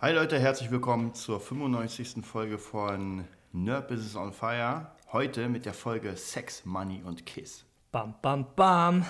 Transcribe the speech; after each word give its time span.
Hi 0.00 0.12
Leute, 0.12 0.38
herzlich 0.38 0.70
willkommen 0.70 1.12
zur 1.12 1.40
95. 1.40 2.24
Folge 2.24 2.56
von 2.56 3.24
Nerd 3.52 3.88
Business 3.88 4.14
on 4.14 4.32
Fire. 4.32 4.92
Heute 5.12 5.48
mit 5.48 5.66
der 5.66 5.74
Folge 5.74 6.16
Sex, 6.16 6.64
Money 6.64 7.02
und 7.04 7.26
Kiss. 7.26 7.64
Bam, 7.90 8.14
bam, 8.22 8.46
bam. 8.54 9.04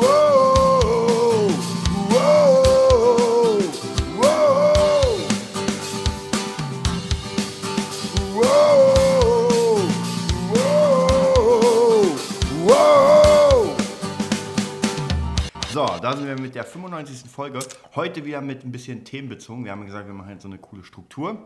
Wow, 0.00 0.59
da 16.10 16.16
sind 16.16 16.26
wir 16.26 16.40
mit 16.40 16.56
der 16.56 16.64
95. 16.64 17.30
Folge. 17.30 17.60
Heute 17.94 18.24
wieder 18.24 18.40
mit 18.40 18.64
ein 18.64 18.72
bisschen 18.72 19.04
themenbezogen. 19.04 19.64
Wir 19.64 19.70
haben 19.70 19.86
gesagt, 19.86 20.08
wir 20.08 20.14
machen 20.14 20.30
jetzt 20.30 20.42
so 20.42 20.48
eine 20.48 20.58
coole 20.58 20.82
Struktur. 20.82 21.44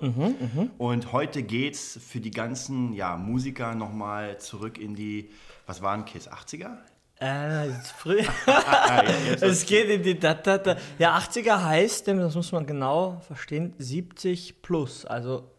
Und 0.78 1.12
heute 1.12 1.42
geht's 1.42 1.98
für 2.02 2.18
die 2.18 2.30
ganzen 2.30 2.95
ja, 2.95 3.18
Musiker 3.18 3.74
nochmal 3.74 4.38
zurück 4.38 4.78
in 4.78 4.95
die, 4.95 5.30
was 5.66 5.82
waren 5.82 6.06
Kiss, 6.06 6.30
80er? 6.30 6.78
Äh, 7.16 7.68
früher. 7.96 8.24
Ah, 8.46 9.02
es 9.40 9.66
geht 9.66 9.90
in 9.90 10.02
die 10.02 10.18
da, 10.18 10.32
da, 10.32 10.56
da. 10.56 10.76
Ja, 10.98 11.18
80er 11.18 11.62
heißt, 11.62 12.09
das 12.09 12.34
muss 12.34 12.52
man 12.52 12.66
genau 12.66 13.20
verstehen, 13.26 13.74
70 13.78 14.62
plus. 14.62 15.04
Also 15.04 15.51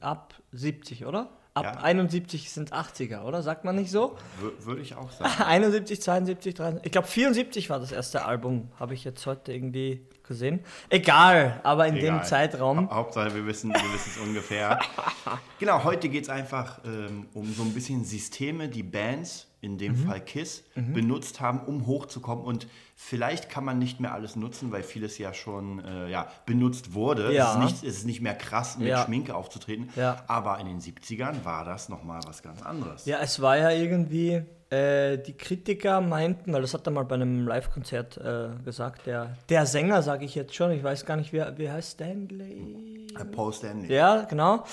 ab 0.00 0.34
70, 0.52 1.06
oder? 1.06 1.30
Ab 1.56 1.64
Ja. 1.64 1.72
71 1.82 2.50
sind 2.50 2.72
80er, 2.74 3.22
oder? 3.22 3.42
Sagt 3.42 3.64
man 3.64 3.76
nicht 3.76 3.90
so? 3.90 4.16
Wür- 4.42 4.66
Würde 4.66 4.82
ich 4.82 4.94
auch 4.94 5.10
sagen. 5.10 5.42
71, 5.42 6.02
72, 6.02 6.54
73. 6.54 6.84
Ich 6.86 6.92
glaube 6.92 7.08
74 7.08 7.70
war 7.70 7.80
das 7.80 7.92
erste 7.92 8.24
Album, 8.26 8.68
habe 8.78 8.92
ich 8.92 9.04
jetzt 9.04 9.24
heute 9.26 9.52
irgendwie 9.54 10.06
gesehen. 10.22 10.60
Egal, 10.90 11.60
aber 11.62 11.86
in 11.86 11.96
Egal. 11.96 12.18
dem 12.18 12.24
Zeitraum. 12.24 12.90
Ha 12.90 12.94
Hauptsache, 12.96 13.34
wir 13.34 13.46
wissen, 13.46 13.70
wir 13.70 13.80
wissen 13.94 14.12
es 14.14 14.18
ungefähr. 14.18 14.78
Genau, 15.58 15.82
heute 15.84 16.10
geht 16.10 16.24
es 16.24 16.28
einfach 16.28 16.80
ähm, 16.84 17.26
um 17.32 17.50
so 17.54 17.62
ein 17.62 17.72
bisschen 17.72 18.04
Systeme, 18.04 18.68
die 18.68 18.82
Bands, 18.82 19.46
in 19.66 19.76
dem 19.76 19.92
Mhm. 19.92 20.06
Fall 20.06 20.20
KISS, 20.20 20.64
benutzt 20.74 21.40
haben, 21.42 21.60
um 21.60 21.86
hochzukommen. 21.86 22.44
Und 22.44 22.66
vielleicht 22.94 23.50
kann 23.50 23.64
man 23.64 23.78
nicht 23.78 24.00
mehr 24.00 24.14
alles 24.14 24.36
nutzen, 24.36 24.72
weil 24.72 24.82
vieles 24.82 25.18
ja 25.18 25.34
schon 25.34 25.84
äh, 25.84 26.08
ja, 26.08 26.28
benutzt 26.46 26.94
wurde. 26.94 27.32
Ja. 27.34 27.44
Es, 27.44 27.50
ist 27.50 27.62
nicht, 27.82 27.84
es 27.90 27.96
ist 27.98 28.06
nicht 28.06 28.20
mehr 28.22 28.34
krass, 28.34 28.78
mit 28.78 28.88
Ja. 28.88 29.04
Schminke 29.04 29.34
aufzutreten. 29.34 29.90
Ja. 29.96 30.22
Aber 30.28 30.58
in 30.60 30.66
den 30.66 30.80
70ern 30.80 31.44
war 31.44 31.64
das 31.64 31.88
nochmal 31.90 32.20
was 32.26 32.42
ganz 32.42 32.62
anderes. 32.62 33.04
Ja, 33.04 33.18
es 33.20 33.42
war 33.42 33.58
ja 33.58 33.70
irgendwie, 33.70 34.42
äh, 34.70 35.18
die 35.18 35.34
Kritiker 35.34 36.00
meinten, 36.00 36.52
weil 36.52 36.62
das 36.62 36.72
hat 36.74 36.86
er 36.86 36.90
mal 36.92 37.04
bei 37.04 37.14
einem 37.16 37.46
Live-Konzert 37.46 38.16
äh, 38.16 38.48
gesagt, 38.64 39.06
der, 39.06 39.36
der 39.48 39.66
Sänger, 39.66 40.02
sage 40.02 40.24
ich 40.24 40.34
jetzt 40.34 40.54
schon, 40.54 40.70
ich 40.72 40.82
weiß 40.82 41.04
gar 41.04 41.16
nicht, 41.16 41.32
wie, 41.32 41.42
wie 41.56 41.70
heißt 41.70 41.92
Stanley? 41.92 43.06
Äh, 43.18 43.24
Paul 43.26 43.52
Stanley. 43.52 43.92
Ja, 43.92 44.22
genau. 44.22 44.64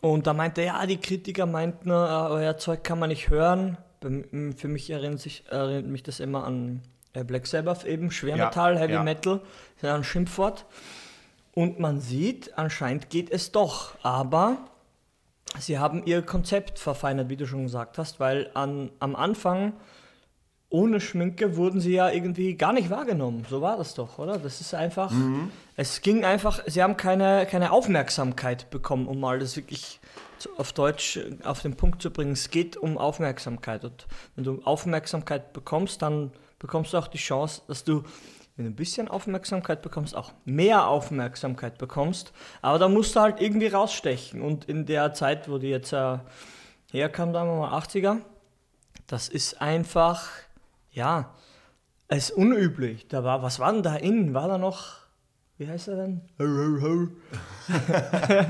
Und 0.00 0.26
da 0.26 0.32
meinte 0.32 0.62
er, 0.62 0.66
ja, 0.68 0.86
die 0.86 0.96
Kritiker 0.96 1.44
meinten, 1.44 1.90
äh, 1.90 1.92
euer 1.92 2.56
Zeug 2.56 2.82
kann 2.82 2.98
man 2.98 3.10
nicht 3.10 3.28
hören. 3.28 3.76
Bem- 4.00 4.54
Für 4.56 4.68
mich 4.68 4.88
erinnert, 4.90 5.20
sich, 5.20 5.44
erinnert 5.48 5.86
mich 5.86 6.02
das 6.02 6.20
immer 6.20 6.44
an 6.44 6.82
äh, 7.12 7.22
Black 7.24 7.46
Sabbath 7.46 7.84
eben, 7.84 8.10
Schwermetall, 8.10 8.74
Ja, 8.74 8.80
Heavy 8.80 8.92
ja. 8.94 9.02
Metal, 9.02 9.40
ist 9.76 9.82
ja 9.82 9.94
ein 9.94 10.04
Schimpfwort. 10.04 10.64
Und 11.52 11.78
man 11.80 12.00
sieht, 12.00 12.56
anscheinend 12.58 13.10
geht 13.10 13.30
es 13.30 13.52
doch, 13.52 13.92
aber 14.02 14.58
sie 15.58 15.78
haben 15.78 16.04
ihr 16.06 16.22
Konzept 16.22 16.78
verfeinert, 16.78 17.28
wie 17.28 17.36
du 17.36 17.46
schon 17.46 17.64
gesagt 17.64 17.98
hast, 17.98 18.20
weil 18.20 18.50
an, 18.54 18.90
am 19.00 19.16
Anfang 19.16 19.72
ohne 20.70 21.00
Schminke 21.00 21.56
wurden 21.56 21.80
sie 21.80 21.92
ja 21.92 22.10
irgendwie 22.10 22.54
gar 22.54 22.72
nicht 22.72 22.90
wahrgenommen. 22.90 23.44
So 23.50 23.60
war 23.60 23.76
das 23.76 23.94
doch, 23.94 24.18
oder? 24.18 24.38
Das 24.38 24.60
ist 24.60 24.72
einfach, 24.72 25.12
es 25.76 26.00
ging 26.00 26.24
einfach, 26.24 26.62
sie 26.66 26.82
haben 26.82 26.96
keine, 26.96 27.46
keine 27.50 27.72
Aufmerksamkeit 27.72 28.70
bekommen, 28.70 29.08
um 29.08 29.18
mal 29.18 29.40
das 29.40 29.56
wirklich 29.56 30.00
auf 30.56 30.72
Deutsch 30.72 31.18
auf 31.42 31.60
den 31.60 31.76
Punkt 31.76 32.00
zu 32.00 32.10
bringen. 32.10 32.32
Es 32.32 32.50
geht 32.50 32.76
um 32.76 32.98
Aufmerksamkeit. 32.98 33.84
Und 33.84 34.06
wenn 34.36 34.44
du 34.44 34.62
Aufmerksamkeit 34.64 35.52
bekommst, 35.52 36.02
dann 36.02 36.30
bekommst 36.60 36.92
du 36.92 36.98
auch 36.98 37.08
die 37.08 37.18
Chance, 37.18 37.62
dass 37.66 37.82
du, 37.82 38.04
wenn 38.56 38.66
du 38.66 38.70
ein 38.70 38.76
bisschen 38.76 39.08
Aufmerksamkeit 39.08 39.82
bekommst, 39.82 40.14
auch 40.14 40.32
mehr 40.44 40.86
Aufmerksamkeit 40.86 41.78
bekommst. 41.78 42.32
Aber 42.62 42.78
da 42.78 42.88
musst 42.88 43.16
du 43.16 43.20
halt 43.20 43.40
irgendwie 43.40 43.66
rausstechen. 43.66 44.40
Und 44.40 44.66
in 44.66 44.86
der 44.86 45.14
Zeit, 45.14 45.50
wo 45.50 45.58
die 45.58 45.68
jetzt 45.68 45.92
äh, 45.92 46.18
herkam, 46.92 47.32
wir 47.32 47.44
mal 47.44 47.76
80er, 47.76 48.18
das 49.08 49.28
ist 49.28 49.60
einfach, 49.60 50.28
ja, 50.92 51.34
es 52.08 52.30
ist 52.30 52.36
unüblich. 52.36 53.06
Da 53.08 53.22
war, 53.24 53.42
was 53.42 53.58
war 53.58 53.72
denn 53.72 53.82
da 53.82 53.96
innen? 53.96 54.34
War 54.34 54.48
da 54.48 54.58
noch, 54.58 54.96
wie 55.58 55.68
heißt 55.68 55.88
er 55.88 55.96
denn? 55.96 56.20
Ho, 56.38 56.44
ho, 56.44 56.82
ho. 56.82 57.08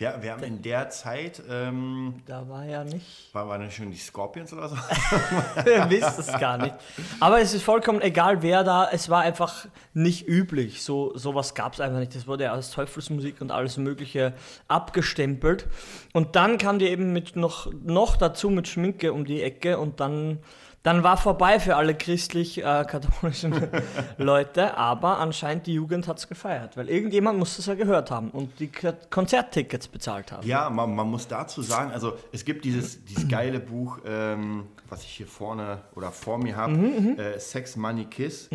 Ja, 0.00 0.14
wir 0.22 0.32
haben 0.32 0.42
in 0.44 0.62
der 0.62 0.88
Zeit, 0.88 1.42
ähm, 1.50 2.22
Da 2.24 2.48
war 2.48 2.64
ja 2.64 2.84
nicht. 2.84 3.28
war, 3.34 3.46
waren 3.50 3.60
das 3.60 3.74
schon 3.74 3.90
die 3.90 3.98
Scorpions 3.98 4.50
oder 4.50 4.70
so? 4.70 4.76
Ihr 5.66 5.90
wisst 5.90 6.18
es 6.18 6.26
gar 6.40 6.56
nicht. 6.56 6.74
Aber 7.20 7.38
es 7.42 7.52
ist 7.52 7.62
vollkommen 7.62 8.00
egal, 8.00 8.40
wer 8.40 8.64
da. 8.64 8.88
Es 8.90 9.10
war 9.10 9.20
einfach 9.20 9.66
nicht 9.92 10.26
üblich. 10.26 10.82
So 10.84 11.14
sowas 11.18 11.54
gab 11.54 11.74
es 11.74 11.80
einfach 11.80 11.98
nicht. 11.98 12.14
Das 12.14 12.26
wurde 12.26 12.44
ja 12.44 12.52
als 12.54 12.70
Teufelsmusik 12.70 13.42
und 13.42 13.50
alles 13.50 13.76
Mögliche 13.76 14.32
abgestempelt. 14.68 15.66
Und 16.14 16.34
dann 16.34 16.56
kam 16.56 16.78
die 16.78 16.86
eben 16.88 17.12
mit 17.12 17.36
noch, 17.36 17.70
noch 17.82 18.16
dazu 18.16 18.48
mit 18.48 18.68
Schminke 18.68 19.12
um 19.12 19.26
die 19.26 19.42
Ecke 19.42 19.78
und 19.78 20.00
dann. 20.00 20.38
Dann 20.82 21.02
war 21.02 21.18
vorbei 21.18 21.60
für 21.60 21.76
alle 21.76 21.94
christlich-katholischen 21.94 23.54
Leute, 24.16 24.78
aber 24.78 25.18
anscheinend 25.18 25.66
die 25.66 25.74
Jugend 25.74 26.08
hat 26.08 26.18
es 26.18 26.26
gefeiert, 26.26 26.76
weil 26.76 26.88
irgendjemand 26.88 27.38
muss 27.38 27.56
das 27.56 27.66
ja 27.66 27.74
gehört 27.74 28.10
haben 28.10 28.30
und 28.30 28.58
die 28.60 28.70
Konzerttickets 29.10 29.88
bezahlt 29.88 30.32
haben. 30.32 30.46
Ja, 30.46 30.70
man, 30.70 30.94
man 30.94 31.06
muss 31.08 31.28
dazu 31.28 31.60
sagen, 31.60 31.90
also 31.90 32.14
es 32.32 32.46
gibt 32.46 32.64
dieses, 32.64 33.04
dieses 33.04 33.28
geile 33.28 33.60
Buch, 33.60 33.98
ähm, 34.06 34.68
was 34.88 35.02
ich 35.02 35.10
hier 35.10 35.26
vorne 35.26 35.82
oder 35.94 36.12
vor 36.12 36.38
mir 36.38 36.56
habe, 36.56 36.74
äh, 37.18 37.38
Sex, 37.38 37.76
Money, 37.76 38.06
Kiss. 38.06 38.48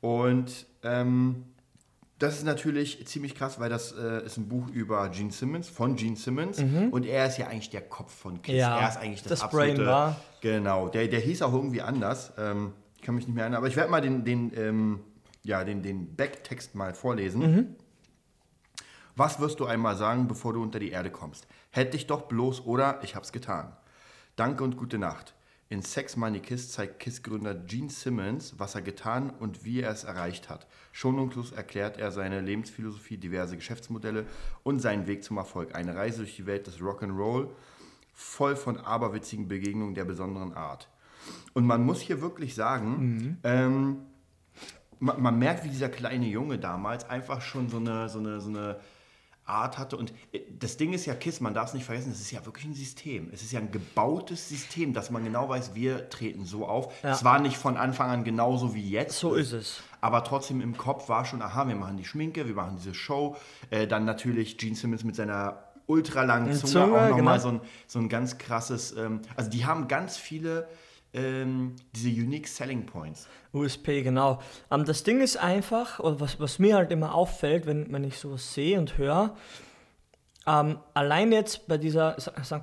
Und 0.00 0.66
ähm, 0.82 1.44
das 2.18 2.38
ist 2.38 2.44
natürlich 2.44 3.06
ziemlich 3.06 3.34
krass, 3.34 3.60
weil 3.60 3.68
das 3.68 3.92
äh, 3.92 4.24
ist 4.24 4.38
ein 4.38 4.48
Buch 4.48 4.68
über 4.68 5.08
Gene 5.10 5.32
Simmons, 5.32 5.68
von 5.68 5.96
Gene 5.96 6.16
Simmons. 6.16 6.58
Und 6.90 7.04
er 7.04 7.26
ist 7.26 7.36
ja 7.36 7.48
eigentlich 7.48 7.70
der 7.70 7.82
Kopf 7.82 8.14
von 8.14 8.40
Kiss. 8.40 8.56
Ja, 8.56 8.78
er 8.78 8.88
ist 8.88 8.96
eigentlich 8.96 9.22
das, 9.22 9.40
das 9.40 9.50
Brain 9.50 9.72
absolute... 9.72 9.90
war. 9.90 10.16
Genau, 10.40 10.88
der, 10.88 11.08
der 11.08 11.20
hieß 11.20 11.42
auch 11.42 11.52
irgendwie 11.52 11.82
anders. 11.82 12.32
Ähm, 12.38 12.72
ich 12.96 13.02
kann 13.02 13.14
mich 13.14 13.26
nicht 13.26 13.34
mehr 13.34 13.44
erinnern, 13.44 13.58
aber 13.58 13.68
ich 13.68 13.76
werde 13.76 13.90
mal 13.90 14.00
den, 14.00 14.24
den, 14.24 14.52
ähm, 14.56 15.00
ja, 15.42 15.62
den, 15.62 15.82
den 15.82 16.16
Backtext 16.16 16.74
mal 16.74 16.94
vorlesen. 16.94 17.76
Was 19.14 19.38
wirst 19.40 19.60
du 19.60 19.66
einmal 19.66 19.96
sagen, 19.96 20.26
bevor 20.26 20.52
du 20.52 20.62
unter 20.62 20.78
die 20.78 20.90
Erde 20.90 21.10
kommst? 21.10 21.46
Hätte 21.70 21.96
ich 21.96 22.06
doch 22.06 22.22
bloß 22.22 22.64
oder 22.66 23.00
ich 23.02 23.14
hab's 23.14 23.32
getan. 23.32 23.76
Danke 24.36 24.64
und 24.64 24.76
gute 24.76 24.98
Nacht. 24.98 25.34
In 25.68 25.82
Sex 25.82 26.16
Money 26.16 26.38
Kiss 26.38 26.70
zeigt 26.70 27.00
Kiss-Gründer 27.00 27.54
Gene 27.54 27.90
Simmons, 27.90 28.54
was 28.56 28.76
er 28.76 28.82
getan 28.82 29.30
und 29.30 29.64
wie 29.64 29.80
er 29.80 29.90
es 29.90 30.04
erreicht 30.04 30.48
hat. 30.48 30.68
Schonungslos 30.92 31.50
erklärt 31.50 31.98
er 31.98 32.12
seine 32.12 32.40
Lebensphilosophie, 32.40 33.16
diverse 33.16 33.56
Geschäftsmodelle 33.56 34.26
und 34.62 34.78
seinen 34.78 35.08
Weg 35.08 35.24
zum 35.24 35.38
Erfolg. 35.38 35.74
Eine 35.74 35.96
Reise 35.96 36.18
durch 36.18 36.36
die 36.36 36.46
Welt 36.46 36.68
des 36.68 36.78
Rock'n'Roll, 36.78 37.48
voll 38.14 38.54
von 38.54 38.76
aberwitzigen 38.76 39.48
Begegnungen 39.48 39.96
der 39.96 40.04
besonderen 40.04 40.54
Art. 40.54 40.88
Und 41.52 41.66
man 41.66 41.84
muss 41.84 42.00
hier 42.00 42.20
wirklich 42.20 42.54
sagen, 42.54 43.38
ähm, 43.42 43.98
man, 45.00 45.20
man 45.20 45.36
merkt, 45.36 45.64
wie 45.64 45.68
dieser 45.68 45.88
kleine 45.88 46.26
Junge 46.26 46.58
damals 46.58 47.10
einfach 47.10 47.40
schon 47.40 47.68
so 47.68 47.78
eine, 47.78 48.08
so 48.08 48.20
eine, 48.20 48.40
so 48.40 48.50
eine 48.50 48.78
Art 49.46 49.78
hatte. 49.78 49.96
Und 49.96 50.12
äh, 50.32 50.40
das 50.58 50.76
Ding 50.76 50.92
ist 50.92 51.06
ja 51.06 51.14
KISS, 51.14 51.40
man 51.40 51.54
darf 51.54 51.68
es 51.68 51.74
nicht 51.74 51.84
vergessen, 51.84 52.10
es 52.12 52.20
ist 52.20 52.30
ja 52.30 52.44
wirklich 52.44 52.66
ein 52.66 52.74
System. 52.74 53.30
Es 53.32 53.42
ist 53.42 53.52
ja 53.52 53.60
ein 53.60 53.70
gebautes 53.70 54.48
System, 54.48 54.92
dass 54.92 55.10
man 55.10 55.24
genau 55.24 55.48
weiß, 55.48 55.74
wir 55.74 56.10
treten 56.10 56.44
so 56.44 56.66
auf. 56.66 56.92
Ja. 57.02 57.12
Es 57.12 57.24
war 57.24 57.38
nicht 57.38 57.56
von 57.56 57.76
Anfang 57.76 58.10
an 58.10 58.24
genauso 58.24 58.74
wie 58.74 58.88
jetzt. 58.88 59.18
So 59.18 59.34
ist 59.34 59.52
es. 59.52 59.80
Aber 60.00 60.24
trotzdem 60.24 60.60
im 60.60 60.76
Kopf 60.76 61.08
war 61.08 61.24
schon, 61.24 61.42
aha, 61.42 61.66
wir 61.68 61.76
machen 61.76 61.96
die 61.96 62.04
Schminke, 62.04 62.46
wir 62.46 62.54
machen 62.54 62.76
diese 62.78 62.94
Show. 62.94 63.36
Äh, 63.70 63.86
dann 63.86 64.04
natürlich 64.04 64.58
Gene 64.58 64.76
Simmons 64.76 65.04
mit 65.04 65.16
seiner 65.16 65.62
ultralangen 65.86 66.52
Zunge, 66.52 66.72
Zunge, 66.72 66.84
auch 66.84 67.08
nochmal 67.10 67.38
genau. 67.38 67.38
so, 67.38 67.48
ein, 67.48 67.60
so 67.86 67.98
ein 68.00 68.08
ganz 68.08 68.38
krasses, 68.38 68.96
ähm, 68.96 69.22
also 69.36 69.50
die 69.50 69.66
haben 69.66 69.88
ganz 69.88 70.16
viele 70.16 70.68
ähm, 71.14 71.76
diese 71.94 72.08
Unique 72.10 72.46
Selling 72.48 72.86
Points. 72.86 73.26
USP, 73.52 74.02
genau. 74.02 74.40
Ähm, 74.70 74.84
das 74.84 75.02
Ding 75.02 75.20
ist 75.20 75.36
einfach, 75.36 75.98
oder 76.00 76.20
was, 76.20 76.38
was 76.40 76.58
mir 76.58 76.76
halt 76.76 76.90
immer 76.92 77.14
auffällt, 77.14 77.66
wenn, 77.66 77.90
wenn 77.92 78.04
ich 78.04 78.18
sowas 78.18 78.52
sehe 78.52 78.78
und 78.78 78.98
höre, 78.98 79.34
ähm, 80.46 80.78
allein 80.94 81.32
jetzt 81.32 81.66
bei 81.66 81.76
dieser, 81.78 82.16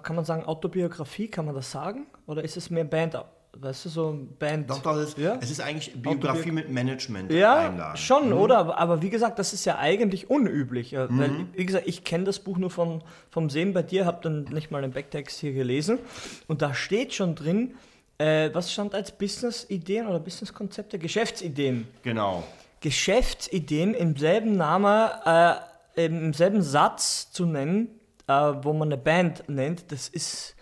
kann 0.04 0.16
man 0.16 0.24
sagen, 0.26 0.46
Autobiografie, 0.46 1.28
kann 1.28 1.46
man 1.46 1.56
das 1.56 1.72
sagen? 1.72 2.06
Oder 2.28 2.44
ist 2.44 2.56
es 2.56 2.70
mehr 2.70 2.86
Band, 2.86 3.18
weißt 3.58 3.86
du, 3.86 3.90
so 3.90 4.10
ein 4.12 4.38
Band? 4.38 4.70
Doch, 4.70 4.82
doch, 4.82 4.96
es 4.96 5.10
ist, 5.10 5.18
Ja? 5.18 5.38
es 5.42 5.52
ist 5.52 5.60
eigentlich 5.60 5.94
Biografie 6.02 6.52
mit 6.52 6.70
Management 6.70 7.30
Ja, 7.32 7.68
einladen. 7.70 7.98
schon, 7.98 8.32
oder? 8.32 8.78
Aber, 8.78 9.02
wie 9.02 9.10
gesagt, 9.10 9.38
das 9.38 9.52
ist 9.52 9.66
ja 9.66 9.80
eigentlich 9.80 10.30
unüblich. 10.30 10.94
äh, 10.94 11.08
Weil, 11.10 11.48
wie 11.54 11.66
gesagt, 11.66 11.86
ich 11.88 12.06
kenne 12.06 12.24
das 12.24 12.40
Buch 12.40 12.58
nur 12.58 12.70
vom, 12.70 13.02
vom 13.30 13.50
Sehen 13.50 13.74
bei 13.74 13.82
dir, 13.84 14.06
habe 14.06 14.20
dann 14.22 14.44
nicht 14.54 14.72
mal 14.72 14.82
den 14.82 14.92
Backtext 14.92 15.40
hier 15.40 15.52
gelesen. 15.54 16.00
Und 16.48 16.62
da 16.62 16.74
steht 16.74 17.14
schon 17.14 17.36
drin, 17.36 17.74
äh, 18.18 18.50
was 18.54 18.72
stand 18.72 18.94
als 18.94 19.12
Business-Ideen 19.12 20.08
oder 20.08 20.20
Business-Konzepte? 20.20 21.00
Geschäftsideen. 21.00 21.88
Genau. 22.04 22.44
Geschäftsideen 22.80 23.94
im 23.94 24.18
selben 24.18 24.58
Namen, 24.58 25.10
äh, 25.26 26.06
im 26.06 26.34
selben 26.34 26.62
Satz 26.62 27.32
zu 27.32 27.46
nennen, 27.46 28.00
äh, 28.28 28.34
wo 28.34 28.74
man 28.74 28.90
eine 28.90 28.98
Band 28.98 29.48
nennt, 29.48 29.92
das 29.92 30.10
ist, 30.10 30.56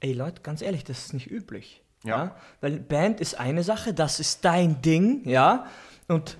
ey 0.00 0.12
Leute, 0.12 0.42
ganz 0.42 0.62
ehrlich, 0.62 0.84
das 0.84 1.06
ist 1.06 1.14
nicht 1.14 1.30
üblich. 1.30 1.82
Ja. 2.04 2.36
Weil 2.60 2.80
Band 2.80 3.20
ist 3.20 3.40
eine 3.40 3.62
Sache, 3.62 3.94
das 3.94 4.20
ist 4.20 4.44
dein 4.44 4.82
Ding, 4.82 5.26
ja. 5.26 5.66
Und 6.06 6.36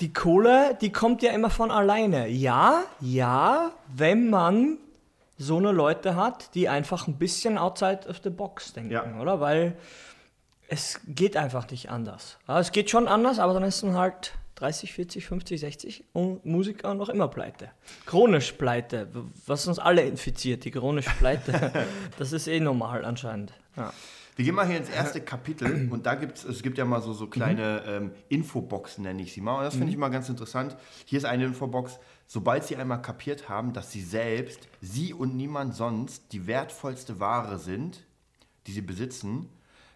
die 0.00 0.12
Kohle, 0.12 0.76
die 0.80 0.90
kommt 0.90 1.22
ja 1.22 1.32
immer 1.32 1.50
von 1.50 1.70
alleine. 1.70 2.28
Ja, 2.28 2.82
ja, 3.00 3.72
wenn 3.94 4.28
man 4.28 4.78
so 5.38 5.56
eine 5.58 5.72
Leute 5.72 6.14
hat, 6.16 6.54
die 6.54 6.68
einfach 6.68 7.06
ein 7.08 7.18
bisschen 7.18 7.58
outside 7.58 8.00
of 8.08 8.20
the 8.22 8.30
box 8.30 8.72
denken, 8.72 8.90
Ja. 8.92 9.04
oder? 9.20 9.40
Weil 9.40 9.76
es 10.68 11.00
geht 11.06 11.36
einfach 11.36 11.68
nicht 11.70 11.90
anders. 11.90 12.38
Es 12.46 12.72
geht 12.72 12.90
schon 12.90 13.08
anders, 13.08 13.38
aber 13.38 13.54
dann 13.54 13.64
ist 13.64 13.82
man 13.82 13.96
halt 13.96 14.34
30, 14.56 14.92
40, 14.92 15.26
50, 15.26 15.60
60 15.60 16.04
und 16.12 16.44
Musiker 16.46 16.94
noch 16.94 17.08
immer 17.08 17.28
pleite. 17.28 17.70
Chronisch 18.06 18.52
pleite, 18.52 19.08
was 19.46 19.66
uns 19.66 19.78
alle 19.78 20.02
infiziert, 20.02 20.64
die 20.64 20.70
chronische 20.70 21.10
Pleite. 21.18 21.72
das 22.18 22.32
ist 22.32 22.46
eh 22.46 22.60
normal 22.60 23.04
anscheinend. 23.04 23.52
Ja. 23.76 23.92
Wir 24.36 24.46
gehen 24.46 24.54
mal 24.54 24.66
hier 24.66 24.78
ins 24.78 24.88
erste 24.88 25.20
Kapitel 25.20 25.88
und 25.90 26.06
da 26.06 26.14
gibt 26.14 26.38
es, 26.38 26.44
es 26.44 26.62
gibt 26.62 26.78
ja 26.78 26.84
mal 26.84 27.02
so, 27.02 27.12
so 27.12 27.26
kleine 27.26 27.82
ähm, 27.86 28.12
Infoboxen, 28.28 29.04
nenne 29.04 29.20
ich 29.22 29.32
sie 29.32 29.40
mal. 29.40 29.58
Und 29.58 29.64
das 29.64 29.74
finde 29.74 29.90
ich 29.90 29.96
mal 29.98 30.08
ganz 30.08 30.28
interessant. 30.28 30.76
Hier 31.04 31.18
ist 31.18 31.24
eine 31.24 31.44
Infobox. 31.44 31.98
Sobald 32.32 32.64
Sie 32.64 32.76
einmal 32.76 33.02
kapiert 33.02 33.50
haben, 33.50 33.74
dass 33.74 33.92
Sie 33.92 34.00
selbst, 34.00 34.66
Sie 34.80 35.12
und 35.12 35.36
niemand 35.36 35.74
sonst 35.74 36.32
die 36.32 36.46
wertvollste 36.46 37.20
Ware 37.20 37.58
sind, 37.58 38.04
die 38.66 38.72
Sie 38.72 38.80
besitzen, 38.80 39.50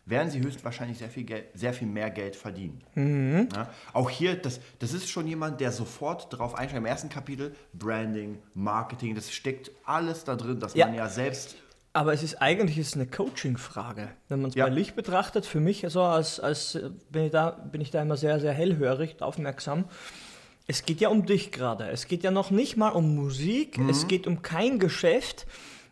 werden 0.05 0.31
Sie 0.31 0.43
höchstwahrscheinlich 0.43 0.99
sehr 0.99 1.09
viel, 1.09 1.25
Geld, 1.25 1.47
sehr 1.55 1.73
viel 1.73 1.89
mehr 1.89 2.11
Geld 2.11 2.37
verdienen. 2.37 3.49
Ja, 3.55 3.71
auch 3.95 4.11
hier, 4.11 4.37
das, 4.37 4.61
das 4.81 4.93
ist 4.93 5.09
schon 5.09 5.27
jemand, 5.27 5.63
der 5.63 5.73
sofort 5.73 6.31
darauf 6.31 6.55
einsteigt. 6.55 6.77
Im 6.77 6.85
ersten 6.85 7.09
Kapitel 7.09 7.55
Branding, 7.73 8.39
Marketing, 8.53 9.15
das 9.15 9.33
steckt 9.33 9.71
alles 9.87 10.25
da 10.25 10.37
drin, 10.37 10.61
dass 10.61 10.75
Ja. 10.75 10.89
man 10.89 10.95
ja 10.95 11.09
selbst 11.09 11.57
Aber 11.95 12.13
es 12.13 12.23
ist 12.23 12.43
eigentlich 12.43 12.77
ist 12.77 12.97
eine 12.97 13.07
Coaching-Frage. 13.07 14.11
Wenn 14.29 14.43
man 14.43 14.51
es 14.51 14.57
Ja. 14.57 14.67
bei 14.67 14.71
Licht 14.71 14.95
betrachtet, 14.95 15.47
für 15.47 15.61
mich 15.61 15.83
also 15.85 16.03
als, 16.03 16.39
als 16.39 16.75
äh, 16.75 16.91
bin, 17.09 17.25
ich 17.25 17.31
da, 17.33 17.49
bin 17.53 17.81
ich 17.81 17.91
da 17.91 18.03
immer 18.03 18.19
sehr, 18.19 18.41
sehr 18.41 18.53
hellhörig, 18.53 19.23
aufmerksam. 19.23 19.87
Es 20.67 20.85
geht 20.85 21.01
ja 21.01 21.09
um 21.11 21.27
dich 21.27 21.53
gerade. 21.53 21.89
Es 21.89 22.09
geht 22.09 22.25
ja 22.25 22.31
noch 22.31 22.51
nicht 22.51 22.77
mal 22.77 22.89
um 22.89 23.15
Musik. 23.15 23.79
Mhm. 23.79 23.89
Es 23.89 24.09
geht 24.09 24.27
um 24.27 24.43
kein 24.43 24.79
Geschäft. 24.79 25.47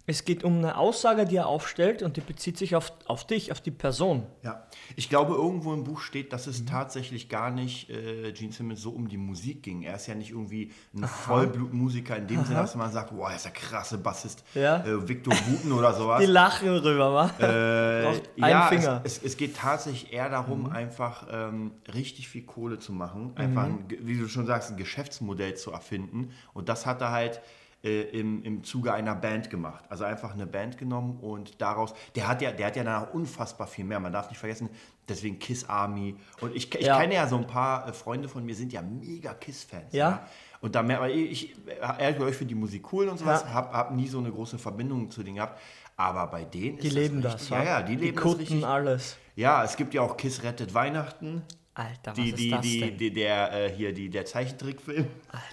Es 0.07 0.27
geht 0.27 0.45
um 0.45 0.59
eine 0.59 0.77
Aussage, 0.77 1.25
die 1.25 1.37
er 1.37 1.47
aufstellt 1.47 2.03
und 2.03 2.19
die 2.19 2.21
bezieht 2.21 2.59
sich 2.59 2.77
auf, 2.77 2.93
auf 3.07 3.27
dich, 3.27 3.53
auf 3.53 3.63
die 3.63 3.71
Person. 3.71 4.25
Ja, 4.43 4.67
ich 4.97 5.09
glaube, 5.09 5.33
irgendwo 5.35 5.73
im 5.73 5.85
Buch 5.85 6.01
steht, 6.01 6.35
dass 6.35 6.47
es 6.47 6.67
tatsächlich 6.67 7.31
gar 7.31 7.51
nicht 7.51 7.89
äh, 7.89 8.31
Gene 8.33 8.53
Simmons 8.53 8.83
so 8.83 8.91
um 8.91 9.09
die 9.09 9.17
Musik 9.17 9.63
ging. 9.63 9.81
Er 9.83 9.95
ist 9.97 10.07
ja 10.07 10.15
nicht 10.15 10.31
irgendwie 10.33 10.73
ein 10.95 11.05
Vollblutmusiker 11.09 12.17
in 12.17 12.27
dem 12.27 12.45
Sinne, 12.45 12.61
dass 12.61 12.75
man 12.75 12.93
sagt, 12.93 13.17
boah, 13.17 13.31
er 13.31 13.37
ist 13.37 13.45
der 13.47 13.53
krasse 13.53 13.97
Bassist, 13.99 14.45
Ja. 14.55 14.85
äh, 14.85 15.09
Victor 15.09 15.33
Wooten 15.47 15.73
oder 15.73 15.93
sowas. 15.95 16.21
Die 16.21 16.27
lachen 16.27 16.69
rüber, 16.69 17.15
wa? 17.15 17.31
Äh, 17.39 18.03
Braucht 18.05 18.23
einen 18.41 18.51
ja, 18.51 18.67
Finger. 18.67 19.01
Es, 19.05 19.19
es, 19.19 19.25
es 19.25 19.37
geht 19.37 19.57
tatsächlich 19.57 20.13
eher 20.13 20.29
darum, 20.29 20.67
einfach 20.71 21.27
ähm, 21.31 21.73
richtig 21.95 22.29
viel 22.29 22.43
Kohle 22.43 22.79
zu 22.79 22.93
machen, 22.93 23.33
einfach, 23.37 23.65
ein, 23.65 23.89
Ge- 23.89 24.01
wie 24.03 24.19
du 24.19 24.29
schon 24.29 24.47
sagst, 24.47 24.71
ein 24.71 24.77
Geschäftsmodell 24.77 25.55
zu 25.57 25.71
erfinden. 25.71 26.31
Und 26.53 26.69
das 26.69 26.85
hat 26.87 27.01
er 27.01 27.11
halt 27.11 27.41
äh, 27.85 28.03
im, 28.19 28.43
im 28.43 28.65
Zuge 28.65 28.93
einer 28.93 29.15
Band 29.15 29.51
gemacht. 29.51 29.85
Also 29.89 30.05
einfach 30.05 30.33
eine 30.33 30.47
Band 30.47 30.79
genommen 30.79 31.19
und 31.21 31.61
daraus, 31.61 31.95
der 32.17 32.27
hat 32.27 32.43
ja, 32.43 32.51
der 32.51 32.67
hat 32.69 32.77
ja 32.77 32.83
danach 32.85 33.13
unfassbar 33.15 33.67
viel 33.67 33.85
mehr. 33.85 34.01
Man 34.01 34.13
darf 34.13 34.31
nicht 34.31 34.39
vergessen, 34.39 34.69
deswegen 35.09 35.39
Kiss 35.39 35.69
Army. 35.69 36.17
Und 36.41 36.55
ich, 36.57 36.75
ich 36.75 36.87
Ja. 36.87 36.99
kenne 36.99 37.15
ja 37.15 37.27
so 37.29 37.37
ein 37.37 37.47
paar 37.47 37.87
äh, 37.89 37.93
Freunde 37.93 38.29
von 38.29 38.45
mir, 38.45 38.55
sind 38.55 38.73
ja 38.73 38.83
mega 38.83 39.35
Kiss-Fans. 39.35 39.93
Ja. 39.93 40.27
Und 40.61 40.75
da 40.75 40.83
merkt 40.83 41.03
man, 41.03 41.11
ich, 41.11 41.31
ich 41.31 41.57
ehrlich 41.99 42.15
gesagt, 42.17 42.31
ich 42.31 42.37
finde 42.39 42.55
die 42.55 42.61
Musik 42.61 42.91
cool 42.93 43.09
und 43.09 43.19
sowas, 43.19 43.43
Ja. 43.43 43.53
habe 43.53 43.73
hab 43.77 43.95
nie 43.95 44.09
so 44.09 44.19
eine 44.19 44.31
große 44.33 44.59
Verbindung 44.59 45.11
zu 45.11 45.23
denen 45.23 45.37
gehabt. 45.37 45.61
Aber 45.97 46.27
bei 46.27 46.45
denen 46.45 46.79
Die 46.79 46.89
ist 46.89 46.95
leben 46.95 47.21
das 47.23 47.33
das, 47.35 47.43
richtig, 47.43 47.57
wa? 47.59 47.63
ja, 47.65 47.71
ja, 47.81 47.83
die 47.83 47.97
leben 47.97 48.17
das 48.17 48.39
richtig. 48.39 48.65
alles. 48.67 49.17
Ja, 49.37 49.63
es 49.63 49.77
gibt 49.77 49.95
ja 49.95 50.01
auch 50.03 50.17
Kiss 50.17 50.43
rettet 50.43 50.73
Weihnachten. 50.75 51.43
Alter, 51.75 52.13
was 52.13 52.15
Die, 52.15 52.31
ist 52.31 52.39
die, 52.39 52.51
das 52.51 52.61
die, 52.63 52.81
denn? 52.81 52.97
die, 52.99 53.13
der, 53.13 53.53
äh, 53.53 53.71
hier, 53.77 53.93
die, 53.93 54.09
der 54.09 54.25
Zeichentrickfilm. 54.25 55.07
Alter. 55.29 55.45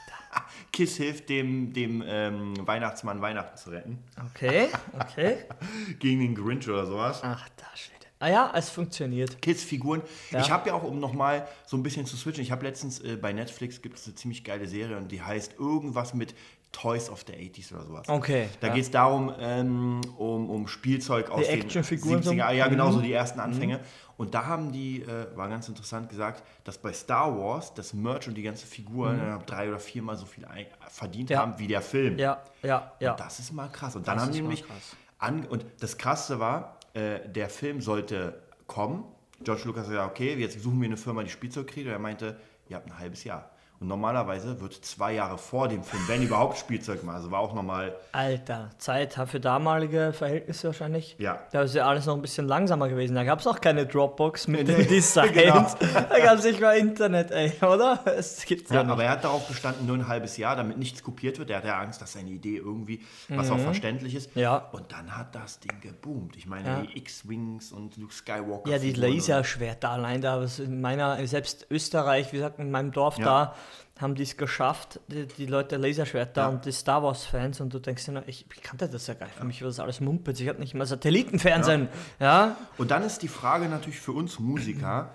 Kiss 0.72 0.96
hilft 0.98 1.30
dem, 1.30 1.74
dem 1.74 2.04
ähm, 2.06 2.54
Weihnachtsmann 2.66 3.22
Weihnachten 3.22 3.58
zu 3.58 3.70
retten. 3.72 4.00
Okay, 4.34 4.70
okay. 5.00 5.38
Gegen 6.00 6.22
den 6.22 6.36
Grinch 6.36 6.68
oder 6.70 6.86
sowas. 6.86 7.20
Ach, 7.24 7.48
da 7.58 7.66
steht. 7.76 7.92
Ah 8.20 8.30
ja, 8.30 8.52
es 8.56 8.70
funktioniert. 8.70 9.42
Kids-Figuren. 9.42 10.04
Ja. 10.30 10.42
Ich 10.42 10.52
habe 10.52 10.70
ja 10.70 10.76
auch, 10.76 10.84
um 10.84 11.00
nochmal 11.00 11.48
so 11.66 11.76
ein 11.76 11.82
bisschen 11.84 12.06
zu 12.06 12.16
switchen, 12.16 12.44
ich 12.44 12.52
habe 12.52 12.66
letztens 12.66 13.00
äh, 13.00 13.18
bei 13.18 13.34
Netflix 13.34 13.82
gibt 13.82 13.98
es 13.98 14.06
eine 14.06 14.16
ziemlich 14.16 14.44
geile 14.44 14.68
Serie 14.68 14.96
und 14.98 15.12
die 15.12 15.22
heißt 15.22 15.56
irgendwas 15.60 16.14
mit 16.14 16.36
Toys 16.72 17.10
of 17.10 17.26
the 17.28 17.34
80s 17.34 17.74
oder 17.74 17.84
sowas. 17.86 18.08
Okay, 18.08 18.48
Da 18.62 18.68
ja. 18.68 18.74
geht 18.76 18.84
es 18.84 18.92
darum, 18.92 19.34
ähm, 19.40 20.00
um, 20.18 20.50
um 20.50 20.68
Spielzeug 20.68 21.30
aus 21.32 21.46
den 21.48 21.62
Actionfiguren 21.64 22.24
so? 22.24 22.32
70er, 22.32 22.52
ja 22.54 22.68
genau, 22.68 22.90
Mhm. 22.90 22.94
so 22.94 23.02
die 23.02 23.12
ersten 23.12 23.40
Anfänge. 23.42 23.82
Und 24.22 24.36
da 24.36 24.46
haben 24.46 24.72
die, 24.72 25.02
äh, 25.02 25.36
war 25.36 25.50
ganz 25.50 25.68
interessant 25.68 26.08
gesagt, 26.08 26.44
dass 26.64 26.78
bei 26.78 26.94
Star 26.94 27.36
Wars 27.40 27.74
das 27.74 27.92
Merch 27.96 28.28
und 28.28 28.36
die 28.36 28.44
ganze 28.44 28.68
Figuren 28.68 29.20
äh, 29.20 29.40
drei 29.48 29.68
oder 29.68 29.80
viermal 29.80 30.16
so 30.16 30.28
viel 30.28 30.46
verdient 30.90 31.30
Mhm. 31.32 31.34
Ja. 31.34 31.40
haben 31.40 31.58
wie 31.58 31.66
der 31.66 31.82
Film. 31.82 32.20
Ja, 32.20 32.40
ja, 32.62 32.92
ja. 33.00 33.12
Und 33.14 33.20
das 33.20 33.40
ist 33.40 33.52
mal 33.52 33.68
krass. 33.70 33.96
Und 33.96 34.08
dann 34.08 34.18
Das 34.18 34.26
haben 34.26 34.32
die 34.34 34.42
nämlich. 34.42 34.64
krass. 34.64 34.96
An, 35.18 35.46
und 35.48 35.66
das 35.80 35.98
Krasse 35.98 36.40
war, 36.40 36.78
äh, 36.94 37.28
der 37.28 37.50
Film 37.50 37.82
sollte 37.82 38.44
kommen. 38.68 39.06
George 39.44 39.64
Lucas 39.66 39.86
hat 39.86 39.90
gesagt, 39.90 40.12
okay, 40.12 40.36
jetzt 40.36 40.62
suchen 40.62 40.80
wir 40.80 40.86
eine 40.86 40.98
Firma, 40.98 41.24
die 41.24 41.30
Spielzeug 41.32 41.66
kriegt. 41.66 41.88
Und 41.88 41.94
er 41.94 41.98
meinte, 41.98 42.40
ihr 42.70 42.76
habt 42.76 42.86
ein 42.92 43.00
halbes 43.00 43.24
Jahr. 43.24 43.50
Und 43.82 43.88
normalerweise 43.88 44.62
wird 44.62 44.74
zwei 44.86 45.14
Jahre 45.14 45.40
vor 45.40 45.68
dem 45.68 45.84
Film, 45.84 46.04
wenn 46.08 46.22
überhaupt 46.22 46.60
Spielzeug 46.60 47.04
mal. 47.04 47.16
Also 47.16 47.32
war 47.32 47.40
auch 47.40 47.56
nochmal. 47.56 47.96
Alter, 48.12 48.70
Zeit 48.78 49.16
für 49.26 49.40
damalige 49.40 50.14
Verhältnisse 50.14 50.68
wahrscheinlich. 50.68 51.16
Ja. 51.18 51.40
Da 51.52 51.64
ist 51.64 51.74
ja 51.74 51.88
alles 51.88 52.06
noch 52.06 52.14
ein 52.16 52.22
bisschen 52.22 52.48
langsamer 52.48 52.90
gewesen. 52.90 53.16
Da 53.16 53.24
gab 53.24 53.40
es 53.40 53.46
noch 53.46 53.60
keine 53.60 53.88
Dropbox 53.88 54.48
mit 54.48 54.68
Nee, 54.68 54.76
den 54.76 54.88
Designs. 54.88 55.34
genau. 55.34 55.66
Da 56.10 56.20
gab 56.20 56.38
es 56.38 56.44
nicht 56.46 56.62
mal 56.62 56.78
Internet, 56.78 57.32
ey, 57.32 57.54
oder? 57.64 58.00
Es 58.06 58.46
gibt's 58.46 58.70
ja, 58.70 58.78
Ja, 58.78 58.84
nicht. 58.84 58.92
aber 58.92 59.04
er 59.04 59.10
hat 59.12 59.24
darauf 59.24 59.48
bestanden, 59.48 59.88
nur 59.88 59.96
ein 59.98 60.08
halbes 60.08 60.38
Jahr, 60.38 60.56
damit 60.56 60.78
nichts 60.78 61.02
kopiert 61.02 61.40
wird. 61.40 61.50
Er 61.50 61.58
hatte 61.58 61.68
ja 61.70 61.80
Angst, 61.80 62.04
dass 62.04 62.14
seine 62.14 62.30
Idee 62.30 62.58
irgendwie, 62.58 63.02
was 63.30 63.50
auch 63.50 63.58
verständlich 63.58 64.14
ist. 64.14 64.36
Mhm. 64.36 64.42
Ja. 64.44 64.58
Und 64.74 64.92
dann 64.92 65.18
hat 65.18 65.34
das 65.34 65.60
Ding 65.60 65.82
geboomt. 65.82 66.36
Ich 66.38 66.46
meine, 66.46 66.68
Ja. 66.68 66.82
die 66.82 66.98
X-Wings 67.00 67.72
und 67.72 67.98
Luke 67.98 68.14
Skywalker. 68.14 68.70
Ja, 68.70 68.78
die 68.78 68.94
Laserschwerter 68.94 69.90
allein 69.90 70.22
da, 70.22 70.40
was 70.40 70.60
in 70.60 70.82
meiner, 70.82 71.26
selbst 71.26 71.66
Österreich, 71.72 72.32
wie 72.32 72.38
gesagt, 72.38 72.60
in 72.60 72.70
meinem 72.70 72.92
Dorf 72.92 73.18
Ja. 73.18 73.26
da, 73.26 73.56
haben 74.02 74.16
die 74.16 74.24
es 74.24 74.36
geschafft, 74.38 75.00
die, 75.08 75.26
die 75.28 75.46
Leute 75.46 75.78
Laserschwerter 75.78 76.42
Ja. 76.42 76.48
und 76.50 76.66
die 76.66 76.72
Star 76.72 77.04
Wars-Fans 77.04 77.62
und 77.62 77.74
du 77.74 77.80
denkst 77.80 78.06
dir, 78.06 78.24
ich, 78.28 78.46
ich 78.54 78.62
kannte 78.62 78.90
das 78.90 79.08
ja 79.08 79.14
gar 79.14 79.28
nicht. 79.28 79.38
Für 79.38 79.46
mich 79.46 79.62
war 79.62 79.68
das 79.70 79.80
alles 79.80 80.02
Mumpitz. 80.02 80.40
Ich 80.40 80.50
hatte 80.50 80.60
nicht 80.60 80.74
mal 80.74 80.86
Satellitenfernsehen. 80.86 81.88
Ja. 82.20 82.56
Und 82.78 82.92
dann 82.92 83.04
ist 83.04 83.22
die 83.22 83.28
Frage 83.28 83.68
natürlich 83.70 84.00
für 84.00 84.12
uns 84.12 84.40
Musiker, 84.40 85.12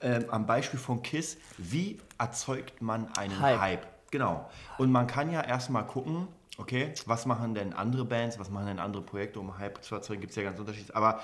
ähm, 0.00 0.24
am 0.30 0.46
Beispiel 0.46 0.78
von 0.78 1.02
KISS, 1.02 1.38
wie 1.58 1.98
erzeugt 2.18 2.82
man 2.82 3.08
einen 3.16 3.40
Hype. 3.40 3.60
Hype? 3.60 3.86
Genau. 4.10 4.50
Und 4.78 4.90
man 4.92 5.06
kann 5.06 5.30
ja 5.32 5.40
erstmal 5.40 5.86
gucken, 5.86 6.28
okay, 6.58 6.92
was 7.06 7.26
machen 7.26 7.54
denn 7.54 7.72
andere 7.72 8.04
Bands, 8.04 8.38
was 8.38 8.50
machen 8.50 8.66
denn 8.66 8.78
andere 8.78 9.02
Projekte, 9.02 9.40
um 9.40 9.58
Hype 9.58 9.82
zu 9.82 9.94
erzeugen, 9.94 10.20
gibt 10.20 10.30
es 10.30 10.36
ja 10.36 10.42
ganz 10.42 10.58
unterschiedlich. 10.60 10.94
Aber 10.94 11.20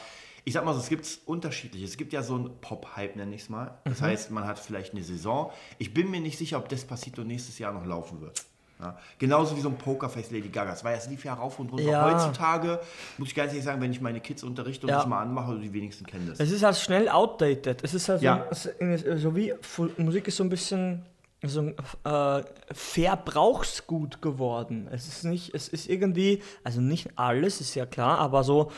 ich 0.50 0.54
sag 0.54 0.64
mal 0.64 0.74
so, 0.74 0.80
es 0.80 0.88
gibt 0.88 1.20
unterschiedliche. 1.26 1.84
Es 1.84 1.96
gibt 1.96 2.12
ja 2.12 2.24
so 2.24 2.34
einen 2.34 2.60
Pop-Hype, 2.60 3.14
nenne 3.14 3.36
ich 3.36 3.42
es 3.42 3.48
mal. 3.50 3.78
Das 3.84 4.02
heißt, 4.02 4.32
man 4.32 4.48
hat 4.48 4.58
vielleicht 4.58 4.94
eine 4.94 5.04
Saison. 5.04 5.52
Ich 5.78 5.94
bin 5.94 6.10
mir 6.10 6.20
nicht 6.20 6.36
sicher, 6.38 6.58
ob 6.58 6.68
Despacito 6.68 7.22
nächstes 7.22 7.60
Jahr 7.60 7.72
noch 7.72 7.86
laufen 7.86 8.20
wird. 8.20 8.42
Ja. 8.80 8.98
Genauso 9.20 9.56
wie 9.56 9.60
so 9.60 9.68
ein 9.68 9.78
Pokerface 9.78 10.32
Lady 10.32 10.48
Gaga. 10.48 10.72
Das 10.72 10.82
war 10.82 10.90
ja, 10.90 10.96
es 10.96 11.06
lief 11.06 11.24
ja 11.24 11.34
rauf 11.34 11.60
und 11.60 11.70
runter. 11.70 11.84
Ja. 11.84 12.04
Heutzutage, 12.04 12.80
muss 13.16 13.28
ich 13.28 13.34
ganz 13.36 13.52
ehrlich 13.52 13.64
sagen, 13.64 13.80
wenn 13.80 13.92
ich 13.92 14.00
meine 14.00 14.18
Kids 14.20 14.42
unterrichte 14.42 14.86
und 14.86 14.90
Ja. 14.90 14.96
das 14.96 15.06
mal 15.06 15.20
anmache, 15.22 15.56
die 15.56 15.72
wenigsten 15.72 16.04
kennen 16.04 16.26
das. 16.28 16.40
Es 16.40 16.50
ist 16.50 16.64
halt 16.64 16.76
schnell 16.76 17.08
outdated. 17.08 17.84
Es 17.84 17.94
ist 17.94 18.08
halt 18.08 18.20
Ja. 18.20 18.48
so, 18.50 18.70
es 18.80 19.22
so 19.22 19.36
wie 19.36 19.54
Musik 19.98 20.26
ist 20.26 20.36
so 20.36 20.42
ein 20.42 20.48
bisschen 20.48 21.06
so 21.44 21.60
ein 21.60 21.74
äh, 22.04 22.42
Verbrauchsgut 22.72 24.20
geworden. 24.20 24.88
Es 24.90 25.06
ist 25.06 25.22
nicht, 25.24 25.54
es 25.54 25.68
ist 25.68 25.88
irgendwie, 25.88 26.42
also 26.64 26.80
nicht 26.80 27.10
alles, 27.16 27.60
ist 27.60 27.76
ja 27.76 27.86
klar, 27.86 28.18
aber 28.18 28.42
so, 28.42 28.72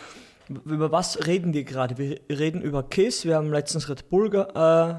über 0.48 0.92
was 0.92 1.26
reden 1.26 1.52
wir 1.54 1.64
gerade? 1.64 1.98
Wir 1.98 2.20
reden 2.30 2.62
über 2.62 2.82
Kiss, 2.82 3.24
wir 3.24 3.36
haben 3.36 3.50
letztens 3.52 3.88
Red 3.88 4.08
Bull 4.08 4.30
äh, 4.34 4.94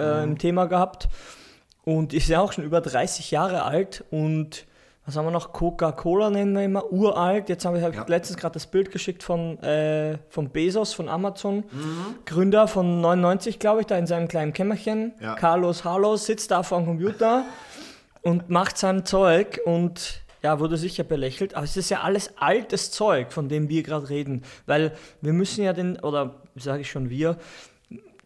äh, 0.00 0.22
im 0.24 0.38
Thema 0.38 0.66
gehabt 0.66 1.08
und 1.84 2.12
ist 2.12 2.28
ja 2.28 2.40
auch 2.40 2.52
schon 2.52 2.64
über 2.64 2.80
30 2.80 3.30
Jahre 3.30 3.62
alt 3.64 4.04
und 4.10 4.66
was 5.06 5.16
haben 5.16 5.24
wir 5.24 5.30
noch? 5.32 5.52
Coca-Cola 5.52 6.30
nennen 6.30 6.54
wir 6.54 6.62
immer, 6.64 6.92
uralt. 6.92 7.48
Jetzt 7.48 7.64
habe 7.64 7.78
ich, 7.78 7.82
hab 7.82 7.90
ich 7.92 7.96
Ja. 7.98 8.04
letztens 8.06 8.38
gerade 8.38 8.52
das 8.52 8.66
Bild 8.66 8.92
geschickt 8.92 9.22
von, 9.24 9.58
äh, 9.62 10.18
von 10.28 10.50
Bezos, 10.50 10.92
von 10.92 11.08
Amazon. 11.08 11.64
Gründer 12.26 12.68
von 12.68 13.00
99, 13.00 13.58
glaube 13.58 13.80
ich, 13.80 13.86
da 13.86 13.96
in 13.96 14.06
seinem 14.06 14.28
kleinen 14.28 14.52
Kämmerchen. 14.52 15.14
Ja. 15.20 15.34
Carlos 15.34 15.84
Hallo 15.84 16.16
sitzt 16.16 16.50
da 16.50 16.62
vor 16.62 16.78
dem 16.78 16.86
Computer 16.86 17.44
und 18.22 18.50
macht 18.50 18.76
sein 18.78 19.04
Zeug 19.06 19.58
und 19.64 20.22
ja, 20.42 20.58
wurde 20.60 20.76
sicher 20.76 21.04
belächelt. 21.04 21.54
Aber 21.54 21.64
es 21.64 21.76
ist 21.76 21.90
ja 21.90 22.00
alles 22.00 22.36
altes 22.38 22.90
Zeug, 22.90 23.32
von 23.32 23.48
dem 23.48 23.68
wir 23.68 23.82
gerade 23.82 24.08
reden. 24.08 24.42
Weil 24.66 24.92
wir 25.20 25.32
müssen 25.32 25.64
ja 25.64 25.72
den, 25.72 25.98
oder 26.00 26.34
sage 26.56 26.82
ich 26.82 26.90
schon 26.90 27.10
wir, 27.10 27.36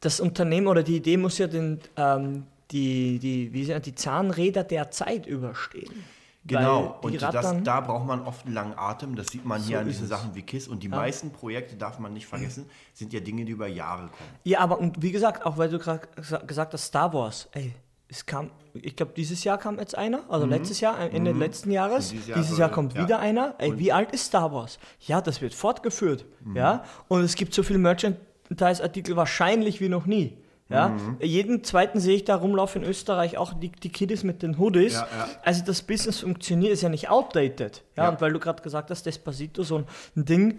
das 0.00 0.20
Unternehmen 0.20 0.66
oder 0.66 0.82
die 0.82 0.96
Idee 0.96 1.16
muss 1.16 1.38
ja 1.38 1.46
den, 1.46 1.80
ähm, 1.96 2.44
die, 2.70 3.18
die, 3.18 3.52
wie 3.52 3.64
sind, 3.64 3.84
die 3.86 3.94
Zahnräder 3.94 4.64
der 4.64 4.90
Zeit 4.90 5.26
überstehen. 5.26 6.04
Genau, 6.46 6.98
und 7.00 7.22
das, 7.22 7.54
da 7.62 7.80
braucht 7.80 8.06
man 8.06 8.20
oft 8.26 8.44
einen 8.44 8.54
langen 8.54 8.74
Atem. 8.76 9.16
Das 9.16 9.28
sieht 9.28 9.46
man 9.46 9.62
hier 9.62 9.80
an 9.80 9.86
diesen 9.86 10.02
es. 10.04 10.10
Sachen 10.10 10.34
wie 10.34 10.42
KISS. 10.42 10.68
Und 10.68 10.82
die 10.82 10.90
meisten 10.90 11.30
Projekte, 11.30 11.74
darf 11.74 11.98
man 11.98 12.12
nicht 12.12 12.26
vergessen, 12.26 12.66
sind 12.92 13.14
ja 13.14 13.20
Dinge, 13.20 13.46
die 13.46 13.52
über 13.52 13.66
Jahre 13.66 14.02
kommen. 14.08 14.28
Ja, 14.44 14.58
aber 14.60 14.78
und 14.78 15.00
wie 15.00 15.10
gesagt, 15.10 15.46
auch 15.46 15.56
weil 15.56 15.70
du 15.70 15.78
gerade 15.78 16.06
gesa- 16.18 16.44
gesagt 16.44 16.74
hast, 16.74 16.84
Star 16.84 17.14
Wars, 17.14 17.48
ey, 17.52 17.72
es 18.08 18.26
kam, 18.26 18.50
ich 18.74 18.96
glaube, 18.96 19.12
dieses 19.16 19.44
Jahr 19.44 19.58
kam 19.58 19.78
jetzt 19.78 19.96
einer, 19.96 20.20
also 20.28 20.46
letztes 20.46 20.80
Jahr, 20.80 21.00
äh, 21.00 21.08
Ende 21.16 21.32
letzten 21.32 21.70
Jahres, 21.70 22.10
dieses 22.10 22.26
dieses 22.26 22.50
Jahr 22.50 22.58
Jahr, 22.58 22.68
soll- 22.68 22.70
kommt 22.70 22.94
ja. 22.94 23.02
wieder 23.04 23.18
einer. 23.18 23.54
Ey, 23.58 23.78
wie 23.78 23.92
alt 23.92 24.12
ist 24.12 24.26
Star 24.26 24.52
Wars? 24.52 24.78
Ja, 25.00 25.20
das 25.20 25.40
wird 25.40 25.54
fortgeführt, 25.54 26.24
ja, 26.54 26.84
und 27.08 27.22
es 27.22 27.34
gibt 27.34 27.54
so 27.54 27.62
viele 27.62 27.78
Merchandise-Artikel 27.78 29.16
wahrscheinlich 29.16 29.80
wie 29.80 29.88
noch 29.88 30.06
nie. 30.06 30.36
Ja, 30.70 30.96
jeden 31.20 31.62
zweiten 31.62 32.00
sehe 32.00 32.16
ich 32.16 32.24
da 32.24 32.36
rumlaufen 32.36 32.82
in 32.82 32.88
Österreich, 32.88 33.36
auch 33.36 33.52
die, 33.52 33.70
die 33.70 33.90
Kiddies 33.90 34.24
mit 34.24 34.42
den 34.42 34.58
Hoodies. 34.58 34.94
Ja, 34.94 35.06
ja. 35.16 35.28
Also 35.44 35.62
das 35.64 35.82
Business 35.82 36.20
funktioniert, 36.20 36.72
ist 36.72 36.82
ja 36.82 36.88
nicht 36.88 37.10
outdated. 37.10 37.82
Ja, 37.96 38.04
Ja. 38.04 38.08
und 38.10 38.20
weil 38.22 38.32
du 38.32 38.38
gerade 38.40 38.62
gesagt 38.62 38.90
hast, 38.90 39.04
Despacito, 39.04 39.62
so 39.62 39.78
ein 40.16 40.24
Ding, 40.24 40.58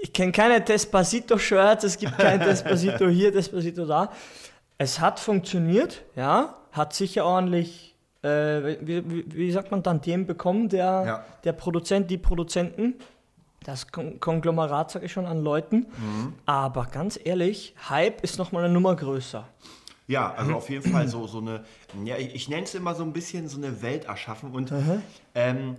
ich 0.00 0.12
kenne 0.12 0.30
keine 0.32 0.60
Despacito-Shirts, 0.60 1.84
es 1.84 1.98
gibt 1.98 2.16
kein 2.18 2.38
Despacito 2.48 3.08
hier, 3.08 3.32
Despacito 3.32 3.84
da. 3.84 4.10
Es 4.78 5.00
hat 5.00 5.20
funktioniert, 5.20 6.02
ja, 6.16 6.56
hat 6.72 6.92
sicher 6.94 7.24
ordentlich, 7.24 7.94
äh, 8.22 8.28
wie, 8.82 9.08
wie, 9.10 9.24
wie 9.34 9.52
sagt 9.52 9.70
man, 9.70 9.82
Tantiem 9.82 10.26
bekommen, 10.26 10.68
der, 10.68 10.84
Ja. 11.06 11.24
der 11.44 11.52
Produzent, 11.52 12.10
die 12.10 12.18
Produzenten. 12.18 12.94
Das 13.64 13.90
Kon 13.90 14.20
Konglomerat, 14.20 14.90
sage 14.92 15.06
ich 15.06 15.12
schon, 15.12 15.26
an 15.26 15.42
Leuten. 15.42 15.86
Aber 16.44 16.86
ganz 16.86 17.18
ehrlich, 17.22 17.74
Hype 17.88 18.22
ist 18.22 18.38
nochmal 18.38 18.64
eine 18.64 18.72
Nummer 18.72 18.94
größer. 18.94 19.44
Ja, 20.06 20.32
also 20.34 20.54
auf 20.54 20.70
jeden 20.70 20.88
Fall 20.88 21.08
so, 21.08 21.26
so 21.26 21.38
eine, 21.38 21.64
ja, 22.04 22.16
ich, 22.16 22.32
ich 22.34 22.48
nenne 22.48 22.62
es 22.62 22.76
immer 22.76 22.94
so 22.94 23.02
ein 23.02 23.12
bisschen 23.12 23.48
so 23.48 23.56
eine 23.56 23.82
Welt 23.82 24.04
erschaffen. 24.04 24.52
Und 24.52 24.72
ähm, 25.34 25.76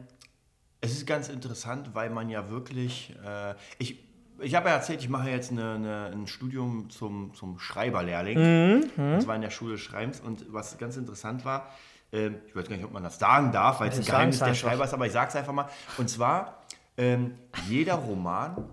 es 0.81 0.91
ist 0.91 1.07
ganz 1.07 1.29
interessant, 1.29 1.91
weil 1.93 2.09
man 2.09 2.29
ja 2.29 2.49
wirklich, 2.49 3.15
äh, 3.25 3.53
ich, 3.79 3.99
ich 4.39 4.55
habe 4.55 4.69
ja 4.69 4.75
erzählt, 4.75 5.01
ich 5.01 5.09
mache 5.09 5.29
jetzt 5.29 5.51
eine, 5.51 5.73
eine, 5.73 6.05
ein 6.13 6.27
Studium 6.27 6.89
zum, 6.89 7.33
zum 7.33 7.59
Schreiberlehrling. 7.59 8.89
Das 8.95 9.27
war 9.27 9.35
in 9.35 9.41
der 9.41 9.49
Schule 9.49 9.73
des 9.73 9.81
Schreibens. 9.81 10.19
Und 10.19 10.45
was 10.51 10.77
ganz 10.77 10.97
interessant 10.97 11.45
war, 11.45 11.71
ähm, 12.11 12.35
ich 12.47 12.55
weiß 12.55 12.67
gar 12.69 12.75
nicht, 12.75 12.85
ob 12.85 12.93
man 12.93 13.03
das 13.03 13.19
sagen 13.19 13.51
darf, 13.51 13.79
weil 13.79 13.89
es 13.89 13.97
ein 13.97 14.05
Geheimnis 14.05 14.39
der. 14.39 14.53
Schreiber 14.53 14.83
ist, 14.85 14.93
aber 14.93 15.05
ich 15.05 15.11
sage 15.11 15.29
es 15.29 15.35
einfach 15.35 15.53
mal. 15.53 15.69
Und 15.97 16.09
zwar, 16.09 16.63
ähm, 16.97 17.33
jeder 17.67 17.95
Roman, 17.95 18.65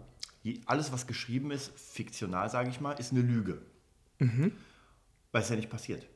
alles, 0.66 0.92
was 0.92 1.06
geschrieben 1.06 1.50
ist, 1.50 1.72
fiktional, 1.78 2.50
sage 2.50 2.68
ich 2.70 2.80
mal, 2.80 2.92
ist 2.92 3.12
eine 3.12 3.22
Lüge. 3.22 3.62
Weil 5.32 5.42
es 5.42 5.48
ja 5.48 5.56
nicht 5.56 5.70
passiert. 5.70 6.06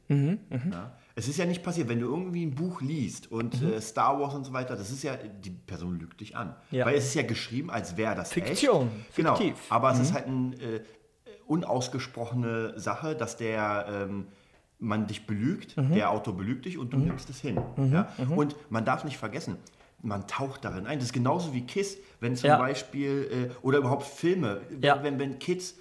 Ja? 0.71 0.97
Es 1.18 1.26
ist 1.26 1.37
ja 1.37 1.46
nicht 1.46 1.64
passiert, 1.64 1.88
wenn 1.88 1.98
du 1.98 2.06
irgendwie 2.06 2.44
ein 2.46 2.54
Buch 2.54 2.80
liest 2.80 3.32
und 3.32 3.60
Mhm. 3.60 3.72
äh, 3.72 3.80
Star 3.80 4.20
Wars 4.20 4.34
und 4.34 4.44
so 4.44 4.52
weiter, 4.52 4.76
das 4.76 4.90
ist 4.92 5.02
ja, 5.02 5.16
die 5.16 5.50
Person 5.50 5.98
lügt 5.98 6.20
dich 6.20 6.37
an. 6.37 6.54
Ja. 6.70 6.87
Weil 6.87 6.94
es 6.94 7.06
ist 7.06 7.14
ja 7.14 7.22
geschrieben, 7.22 7.70
als 7.70 7.96
wäre 7.96 8.14
das 8.14 8.32
Fiktion, 8.32 8.88
echt. 9.06 9.16
Genau, 9.16 9.34
fiktiv. 9.34 9.56
Mhm. 9.68 9.72
aber 9.76 9.90
es 9.90 9.98
ist 9.98 10.12
halt 10.12 10.26
eine 10.28 10.54
äh, 10.54 10.80
unausgesprochene 11.46 12.78
Sache, 12.78 13.14
dass 13.14 13.37
der 13.37 13.87
ähm, 13.90 14.26
man 14.78 15.06
dich 15.06 15.26
belügt, 15.26 15.76
Mhm. 15.76 15.92
der 15.94 16.10
Autor 16.10 16.37
belügt 16.37 16.64
dich 16.66 16.78
und 16.78 16.92
du 16.92 16.98
nimmst 16.98 17.28
es 17.30 17.40
hin. 17.40 17.58
Ja? 17.92 18.08
Und 18.37 18.54
man 18.70 18.84
darf 18.84 19.02
nicht 19.04 19.16
vergessen, 19.18 19.56
man 20.02 20.26
taucht 20.28 20.64
darin 20.64 20.87
ein. 20.87 20.98
Das 20.98 21.06
ist 21.06 21.12
genauso 21.12 21.52
wie 21.52 21.62
Kiss, 21.62 21.98
wenn 22.20 22.37
zum 22.37 22.48
Ja. 22.48 22.58
Beispiel, 22.58 23.50
äh, 23.50 23.66
oder 23.66 23.78
überhaupt 23.78 24.04
Filme, 24.04 24.60
wenn, 24.70 25.18
wenn 25.18 25.38
Kids 25.40 25.75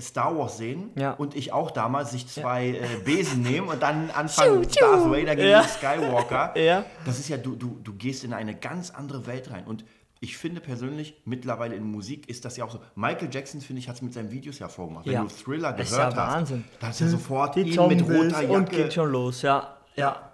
Star 0.00 0.36
Wars 0.38 0.56
sehen 0.58 0.90
Ja. 0.96 1.12
und 1.12 1.34
ich 1.36 1.52
auch 1.52 1.70
damals 1.70 2.10
sich 2.12 2.26
zwei 2.28 2.68
äh, 2.68 2.80
Besen 3.04 3.42
nehmen 3.42 3.68
und 3.68 3.82
dann 3.82 4.10
anfangen 4.10 4.62
Tschu, 4.62 4.68
tschu. 4.70 4.80
Darth 4.84 5.04
Vader 5.10 5.36
gegen 5.36 5.48
Ja. 5.48 5.62
Skywalker. 5.62 6.54
Ja. 6.60 6.84
Das 7.04 7.18
ist 7.18 7.28
ja, 7.28 7.36
du, 7.36 7.54
du, 7.56 7.78
du 7.82 7.92
gehst 7.94 8.24
in 8.24 8.32
eine 8.32 8.54
ganz 8.54 8.90
andere 8.90 9.26
Welt 9.26 9.50
rein. 9.50 9.64
Und 9.64 9.84
ich 10.22 10.36
finde 10.36 10.60
persönlich, 10.60 11.20
mittlerweile 11.24 11.74
in 11.74 11.84
Musik 11.84 12.28
ist 12.28 12.44
das 12.44 12.56
ja 12.58 12.64
auch 12.64 12.70
so. 12.70 12.80
Michael 12.94 13.28
Jackson, 13.32 13.60
finde 13.60 13.80
ich, 13.80 13.88
hat 13.88 13.96
es 13.96 14.02
mit 14.02 14.12
seinen 14.12 14.30
Videos 14.30 14.58
ja 14.58 14.68
vorgemacht. 14.68 15.06
Wenn 15.06 15.12
Ja. 15.14 15.22
du 15.22 15.28
Thriller 15.28 15.72
Das 15.72 15.90
gehört 15.90 16.10
ist 16.12 16.16
ja 16.16 16.26
hast, 16.26 16.34
Wahnsinn. 16.34 16.64
da 16.78 16.90
ist 16.90 17.00
ja 17.00 17.08
sofort 17.08 17.56
Die 17.56 17.60
ihn 17.62 17.88
mit 17.88 18.02
roter 18.02 18.50
und 18.50 18.68
geht 18.68 18.78
Jacke 18.78 18.90
schon 18.92 19.10
los, 19.10 19.40
ja. 19.42 19.76
Ja. 19.96 20.30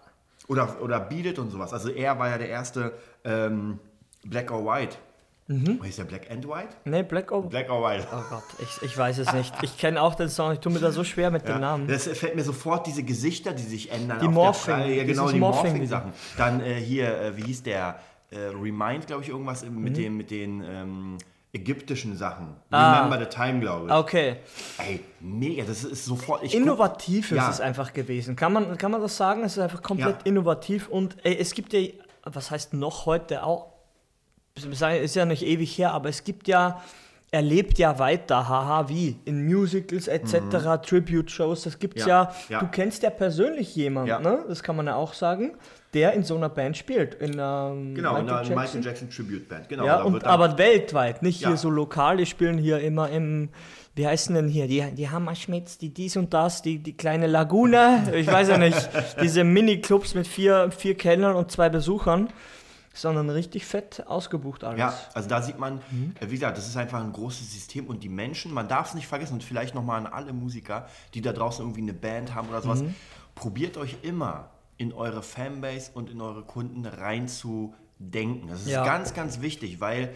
oder, 0.49 0.81
oder 0.83 1.01
Beat 1.01 1.27
It 1.27 1.39
und 1.39 1.51
sowas. 1.51 1.73
Also 1.73 1.89
er 1.91 2.19
war 2.19 2.29
ja 2.31 2.39
der 2.39 2.49
erste 2.49 2.93
ähm, 3.25 3.79
Black 4.25 4.51
or 4.51 4.65
White. 4.67 4.97
Mhm. 5.49 5.81
Ist 5.85 5.99
der 5.99 6.05
Black 6.05 6.29
and 6.31 6.47
White? 6.49 6.69
Ne, 6.85 7.05
Black 7.05 7.31
Ops. 7.31 7.49
Black 7.51 7.71
or 7.71 7.81
White. 7.89 8.07
Oh 8.13 8.21
Gott, 8.31 8.43
ich, 8.59 8.83
ich 8.83 8.99
weiß 8.99 9.19
es 9.19 9.33
nicht. 9.33 9.55
Ich 9.63 9.79
kenne 9.79 10.03
auch 10.03 10.17
den 10.17 10.29
Song, 10.29 10.53
ich 10.53 10.59
tue 10.59 10.73
mir 10.73 10.81
da 10.81 10.91
so 10.91 11.05
schwer 11.05 11.31
mit 11.31 11.47
Ja, 11.47 11.55
den 11.55 11.61
Namen. 11.61 11.87
Das 11.87 12.09
fällt 12.09 12.35
mir 12.35 12.43
sofort 12.43 12.87
diese 12.87 13.05
Gesichter, 13.05 13.53
die 13.53 13.63
sich 13.63 13.93
ändern. 13.93 14.19
Die 14.21 14.27
Morphing, 14.29 14.75
ja, 14.93 15.05
genau, 15.05 15.31
die 15.31 15.39
Morphing- 15.39 15.71
Morphing-Sachen. 15.73 16.13
Dann 16.37 16.61
äh, 16.61 16.75
hier, 16.75 17.17
äh, 17.21 17.37
wie 17.37 17.43
hieß 17.45 17.63
der? 17.63 18.01
Äh, 18.31 18.39
Remind, 18.61 19.07
glaube 19.07 19.23
ich, 19.23 19.29
irgendwas 19.29 19.65
Mhm. 19.65 19.83
mit, 19.85 19.97
dem, 19.97 20.17
mit 20.17 20.33
den 20.33 20.65
ähm, 20.69 21.19
ägyptischen 21.53 22.17
Sachen. 22.17 22.57
Ah. 22.73 23.05
Remember 23.05 23.19
the 23.25 23.27
Time, 23.35 23.61
glaube 23.61 23.87
ich. 23.87 23.93
Okay. 23.93 24.37
Ey, 24.79 25.01
mega, 25.21 25.63
das 25.63 25.85
ist 25.85 26.05
sofort. 26.07 26.43
Ich 26.43 26.51
guck- 26.53 26.61
Innovativ 26.61 27.31
ist 27.31 27.37
Ja. 27.37 27.49
es 27.49 27.61
einfach 27.61 27.93
gewesen. 27.93 28.35
Kann 28.35 28.53
man, 28.53 28.77
kann 28.79 28.91
man 28.91 29.01
das 29.01 29.17
sagen? 29.17 29.45
Es 29.45 29.53
ist 29.57 29.63
einfach 29.63 29.81
komplett 29.81 30.17
Ja. 30.23 30.27
innovativ 30.27 30.89
und 30.89 31.17
ey, 31.25 31.37
es 31.39 31.55
gibt 31.55 31.73
ja, 31.73 31.81
was 32.25 32.51
heißt 32.51 32.75
noch 32.75 33.07
heute 33.07 33.45
auch, 33.45 33.76
ist 34.57 35.15
ja 35.17 35.25
nicht 35.25 35.45
ewig 35.45 35.77
her, 35.79 35.93
aber 35.93 36.09
es 36.09 36.25
gibt 36.25 36.49
ja, 36.49 36.81
er 37.31 37.43
lebt 37.43 37.79
ja 37.79 37.99
weiter, 37.99 38.49
haha, 38.49 38.89
wie 38.89 39.17
in 39.25 39.45
Musicals 39.45 40.09
etc., 40.09 40.81
Tribute-Shows, 40.83 41.63
das 41.65 41.79
gibt's 41.79 42.05
Mhm. 42.05 42.09
Ja, 42.09 42.33
ja. 42.49 42.61
Du 42.61 42.69
kennst 42.69 43.03
ja 43.03 43.11
persönlich 43.11 43.75
jemanden, 43.77 44.09
Ja. 44.11 44.21
ne? 44.21 44.45
das 44.49 44.63
kann 44.63 44.77
man 44.77 44.87
ja 44.87 44.95
auch 44.97 45.13
sagen, 45.13 45.53
der 45.93 46.13
in 46.13 46.23
so 46.25 46.37
einer 46.37 46.49
Band 46.49 46.77
spielt. 46.77 47.15
In, 47.15 47.33
ähm, 47.39 47.95
Genau, 47.95 48.17
in 48.17 48.27
der 48.27 48.37
Jackson. 48.37 48.55
Michael 48.55 48.85
Jackson 48.85 49.11
Tribute 49.11 49.49
Band. 49.49 49.69
Genau, 49.69 49.85
Ja, 49.87 50.03
und, 50.03 50.25
aber 50.25 50.57
weltweit, 50.59 51.23
nicht 51.23 51.41
Ja. 51.41 51.49
hier 51.49 51.57
so 51.57 51.71
lokal. 51.71 52.17
Die 52.19 52.27
spielen 52.27 52.59
hier 52.59 52.81
immer 52.81 53.09
im, 53.11 53.49
wie 53.95 54.07
heißen 54.07 54.35
denn 54.35 54.49
hier, 54.49 54.69
die, 54.69 54.83
die 54.95 55.09
Hammerschmitz, 55.11 55.79
die 55.79 55.89
dies 55.93 56.17
und 56.17 56.35
das, 56.35 56.61
die, 56.63 56.79
die 56.79 56.97
kleine 56.97 57.27
Lagune, 57.27 58.13
ich 58.15 58.27
weiß 58.27 58.49
ja 58.49 58.59
nicht, 58.59 58.89
diese 59.23 59.43
Mini-Clubs 59.45 60.15
mit 60.15 60.27
vier, 60.27 60.71
vier 60.71 60.97
Kellnern 60.97 61.35
und 61.35 61.51
zwei 61.51 61.69
Besuchern, 61.71 62.29
sondern 62.97 63.31
richtig 63.31 63.65
fett 63.67 64.05
ausgebucht 64.07 64.65
alles. 64.65 64.79
Ja, 64.79 64.95
also 65.15 65.29
da 65.29 65.43
sieht 65.43 65.59
man, 65.59 65.81
Mhm. 65.91 66.15
äh, 66.21 66.27
wie 66.31 66.35
gesagt, 66.35 66.57
das 66.59 66.67
ist 66.67 66.77
einfach 66.77 67.01
ein 67.03 67.13
großes 67.13 67.53
System 67.53 67.87
und 67.87 68.03
die 68.03 68.09
Menschen, 68.09 68.53
man 68.53 68.69
darf 68.69 68.89
es 68.89 68.95
nicht 68.95 69.07
vergessen 69.07 69.35
und 69.35 69.45
vielleicht 69.45 69.75
nochmal 69.75 69.99
an 69.99 70.07
alle 70.07 70.33
Musiker, 70.33 70.89
die 71.15 71.21
da 71.21 71.33
draußen 71.33 71.65
irgendwie 71.65 71.83
eine 71.83 71.93
Band 71.95 72.35
haben 72.35 72.49
oder 72.49 72.63
sowas, 72.63 72.83
Mhm. 72.83 72.95
probiert 73.35 73.77
euch 73.77 73.97
immer 74.03 74.51
in 74.79 74.93
eure 74.93 75.23
Fanbase 75.23 75.91
und 75.95 76.11
in 76.11 76.21
eure 76.21 76.43
Kunden 76.43 76.85
reinzudenken. 76.85 78.49
Das 78.49 78.61
ist 78.63 78.69
Ja. 78.69 78.85
ganz, 78.85 79.15
ganz 79.15 79.41
wichtig, 79.41 79.81
weil 79.81 80.13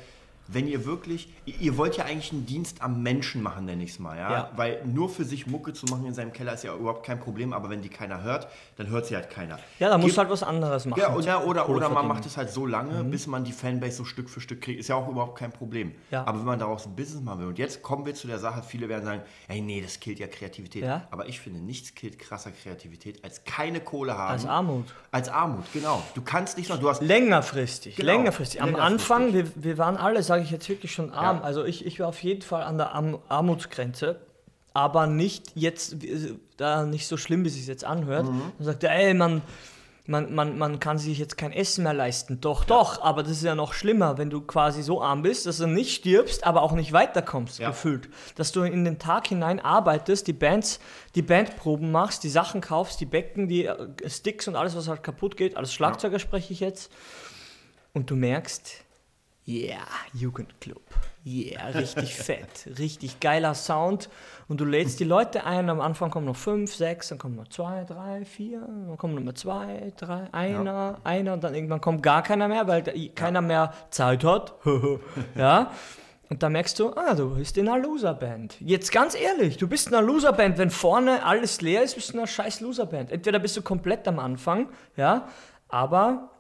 wenn 0.53 0.67
ihr 0.69 0.85
wirklich, 0.85 1.33
ihr- 1.47 1.77
wollt 1.77 1.97
ja 1.97 2.05
eigentlich 2.05 2.33
einen 2.33 2.47
Dienst 2.47 2.83
am 2.83 3.03
Menschen 3.03 3.43
machen, 3.43 3.65
nenne 3.65 3.85
ich 3.85 3.91
es 3.91 3.99
mal, 3.99 4.17
ja? 4.19 4.31
Ja. 4.33 4.51
Weil 4.57 4.83
nur 4.85 5.09
für 5.09 5.25
sich 5.25 5.47
Mucke 5.47 5.73
zu 5.73 5.87
machen 5.87 6.07
in 6.07 6.15
seinem 6.15 6.33
Keller 6.33 6.55
ist 6.55 6.65
ja 6.65 6.75
überhaupt 6.75 7.05
kein 7.07 7.21
Problem, 7.21 7.53
aber 7.53 7.71
wenn 7.71 7.83
die 7.83 7.89
keiner 7.89 8.23
hört, 8.23 8.49
dann 8.77 8.89
hört 8.89 9.07
sie 9.07 9.15
halt 9.17 9.31
keiner. 9.31 9.59
Ja, 9.79 9.89
da 9.89 9.97
musst 9.99 10.09
Gebt- 10.09 10.17
du 10.17 10.19
halt 10.23 10.31
was 10.31 10.43
anderes 10.43 10.87
machen. 10.87 11.01
ja, 11.01 11.15
oder, 11.15 11.47
oder, 11.47 11.69
oder 11.69 11.89
man 11.89 12.07
macht 12.09 12.27
es 12.27 12.37
halt 12.37 12.51
so 12.51 12.67
lange, 12.67 13.05
bis 13.05 13.27
man 13.27 13.45
die 13.45 13.53
Fanbase 13.53 13.97
so 13.97 14.05
Stück 14.05 14.29
für 14.29 14.41
Stück 14.41 14.61
kriegt. 14.61 14.81
Ist 14.81 14.89
ja 14.89 14.97
auch 14.97 15.09
überhaupt 15.09 15.39
kein 15.39 15.53
Problem. 15.53 15.93
Ja. 16.11 16.25
Aber 16.27 16.39
wenn 16.39 16.47
man 16.47 16.59
daraus 16.59 16.87
ein 16.87 16.97
Business 16.97 17.23
machen 17.23 17.41
will, 17.41 17.47
und 17.49 17.59
jetzt 17.59 17.83
kommen 17.83 18.05
wir 18.07 18.15
zu 18.15 18.27
der 18.27 18.39
Sache, 18.39 18.63
viele 18.67 18.89
werden 18.89 19.05
sagen, 19.05 19.23
ey, 19.49 19.61
nee, 19.61 19.81
das 19.81 20.01
killt 20.01 20.19
ja 20.19 20.27
Kreativität. 20.27 20.83
Ja. 20.85 21.07
Aber 21.11 21.27
ich 21.29 21.41
finde, 21.41 21.61
nichts 21.61 21.95
killt 21.95 22.19
krasser 22.19 22.51
Kreativität, 22.51 23.25
als 23.25 23.45
keine 23.45 23.81
Kohle 23.81 24.17
haben. 24.19 24.33
Als 24.33 24.47
Armut. 24.47 24.87
Als 25.13 25.29
Armut, 25.29 25.65
genau. 25.73 26.03
Du 26.15 26.23
kannst 26.23 26.59
nicht 26.59 26.69
noch, 26.71 26.79
du 26.79 26.89
hast... 26.89 27.03
Längerfristig, 27.03 27.97
Genau, 27.97 28.13
längerfristig. 28.13 28.61
Am 28.63 28.71
längerfristig. 28.71 29.11
Anfang, 29.11 29.33
wir, 29.33 29.47
wir 29.57 29.79
waren 29.79 29.97
alle, 29.97 30.23
sage 30.41 30.47
ich 30.47 30.51
jetzt 30.51 30.69
wirklich 30.69 30.93
schon 30.93 31.13
arm. 31.13 31.39
Ja. 31.39 31.43
Also 31.43 31.65
ich, 31.65 31.85
ich 31.87 32.01
war 32.01 32.09
auf 32.09 32.23
jeden 32.23 32.43
Fall 32.43 32.63
an 32.63 32.79
der 32.79 32.95
Arm 32.95 33.19
Armutsgrenze, 33.29 34.21
aber 34.73 35.07
nicht 35.07 35.53
jetzt, 35.55 35.97
da 36.57 36.85
nicht 36.87 37.07
so 37.07 37.17
schlimm, 37.17 37.45
wie 37.45 37.49
es 37.49 37.55
sich 37.55 37.67
jetzt 37.67 37.85
anhört. 37.85 38.27
Mhm. 38.27 38.39
Man 38.59 38.65
sagt, 38.65 38.85
ey, 38.85 39.15
man, 39.15 39.43
man, 40.07 40.35
man, 40.35 40.59
man 40.59 40.81
kann 40.81 40.99
sich 40.99 41.19
jetzt 41.19 41.37
kein 41.37 41.53
Essen 41.53 41.85
mehr 41.85 41.93
leisten. 41.95 42.41
Doch, 42.41 42.65
doch, 42.65 43.03
aber 43.03 43.23
das 43.23 43.33
ist 43.33 43.43
ja 43.45 43.55
noch 43.55 43.75
schlimmer, 43.75 44.17
wenn 44.19 44.31
du 44.31 44.41
quasi 44.41 44.83
so 44.83 45.03
arm 45.03 45.23
bist, 45.23 45.47
dass 45.47 45.59
du 45.59 45.67
nicht 45.67 45.95
stirbst, 45.95 46.45
aber 46.45 46.63
auch 46.63 46.73
nicht 46.73 46.93
weiterkommst, 46.93 47.59
Ja. 47.59 47.69
gefühlt. 47.69 48.09
Dass 48.37 48.51
du 48.53 48.63
in 48.63 48.85
den 48.85 48.99
Tag 48.99 49.29
hinein 49.29 49.61
arbeitest, 49.61 50.27
die 50.27 50.33
Bands, 50.33 50.81
die 51.15 51.23
Bandproben 51.23 51.93
machst, 51.93 52.25
die 52.25 52.31
Sachen 52.31 52.61
kaufst, 52.61 53.01
die 53.01 53.07
Becken, 53.07 53.49
die 53.49 53.67
äh, 53.67 53.89
Sticks 54.09 54.49
und 54.49 54.57
alles, 54.57 54.75
was 54.77 54.89
halt 54.89 55.03
kaputt 55.03 55.37
geht, 55.37 55.57
alles 55.57 55.73
Schlagzeuger 55.75 56.19
spreche 56.19 56.53
ich 56.53 56.61
jetzt. 56.61 56.91
Und 57.93 58.11
du 58.11 58.17
merkst, 58.17 58.85
yeah, 59.51 59.87
Jugendclub. 60.13 60.83
Yeah, 61.25 61.67
richtig 61.69 62.15
fett, 62.17 62.69
richtig 62.79 63.21
geiler 63.21 63.55
Sound. 63.55 64.09
Und 64.49 64.61
du 64.61 64.65
lädst 64.65 65.01
die 65.01 65.05
Leute 65.05 65.45
ein, 65.45 65.69
am 65.69 65.81
Anfang 65.81 66.11
kommen 66.11 66.27
noch 66.27 66.37
fünf, 66.37 66.75
sechs, 66.75 67.09
dann 67.09 67.19
kommen 67.19 67.37
noch 67.37 67.49
zwei, 67.49 67.85
drei, 67.85 68.25
vier, 68.25 68.61
dann 68.61 68.97
kommen 68.97 69.15
noch 69.15 69.23
mal 69.23 69.35
zwei, 69.35 69.93
drei, 69.97 70.33
einer, 70.33 70.99
einer 71.05 71.33
und 71.35 71.45
dann 71.45 71.55
irgendwann 71.55 71.81
kommt 71.81 72.03
gar 72.03 72.23
keiner 72.23 72.49
mehr, 72.49 72.67
weil 72.69 72.83
keiner 73.15 73.41
mehr 73.41 73.73
Zeit 73.91 74.25
hat. 74.25 74.55
ja. 75.35 75.71
Und 76.29 76.45
da 76.45 76.49
merkst 76.49 76.79
du, 76.79 76.93
ah, 76.95 77.15
du 77.15 77.35
bist 77.35 77.59
in 77.59 77.69
einer 77.69 77.83
Loserband. 77.83 78.55
Jetzt 78.61 78.93
ganz 78.93 79.17
ehrlich, 79.17 79.57
du 79.57 79.67
bist 79.67 79.89
in 79.89 79.95
einer 79.95 80.07
Loserband. 80.07 80.59
Wenn 80.59 80.71
vorne 80.71 81.25
alles 81.25 81.61
leer 81.61 81.83
ist, 81.83 81.97
bist 81.97 82.11
du 82.11 82.13
in 82.13 82.19
einer 82.21 82.29
scheiß 82.29 82.61
Loserband. 82.61 83.11
Entweder 83.11 83.41
bist 83.41 83.57
du 83.57 83.63
komplett 83.63 84.07
am 84.07 84.21
Anfang, 84.21 84.69
ja, 84.97 85.27
aber 85.69 86.31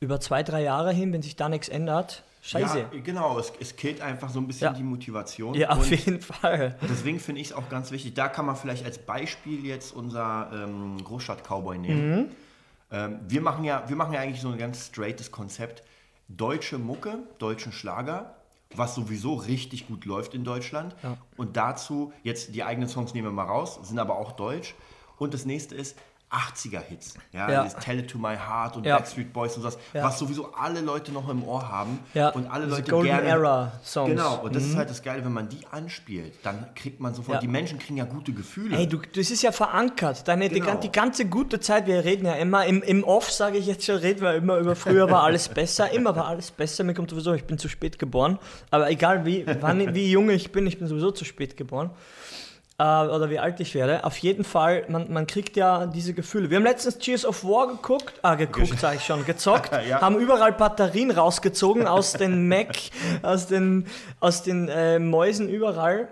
über 0.00 0.20
zwei, 0.20 0.44
drei 0.44 0.62
Jahre 0.62 0.92
hin, 0.92 1.12
wenn 1.12 1.22
sich 1.22 1.34
da 1.34 1.48
nichts 1.48 1.68
ändert, 1.68 2.22
scheiße. 2.42 2.78
Ja, 2.78 3.00
genau, 3.02 3.38
es, 3.38 3.52
es 3.60 3.76
killt 3.76 4.00
einfach 4.00 4.28
so 4.30 4.38
ein 4.40 4.46
bisschen 4.46 4.66
Ja. 4.68 4.72
die 4.72 4.82
Motivation. 4.82 5.54
Ja, 5.54 5.70
auf 5.70 5.90
jeden 5.90 6.20
Fall. 6.20 6.76
Deswegen 6.88 7.20
finde 7.20 7.40
ich 7.40 7.48
es 7.48 7.52
auch 7.52 7.68
ganz 7.68 7.90
wichtig. 7.90 8.14
Da 8.14 8.28
kann 8.28 8.46
man 8.46 8.56
vielleicht 8.56 8.84
als 8.84 8.98
Beispiel 8.98 9.64
jetzt 9.66 9.94
unser 9.94 10.50
ähm, 10.52 11.02
Großstadt-Cowboy 11.04 11.78
nehmen. 11.78 12.16
Mhm. 12.16 12.26
Ähm, 12.90 13.20
wir, 13.28 13.40
machen 13.40 13.64
ja, 13.64 13.84
wir 13.88 13.96
machen 13.96 14.12
ja 14.14 14.20
eigentlich 14.20 14.40
so 14.40 14.48
ein 14.48 14.58
ganz 14.58 14.86
straightes 14.86 15.30
Konzept. 15.30 15.82
Deutsche 16.28 16.78
Mucke, 16.78 17.18
deutschen 17.38 17.72
Schlager, 17.72 18.34
was 18.74 18.94
sowieso 18.94 19.34
richtig 19.34 19.86
gut 19.88 20.04
läuft 20.04 20.34
in 20.34 20.44
Deutschland. 20.44 20.94
Und 21.38 21.56
dazu, 21.56 22.12
jetzt 22.22 22.54
die 22.54 22.64
eigenen 22.64 22.88
Songs 22.88 23.14
nehmen 23.14 23.28
wir 23.28 23.32
mal 23.32 23.44
raus, 23.44 23.78
sind 23.82 23.98
aber 23.98 24.18
auch 24.18 24.32
deutsch. 24.32 24.74
Und 25.16 25.32
das 25.32 25.46
nächste 25.46 25.74
ist 25.74 25.96
80er-Hits. 26.30 27.14
Ja, 27.32 27.50
Ja. 27.50 27.64
Tell 27.64 27.98
It 28.00 28.10
To 28.10 28.18
My 28.18 28.36
Heart 28.36 28.76
und 28.76 28.84
Ja. 28.86 28.96
Backstreet 28.96 29.32
Boys 29.32 29.56
und 29.56 29.62
sowas, 29.62 29.78
Ja. 29.94 30.04
was 30.04 30.18
sowieso 30.18 30.52
alle 30.52 30.80
Leute 30.80 31.10
noch 31.12 31.28
im 31.28 31.42
Ohr 31.44 31.68
haben. 31.68 31.98
Ja, 32.14 32.28
Und 32.30 32.46
alle 32.50 32.66
Leute 32.66 32.90
Golden 32.90 33.06
gerne... 33.06 33.28
Era 33.28 33.72
Songs. 33.84 34.10
Genau, 34.10 34.40
und 34.42 34.54
das 34.54 34.64
ist 34.64 34.76
halt 34.76 34.90
das 34.90 35.02
Geile, 35.02 35.24
wenn 35.24 35.32
man 35.32 35.48
die 35.48 35.60
anspielt, 35.70 36.34
dann 36.42 36.66
kriegt 36.74 37.00
man 37.00 37.14
sofort, 37.14 37.42
die 37.42 37.48
Menschen 37.48 37.78
kriegen 37.78 37.96
ja 37.96 38.04
gute 38.04 38.32
Gefühle. 38.32 38.76
Ey, 38.76 38.86
du, 38.86 38.98
das 38.98 39.30
ist 39.30 39.42
ja 39.42 39.52
verankert. 39.52 40.26
Deine, 40.28 40.48
die, 40.48 40.56
Genau. 40.60 40.72
gan- 40.72 40.80
die 40.80 40.92
ganze 40.92 41.24
gute 41.26 41.60
Zeit, 41.60 41.86
wir 41.86 42.04
reden 42.04 42.26
ja 42.26 42.34
immer, 42.34 42.66
im, 42.66 42.82
im 42.82 43.04
Off 43.04 43.30
sage 43.32 43.56
ich 43.58 43.66
jetzt 43.66 43.84
schon, 43.86 43.96
reden 43.96 44.20
wir 44.20 44.34
immer 44.34 44.58
über 44.58 44.76
früher 44.76 45.10
war 45.10 45.22
alles 45.22 45.48
besser, 45.48 45.90
immer 45.92 46.14
war 46.14 46.26
alles 46.26 46.50
besser. 46.50 46.84
Mir 46.84 46.94
kommt 46.94 47.10
sowieso, 47.10 47.32
ich 47.34 47.44
bin 47.44 47.58
zu 47.58 47.68
spät 47.68 47.98
geboren. 47.98 48.38
Aber 48.70 48.90
egal 48.90 49.24
wie, 49.24 49.46
wann, 49.60 49.94
wie 49.94 50.10
jung 50.10 50.28
ich 50.30 50.52
bin, 50.52 50.66
ich 50.66 50.78
bin 50.78 50.86
sowieso 50.88 51.10
zu 51.10 51.24
spät 51.24 51.56
geboren. 51.56 51.90
Äh, 52.80 52.82
oder 52.82 53.28
wie 53.28 53.40
alt 53.40 53.58
ich 53.58 53.74
werde. 53.74 54.04
Auf 54.04 54.16
jeden 54.18 54.44
Fall, 54.44 54.84
man, 54.88 55.12
man 55.12 55.26
kriegt 55.26 55.56
ja 55.56 55.86
diese 55.86 56.14
Gefühle. 56.14 56.48
Wir 56.48 56.58
haben 56.58 56.64
letztens 56.64 56.98
Cheers 56.98 57.26
of 57.26 57.42
War 57.42 57.66
geguckt, 57.66 58.14
ah, 58.22 58.36
geguckt, 58.36 58.78
sage 58.78 58.96
ich 58.98 59.04
schon, 59.04 59.24
gezockt, 59.24 59.70
Ja. 59.88 60.00
haben 60.00 60.16
überall 60.16 60.52
Batterien 60.52 61.10
rausgezogen 61.10 61.88
aus 61.88 62.12
den 62.12 62.46
Mac, 62.48 62.76
aus 63.22 63.48
den, 63.48 63.86
aus 64.20 64.44
den 64.44 64.68
äh, 64.68 65.00
Mäusen 65.00 65.48
überall 65.48 66.08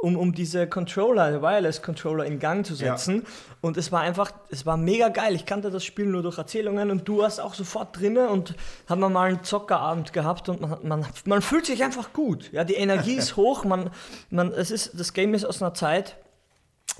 um, 0.00 0.16
um 0.16 0.32
diese 0.32 0.66
Controller, 0.68 1.42
Wireless-Controller 1.42 2.24
in 2.24 2.38
Gang 2.38 2.64
zu 2.64 2.74
Ja. 2.74 2.96
setzen. 2.96 3.26
Und 3.60 3.76
es 3.76 3.90
war 3.90 4.00
einfach, 4.02 4.30
es 4.50 4.64
war 4.64 4.76
mega 4.76 5.08
geil. 5.08 5.34
Ich 5.34 5.44
kannte 5.44 5.70
das 5.70 5.84
Spiel 5.84 6.06
nur 6.06 6.22
durch 6.22 6.38
Erzählungen 6.38 6.90
und 6.92 7.08
du 7.08 7.18
warst 7.18 7.40
auch 7.40 7.54
sofort 7.54 7.98
drinne 7.98 8.28
und 8.28 8.54
haben 8.88 9.00
wir 9.00 9.08
mal 9.08 9.28
einen 9.28 9.42
Zockerabend 9.42 10.12
gehabt 10.12 10.48
und 10.48 10.60
man, 10.60 10.78
man, 10.86 11.06
man 11.24 11.42
fühlt 11.42 11.66
sich 11.66 11.82
einfach 11.82 12.12
gut. 12.12 12.52
Ja, 12.52 12.62
die 12.64 12.74
Energie 12.74 13.14
ist 13.16 13.36
hoch. 13.36 13.64
Man, 13.64 13.90
man, 14.30 14.52
es 14.52 14.70
ist, 14.70 14.98
das 14.98 15.12
Game 15.12 15.34
ist 15.34 15.44
aus 15.44 15.60
einer 15.60 15.74
Zeit, 15.74 16.16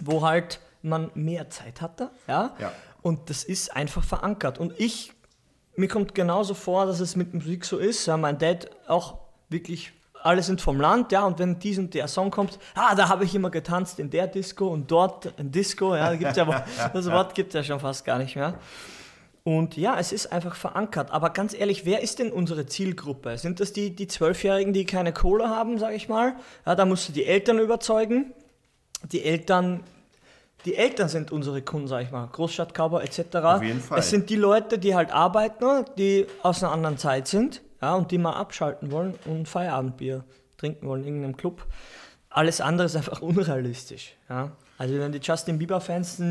wo 0.00 0.26
halt 0.26 0.60
man 0.82 1.10
mehr 1.14 1.50
Zeit 1.50 1.80
hatte. 1.80 2.10
Ja? 2.26 2.54
Ja. 2.58 2.72
Und 3.02 3.30
das 3.30 3.44
ist 3.44 3.74
einfach 3.76 4.02
verankert. 4.02 4.58
Und 4.58 4.74
ich, 4.78 5.12
mir 5.76 5.86
kommt 5.88 6.16
genauso 6.16 6.54
vor, 6.54 6.86
dass 6.86 6.98
es 6.98 7.14
mit 7.14 7.32
Musik 7.32 7.64
so 7.64 7.78
ist. 7.78 8.06
Ja, 8.06 8.16
mein 8.16 8.38
Dad 8.38 8.70
auch 8.88 9.18
wirklich, 9.48 9.92
alle 10.22 10.42
sind 10.42 10.60
vom 10.60 10.80
Land, 10.80 11.12
ja, 11.12 11.24
und 11.24 11.38
wenn 11.38 11.58
dies 11.58 11.78
und 11.78 11.94
der 11.94 12.08
Song 12.08 12.30
kommt, 12.30 12.58
ah, 12.74 12.94
da 12.94 13.08
habe 13.08 13.24
ich 13.24 13.34
immer 13.34 13.50
getanzt 13.50 13.98
in 13.98 14.10
der 14.10 14.26
Disco 14.26 14.68
und 14.68 14.90
dort 14.90 15.32
in 15.38 15.50
Disco, 15.50 15.94
ja, 15.94 16.14
gibt's 16.14 16.36
ja, 16.36 16.64
das 16.92 17.10
Wort 17.10 17.34
gibt 17.34 17.54
es 17.54 17.54
ja 17.54 17.62
schon 17.62 17.80
fast 17.80 18.04
gar 18.04 18.18
nicht 18.18 18.36
mehr. 18.36 18.54
Und 19.44 19.78
ja, 19.78 19.98
es 19.98 20.12
ist 20.12 20.30
einfach 20.30 20.54
verankert. 20.54 21.10
Aber 21.10 21.30
ganz 21.30 21.54
ehrlich, 21.54 21.86
wer 21.86 22.02
ist 22.02 22.18
denn 22.18 22.30
unsere 22.32 22.66
Zielgruppe? 22.66 23.38
Sind 23.38 23.60
das 23.60 23.72
die, 23.72 23.96
die 23.96 24.06
Zwölfjährigen, 24.06 24.74
die 24.74 24.84
keine 24.84 25.14
Kohle 25.14 25.48
haben, 25.48 25.78
sage 25.78 25.94
ich 25.94 26.06
mal? 26.08 26.34
Ja, 26.66 26.74
da 26.74 26.84
musst 26.84 27.08
du 27.08 27.12
die 27.14 27.24
Eltern 27.24 27.58
überzeugen. 27.58 28.34
Die 29.10 29.24
Eltern, 29.24 29.80
die 30.66 30.76
Eltern 30.76 31.08
sind 31.08 31.32
unsere 31.32 31.62
Kunden, 31.62 31.88
sage 31.88 32.04
ich 32.04 32.10
mal. 32.10 32.26
Großstadtkauber 32.26 33.02
etc. 33.02 33.36
Auf 33.36 33.62
jeden 33.62 33.80
Fall. 33.80 34.00
Es 34.00 34.10
sind 34.10 34.28
die 34.28 34.36
Leute, 34.36 34.78
die 34.78 34.94
halt 34.94 35.12
arbeiten, 35.12 35.86
die 35.96 36.26
aus 36.42 36.62
einer 36.62 36.72
anderen 36.72 36.98
Zeit 36.98 37.26
sind 37.26 37.62
ja, 37.80 37.94
und 37.94 38.10
die 38.10 38.18
mal 38.18 38.32
abschalten 38.34 38.90
wollen 38.90 39.14
und 39.24 39.48
Feierabendbier 39.48 40.24
trinken 40.56 40.86
wollen 40.86 41.02
in 41.02 41.08
irgendeinem 41.08 41.36
Club. 41.36 41.66
Alles 42.30 42.60
andere 42.60 42.86
ist 42.86 42.96
einfach 42.96 43.22
unrealistisch. 43.22 44.14
Ja? 44.28 44.52
Also 44.76 44.96
wenn 44.98 45.10
die 45.12 45.18
Justin 45.20 45.58
Bieber-Fans 45.58 46.22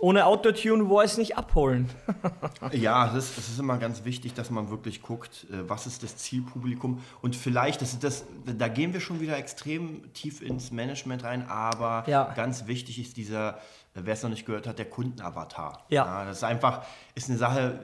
ohne 0.00 0.26
Autotune-Voice 0.26 1.16
nicht 1.18 1.38
abholen. 1.38 1.88
Ja, 2.72 3.06
es 3.16 3.30
ist, 3.30 3.38
es 3.38 3.48
ist 3.50 3.58
immer 3.60 3.78
ganz 3.78 4.04
wichtig, 4.04 4.34
dass 4.34 4.50
man 4.50 4.70
wirklich 4.70 5.02
guckt, 5.02 5.46
äh, 5.50 5.68
was 5.68 5.86
ist 5.86 6.02
das 6.02 6.16
Zielpublikum. 6.16 7.00
Und 7.22 7.36
vielleicht, 7.36 7.80
das 7.80 7.92
ist 7.92 8.02
das, 8.04 8.24
da 8.44 8.68
gehen 8.68 8.92
wir 8.92 9.00
schon 9.00 9.20
wieder 9.20 9.36
extrem 9.36 10.12
tief 10.14 10.42
ins 10.42 10.72
Management 10.72 11.22
rein, 11.24 11.48
aber 11.48 12.04
Ja. 12.08 12.32
ganz 12.34 12.66
wichtig 12.66 12.98
ist 12.98 13.16
dieser, 13.16 13.54
äh, 13.94 14.00
wer 14.02 14.14
es 14.14 14.22
noch 14.22 14.30
nicht 14.30 14.44
gehört 14.46 14.66
hat, 14.66 14.78
der 14.78 14.86
Kundenavatar. 14.90 15.84
Ja. 15.90 16.24
das 16.24 16.38
ist 16.38 16.44
einfach, 16.44 16.84
ist 17.14 17.28
eine 17.30 17.38
Sache. 17.38 17.78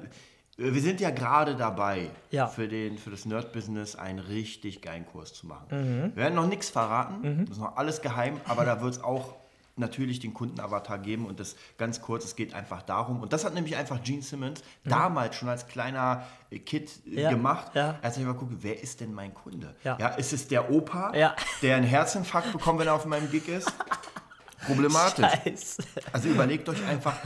Äh, 0.58 0.72
Wir 0.72 0.80
sind 0.80 1.00
ja 1.00 1.10
gerade 1.10 1.56
dabei, 1.56 2.10
Ja. 2.30 2.46
für, 2.46 2.68
den, 2.68 2.98
für 2.98 3.10
das 3.10 3.24
Nerd-Business 3.26 3.96
einen 3.96 4.18
richtig 4.18 4.82
geilen 4.82 5.06
Kurs 5.06 5.32
zu 5.34 5.46
machen. 5.46 5.66
Mhm. 5.70 6.02
Wir 6.14 6.16
werden 6.16 6.34
noch 6.34 6.46
nichts 6.46 6.70
verraten, 6.70 7.46
das 7.46 7.56
ist 7.56 7.62
noch 7.62 7.76
alles 7.76 8.00
geheim, 8.02 8.40
aber 8.46 8.64
da 8.64 8.80
wird 8.80 8.94
es 8.94 9.02
auch 9.02 9.36
natürlich 9.74 10.20
den 10.20 10.34
Kundenavatar 10.34 10.98
geben 10.98 11.24
und 11.24 11.40
das 11.40 11.56
ganz 11.78 12.02
kurz, 12.02 12.26
es 12.26 12.36
geht 12.36 12.52
einfach 12.52 12.82
darum, 12.82 13.22
und 13.22 13.32
das 13.32 13.46
hat 13.46 13.54
nämlich 13.54 13.74
einfach 13.74 14.02
Gene 14.02 14.20
Simmons 14.20 14.62
damals 14.84 15.34
schon 15.34 15.48
als 15.48 15.66
kleiner 15.66 16.24
äh, 16.50 16.58
Kid 16.58 16.90
äh, 17.06 17.10
Mhm. 17.10 17.18
Ja, 17.18 17.30
gemacht, 17.30 17.74
ja. 17.74 17.98
als 18.02 18.18
ich 18.18 18.24
mal 18.24 18.34
gucke, 18.34 18.54
wer 18.60 18.82
ist 18.82 19.00
denn 19.00 19.14
mein 19.14 19.32
Kunde? 19.32 19.74
Ja. 19.82 19.96
ist 20.08 20.34
es 20.34 20.46
der 20.46 20.70
Opa, 20.70 21.14
Ja. 21.16 21.34
der 21.62 21.76
einen 21.76 21.86
Herzinfarkt 21.86 22.52
bekommt, 22.52 22.80
wenn 22.80 22.86
er 22.86 22.94
auf 22.94 23.06
meinem 23.06 23.30
Gig 23.30 23.48
ist? 23.48 23.72
Problematisch. 24.66 25.26
Scheiße. 25.44 25.82
Also 26.12 26.28
überlegt 26.28 26.68
euch 26.68 26.84
einfach, 26.86 27.16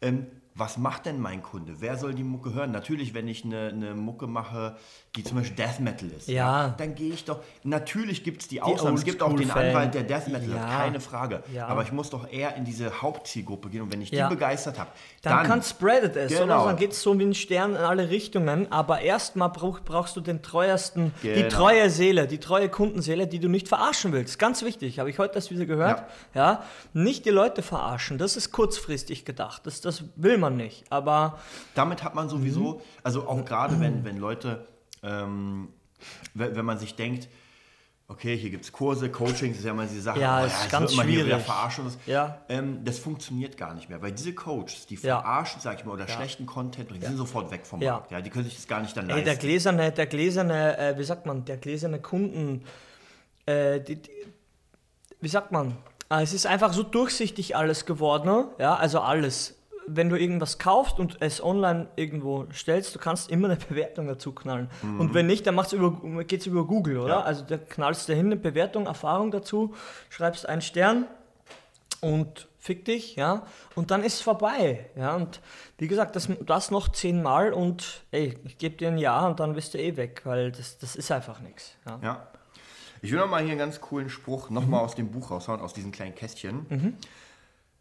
ähm, 0.00 0.26
was 0.58 0.76
macht 0.76 1.06
denn 1.06 1.20
mein 1.20 1.42
Kunde? 1.42 1.76
Wer 1.78 1.96
soll 1.96 2.14
die 2.14 2.24
Mucke 2.24 2.52
hören? 2.52 2.72
Natürlich, 2.72 3.14
wenn 3.14 3.28
ich 3.28 3.44
eine, 3.44 3.68
eine 3.68 3.94
Mucke 3.94 4.26
mache, 4.26 4.76
die 5.16 5.22
zum 5.24 5.38
Beispiel 5.38 5.56
Death 5.56 5.80
Metal 5.80 6.08
ist, 6.10 6.28
Ja. 6.28 6.74
dann 6.78 6.94
gehe 6.94 7.12
ich 7.14 7.24
doch. 7.24 7.40
Natürlich 7.62 8.24
gibt 8.24 8.42
es 8.42 8.48
die 8.48 8.60
Ausnahmen. 8.60 8.96
Es 8.96 9.04
gibt 9.04 9.22
auch 9.22 9.28
den 9.28 9.38
Oldschool-Fan. 9.38 9.66
Anwalt, 9.68 9.94
der 9.94 10.02
Death 10.02 10.28
Metal 10.28 10.50
Ja. 10.50 10.56
hat, 10.68 10.78
keine 10.82 11.00
Frage. 11.00 11.42
Ja. 11.54 11.66
Aber 11.68 11.82
ich 11.82 11.92
muss 11.92 12.10
doch 12.10 12.30
eher 12.30 12.56
in 12.56 12.64
diese 12.64 13.00
Hauptzielgruppe 13.02 13.68
gehen 13.70 13.82
und 13.82 13.92
wenn 13.92 14.02
ich 14.02 14.10
die 14.10 14.22
begeistert 14.28 14.78
habe, 14.78 14.90
Dann, 15.22 15.36
dann, 15.38 15.46
kann 15.46 15.62
spreadet 15.62 16.16
es, 16.16 16.36
Genau. 16.36 16.66
Dann 16.66 16.76
geht 16.76 16.92
es 16.92 17.02
so 17.02 17.16
wie 17.18 17.24
ein 17.24 17.34
Stern 17.34 17.70
in 17.70 17.76
alle 17.76 18.10
Richtungen. 18.10 18.70
Aber 18.72 19.00
erstmal 19.00 19.50
brauch, 19.50 19.80
brauchst 19.80 20.16
du 20.16 20.20
den 20.20 20.42
treuesten, 20.42 21.12
die 21.22 21.32
Genau. 21.34 21.48
treue 21.48 21.88
Seele, 21.90 22.26
die 22.26 22.38
treue 22.38 22.68
Kundenseele, 22.68 23.26
die 23.26 23.38
du 23.38 23.48
nicht 23.48 23.68
verarschen 23.68 24.12
willst. 24.12 24.38
Ganz 24.38 24.62
wichtig, 24.62 24.98
habe 24.98 25.08
ich 25.10 25.18
heute 25.18 25.34
das 25.34 25.50
wieder 25.50 25.66
gehört. 25.66 26.02
Ja. 26.34 26.64
Nicht 26.92 27.24
die 27.26 27.30
Leute 27.30 27.62
verarschen, 27.62 28.18
das 28.18 28.36
ist 28.36 28.50
kurzfristig 28.52 29.24
gedacht. 29.24 29.62
Das, 29.66 29.80
das 29.80 30.04
will 30.16 30.36
man 30.38 30.47
nicht. 30.56 30.84
Aber 30.90 31.38
damit 31.74 32.02
hat 32.04 32.14
man 32.14 32.28
sowieso, 32.28 32.74
Mhm. 32.74 32.80
also 33.02 33.26
auch 33.28 33.44
gerade 33.44 33.78
wenn, 33.80 34.04
wenn 34.04 34.18
Leute, 34.18 34.66
ähm, 35.02 35.68
wenn, 36.34 36.56
wenn 36.56 36.64
man 36.64 36.78
sich 36.78 36.94
denkt, 36.96 37.28
okay, 38.10 38.36
hier 38.38 38.48
gibt 38.48 38.64
es 38.64 38.72
Kurse, 38.72 39.10
Coachings, 39.10 39.58
ist 39.58 39.64
ja 39.64 39.72
immer 39.72 39.84
diese 39.84 40.00
Sache, 40.00 40.18
Ja, 40.20 40.40
oh, 40.42 40.46
ist 40.46 40.62
jetzt 40.62 40.70
ganz 40.70 40.90
wird 40.92 40.96
man 40.96 41.08
hier 41.08 41.26
wieder 41.26 41.40
schwierig. 41.40 41.78
und 41.78 41.84
Das, 41.86 41.98
Ja. 42.06 42.38
ähm, 42.48 42.82
das 42.84 42.98
funktioniert 42.98 43.58
gar 43.58 43.74
nicht 43.74 43.90
mehr, 43.90 44.00
weil 44.00 44.12
diese 44.12 44.32
Coaches, 44.34 44.86
die 44.86 44.94
Ja. 44.94 45.20
verarschen, 45.20 45.60
sag 45.60 45.78
ich 45.78 45.84
mal, 45.84 45.92
oder 45.92 46.08
schlechten 46.08 46.46
Content 46.46 46.90
die 46.90 47.00
sind 47.04 47.18
sofort 47.18 47.50
weg 47.50 47.66
vom 47.66 47.82
Ja. 47.82 47.92
Markt. 47.94 48.10
Ja, 48.10 48.22
die 48.22 48.30
können 48.30 48.44
sich 48.46 48.56
das 48.56 48.66
gar 48.66 48.80
nicht 48.80 48.96
dann 48.96 49.10
ey, 49.10 49.16
der 49.16 49.24
leisten. 49.34 49.40
gläserne, 49.46 49.92
der 49.92 50.06
gläserne, 50.06 50.78
äh, 50.78 50.98
wie 50.98 51.04
sagt 51.04 51.26
man, 51.26 51.44
der 51.44 51.58
gläserne 51.58 52.00
Kunden, 52.00 52.64
äh, 53.44 53.78
die, 53.80 53.96
die, 53.96 54.10
wie 55.20 55.28
sagt 55.28 55.52
man, 55.52 55.76
Ah, 56.10 56.22
es 56.22 56.32
ist 56.32 56.46
einfach 56.46 56.72
so 56.72 56.82
durchsichtig 56.84 57.54
alles 57.54 57.84
geworden, 57.84 58.24
ne? 58.24 58.48
ja, 58.58 58.74
also 58.76 59.00
alles. 59.00 59.57
Wenn 59.88 60.08
du 60.08 60.16
irgendwas 60.16 60.58
kaufst 60.58 60.98
und 60.98 61.16
es 61.20 61.42
online 61.42 61.88
irgendwo 61.96 62.46
stellst, 62.52 62.94
du 62.94 62.98
kannst 62.98 63.30
immer 63.30 63.48
eine 63.48 63.56
Bewertung 63.68 64.06
dazu 64.06 64.32
knallen. 64.32 64.68
Und 64.82 65.14
wenn 65.14 65.26
nicht, 65.26 65.46
dann 65.46 65.54
macht's 65.54 65.72
über, 65.72 66.24
geht's 66.24 66.46
über 66.46 66.66
Google, 66.66 66.98
oder? 66.98 67.14
Ja. 67.14 67.20
Also 67.22 67.44
da 67.44 67.56
knallst 67.56 68.08
du 68.08 68.14
hin 68.14 68.26
eine 68.26 68.36
Bewertung, 68.36 68.86
Erfahrung 68.86 69.30
dazu, 69.30 69.74
schreibst 70.10 70.48
einen 70.48 70.62
Stern 70.62 71.06
und 72.00 72.48
fick 72.58 72.84
dich, 72.84 73.16
ja, 73.16 73.46
und 73.74 73.90
dann 73.90 74.02
ist 74.02 74.14
es 74.14 74.20
vorbei, 74.20 74.90
ja, 74.94 75.16
und 75.16 75.40
wie 75.78 75.88
gesagt, 75.88 76.16
das, 76.16 76.28
das 76.44 76.70
noch 76.70 76.88
zehnmal 76.88 77.52
und 77.52 78.04
ey, 78.10 78.38
ich 78.44 78.58
gebe 78.58 78.76
dir 78.76 78.88
ein 78.88 78.98
Jahr 78.98 79.28
und 79.28 79.40
dann 79.40 79.54
bist 79.54 79.74
du 79.74 79.78
eh 79.78 79.96
weg, 79.96 80.22
weil 80.24 80.52
das, 80.52 80.78
das 80.78 80.94
ist 80.96 81.10
einfach 81.10 81.40
nichts, 81.40 81.76
ja. 81.86 81.98
Ja. 82.02 82.28
Ich 83.00 83.12
will 83.12 83.18
noch 83.18 83.28
mal 83.28 83.40
hier 83.40 83.50
einen 83.50 83.60
ganz 83.60 83.80
coolen 83.80 84.10
Spruch 84.10 84.50
nochmal 84.50 84.80
aus 84.80 84.96
dem 84.96 85.10
Buch 85.10 85.30
raushauen, 85.30 85.60
aus 85.60 85.72
diesen 85.72 85.92
kleinen 85.92 86.14
Kästchen. 86.16 86.66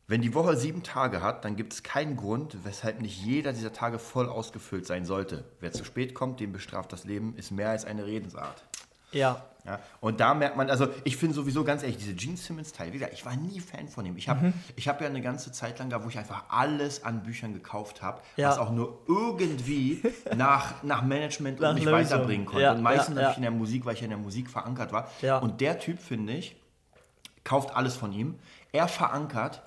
Wenn 0.10 0.22
die 0.22 0.34
Woche 0.34 0.56
sieben 0.56 0.84
Tage 0.84 1.22
hat, 1.22 1.44
dann 1.44 1.58
gibt 1.58 1.74
es 1.74 1.84
keinen 1.84 2.16
Grund, 2.16 2.58
weshalb 2.64 3.02
nicht 3.02 3.22
jeder 3.22 3.52
dieser 3.52 3.74
Tage 3.74 4.00
voll 4.00 4.30
ausgefüllt 4.30 4.88
sein 4.88 5.04
sollte. 5.04 5.44
Wer 5.60 5.74
zu 5.74 5.84
spät 5.84 6.14
kommt, 6.14 6.40
dem 6.40 6.54
bestraft 6.54 6.94
das 6.94 7.04
Leben, 7.04 7.36
ist 7.36 7.52
mehr 7.52 7.70
als 7.72 7.84
eine 7.84 8.06
Redensart. 8.06 8.64
Ja. 9.12 9.44
Ja, 9.66 9.80
und 10.00 10.22
da 10.22 10.34
merkt 10.34 10.56
man, 10.56 10.70
also 10.70 10.88
ich 11.04 11.18
finde 11.18 11.36
sowieso 11.36 11.66
ganz 11.66 11.84
ehrlich, 11.84 11.98
diese 11.98 12.14
Gene 12.14 12.38
Simmons-Teil, 12.38 12.94
wie 12.94 13.00
gesagt, 13.00 13.12
ich 13.12 13.26
war 13.26 13.36
nie 13.36 13.60
Fan 13.60 13.90
von 13.90 14.06
ihm. 14.06 14.16
Ich 14.16 14.30
habe 14.30 14.46
Mhm. 14.48 14.54
ich 14.78 14.88
hab 14.88 15.02
ja 15.02 15.08
eine 15.08 15.20
ganze 15.20 15.52
Zeit 15.52 15.78
lang 15.80 15.90
gehabt, 15.90 16.06
wo 16.06 16.10
ich 16.10 16.18
einfach 16.18 16.46
alles 16.48 17.04
an 17.04 17.24
Büchern 17.24 17.54
gekauft 17.54 18.02
habe, 18.02 18.22
Ja. 18.38 18.48
was 18.50 18.60
auch 18.60 18.72
nur 18.72 19.00
irgendwie 19.10 20.02
nach, 20.38 20.84
nach 20.84 21.02
Management 21.02 21.60
Nach 21.60 21.70
und 21.72 21.76
mich 21.76 21.84
Lösung. 21.84 22.00
weiterbringen 22.00 22.46
konnte. 22.46 22.62
Ja, 22.62 22.72
und 22.72 22.82
meistens 22.82 23.16
ja, 23.18 23.24
habe 23.24 23.24
ja. 23.24 23.32
ich 23.32 23.36
in 23.38 23.42
der 23.42 23.52
Musik, 23.52 23.86
weil 23.86 23.96
ich 23.96 24.04
in 24.04 24.10
der 24.10 24.18
Musik 24.18 24.50
verankert 24.50 24.94
war. 24.94 25.10
Und 25.42 25.60
der 25.60 25.80
Typ, 25.80 26.00
finde 26.00 26.32
ich, 26.32 26.56
kauft 27.44 27.76
alles 27.76 27.98
von 27.98 28.14
ihm. 28.14 28.40
Er 28.72 28.88
verankert 28.88 29.64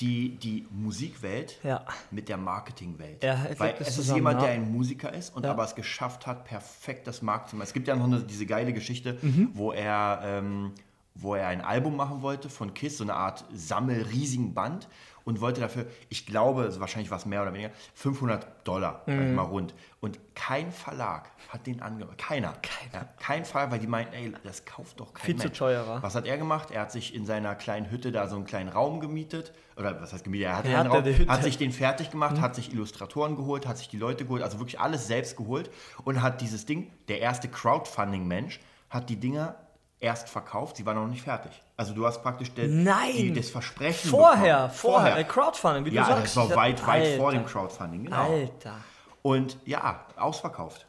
die, 0.00 0.36
die 0.36 0.66
Musikwelt 0.70 1.58
Ja. 1.64 1.84
mit 2.10 2.28
der 2.28 2.36
Marketingwelt. 2.36 3.22
Ja, 3.24 3.44
Weil 3.58 3.74
es 3.80 3.88
ist 3.88 3.94
zusammen, 3.96 4.16
jemand, 4.18 4.40
ja. 4.40 4.46
der 4.46 4.54
ein 4.56 4.70
Musiker 4.72 5.12
ist 5.12 5.34
und 5.34 5.44
aber 5.44 5.64
es 5.64 5.74
geschafft 5.74 6.26
hat, 6.26 6.44
perfekt 6.44 7.06
das 7.06 7.20
Markt 7.22 7.50
zu 7.50 7.56
machen. 7.56 7.64
Es 7.66 7.72
gibt 7.72 7.88
ja 7.88 7.96
noch 7.96 8.04
eine, 8.06 8.20
diese 8.22 8.46
geile 8.46 8.72
Geschichte, 8.72 9.18
Mhm. 9.22 9.50
wo 9.54 9.72
er 9.72 10.20
ähm, 10.24 10.72
wo 11.20 11.34
er 11.34 11.48
ein 11.48 11.62
Album 11.62 11.96
machen 11.96 12.22
wollte 12.22 12.48
von 12.48 12.74
Kiss, 12.74 12.98
so 12.98 13.02
eine 13.02 13.14
Art 13.14 13.44
Sammel-riesigen 13.52 14.54
Band 14.54 14.86
und 15.28 15.42
wollte 15.42 15.60
dafür, 15.60 15.84
ich 16.08 16.24
glaube, 16.24 16.64
es 16.64 16.80
wahrscheinlich 16.80 17.10
was 17.10 17.26
mehr 17.26 17.42
oder 17.42 17.52
weniger, 17.52 17.70
500 17.94 18.46
Dollar, 18.66 19.02
Mhm. 19.06 19.34
mal 19.34 19.42
rund. 19.42 19.74
Und 20.00 20.18
kein 20.34 20.72
Verlag 20.72 21.30
hat 21.50 21.66
den 21.66 21.82
angehört. 21.82 22.16
Keiner. 22.16 22.54
Keiner. 22.62 23.04
Ja, 23.04 23.08
kein 23.20 23.44
Verlag, 23.44 23.70
weil 23.72 23.78
die 23.78 23.86
meinten, 23.86 24.14
ey, 24.14 24.32
das 24.42 24.64
kauft 24.64 25.00
doch 25.00 25.12
kein 25.12 25.26
Viel 25.26 25.36
zu 25.36 25.48
Mensch. 25.48 25.58
teuer, 25.58 25.86
wa? 25.86 25.98
Was 26.02 26.14
hat 26.14 26.26
er 26.26 26.38
gemacht? 26.38 26.70
Er 26.70 26.80
hat 26.80 26.92
sich 26.92 27.14
in 27.14 27.26
seiner 27.26 27.54
kleinen 27.56 27.90
Hütte 27.90 28.10
da 28.10 28.26
so 28.26 28.36
einen 28.36 28.46
kleinen 28.46 28.70
Raum 28.70 29.00
gemietet. 29.00 29.52
Oder 29.76 30.00
was 30.00 30.12
heißt 30.14 30.24
gemietet? 30.24 30.46
Er 30.48 30.56
hat, 30.56 30.64
Er 30.64 30.80
einen 30.80 30.92
hatte 30.92 31.10
Raum. 31.10 31.24
Mhm. 31.26 31.28
hat 31.30 31.42
sich 31.44 31.58
den 31.58 31.72
fertig 31.72 32.10
gemacht, 32.10 32.40
hat 32.40 32.54
sich 32.54 32.72
Illustratoren 32.72 33.36
geholt, 33.36 33.66
hat 33.66 33.76
sich 33.76 33.88
die 33.88 33.98
Leute 33.98 34.24
geholt, 34.24 34.42
also 34.42 34.58
wirklich 34.58 34.80
alles 34.80 35.06
selbst 35.06 35.36
geholt 35.36 35.70
und 36.04 36.22
hat 36.22 36.40
dieses 36.40 36.64
Ding, 36.64 36.90
der 37.08 37.20
erste 37.20 37.48
Crowdfunding-Mensch, 37.48 38.60
hat 38.90 39.10
die 39.10 39.16
Dinger 39.16 39.56
erst 40.00 40.28
verkauft, 40.30 40.76
sie 40.76 40.86
waren 40.86 40.96
noch 40.96 41.06
nicht 41.08 41.22
fertig. 41.22 41.60
Also 41.78 41.94
du 41.94 42.04
hast 42.04 42.22
praktisch 42.22 42.52
den, 42.52 42.82
Nein! 42.82 43.12
Die, 43.16 43.32
das 43.32 43.50
Versprechen 43.50 44.10
Vorher, 44.10 44.56
bekommen. 44.62 44.74
vorher, 44.74 45.16
äh, 45.16 45.22
Crowdfunding, 45.24 45.84
wie 45.86 45.94
ja, 45.94 46.02
du 46.02 46.08
sagst. 46.10 46.36
das 46.36 46.48
war 46.50 46.56
weit, 46.56 46.84
weit 46.86 47.16
vor 47.16 47.28
Alter. 47.28 47.38
dem 47.40 47.46
Crowdfunding, 47.46 48.04
genau. 48.04 48.16
Alter. 48.32 48.74
Und 49.22 49.56
ja, 49.64 50.04
ausverkauft. 50.16 50.86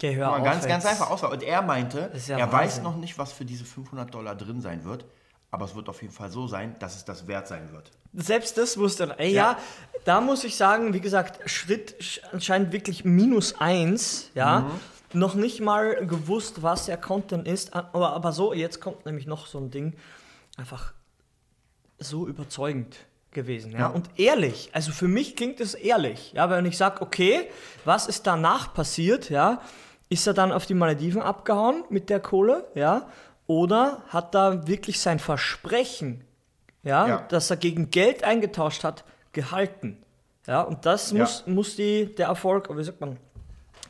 Guck 0.00 0.16
mal, 0.16 0.26
auf 0.38 0.44
ganz, 0.44 0.64
ganz 0.66 0.84
jetzt. 0.84 0.92
einfach 0.92 1.10
ausverkauft. 1.10 1.42
Und 1.42 1.48
er 1.48 1.60
meinte, 1.62 2.12
ja 2.28 2.38
er 2.38 2.52
weiß 2.52 2.62
Wahnsinn. 2.76 2.82
noch 2.84 2.96
nicht, 2.96 3.18
was 3.18 3.32
für 3.32 3.44
diese 3.44 3.64
500 3.64 4.14
Dollar 4.14 4.36
drin 4.36 4.60
sein 4.60 4.84
wird, 4.84 5.04
aber 5.50 5.64
es 5.64 5.74
wird 5.74 5.88
auf 5.88 6.00
jeden 6.02 6.14
Fall 6.14 6.30
so 6.30 6.46
sein, 6.46 6.76
dass 6.78 6.94
es 6.94 7.04
das 7.04 7.26
wert 7.26 7.48
sein 7.48 7.72
wird. 7.72 7.90
Selbst 8.14 8.56
das 8.58 8.78
wusste 8.78 9.08
er. 9.08 9.18
Ey, 9.18 9.32
ja. 9.32 9.52
Ja. 9.52 9.58
da 10.04 10.20
muss 10.20 10.44
ich 10.44 10.56
sagen, 10.56 10.94
wie 10.94 11.00
gesagt, 11.00 11.50
Schritt 11.50 11.96
sch- 12.00 12.20
anscheinend 12.32 12.70
wirklich 12.72 13.04
minus 13.04 13.60
eins, 13.60 14.30
ja. 14.34 14.60
Mhm. 14.60 14.70
Noch 15.20 15.34
nicht 15.34 15.60
mal 15.60 16.06
gewusst, 16.06 16.62
was 16.62 16.86
der 16.86 16.98
Content 16.98 17.48
ist. 17.48 17.74
Aber, 17.74 18.12
aber 18.12 18.30
so, 18.30 18.52
jetzt 18.52 18.80
kommt 18.80 19.04
nämlich 19.06 19.26
noch 19.26 19.46
so 19.46 19.58
ein 19.58 19.70
Ding. 19.72 19.94
Einfach 20.58 20.92
so 21.98 22.26
überzeugend 22.26 22.96
gewesen. 23.30 23.72
Ja? 23.72 23.78
Ja. 23.78 23.86
Und 23.86 24.10
ehrlich, 24.18 24.68
also 24.72 24.92
für 24.92 25.08
mich 25.08 25.36
klingt 25.36 25.60
es 25.60 25.72
ehrlich. 25.74 26.32
Ja, 26.32 26.50
wenn 26.50 26.66
ich 26.66 26.76
sage, 26.76 27.00
okay, 27.00 27.48
was 27.86 28.06
ist 28.06 28.26
danach 28.26 28.74
passiert, 28.74 29.30
ja, 29.30 29.60
ist 30.10 30.26
er 30.26 30.34
dann 30.34 30.52
auf 30.52 30.66
die 30.66 30.74
Malediven 30.74 31.22
abgehauen 31.22 31.84
mit 31.90 32.10
der 32.10 32.20
Kohle, 32.20 32.66
ja, 32.74 33.08
oder 33.46 34.02
hat 34.08 34.34
er 34.34 34.66
wirklich 34.66 35.00
sein 35.00 35.18
Versprechen, 35.18 36.24
ja, 36.82 37.06
Ja. 37.08 37.26
das 37.28 37.50
er 37.50 37.56
gegen 37.56 37.90
Geld 37.90 38.24
eingetauscht 38.24 38.84
hat, 38.84 39.04
gehalten. 39.32 40.02
Ja, 40.46 40.62
und 40.62 40.86
das 40.86 41.12
Ja. 41.12 41.18
muss, 41.20 41.46
muss 41.46 41.76
die, 41.76 42.14
der 42.14 42.28
Erfolg, 42.28 42.74
wie 42.76 42.82
sagt 42.84 43.00
man, 43.00 43.16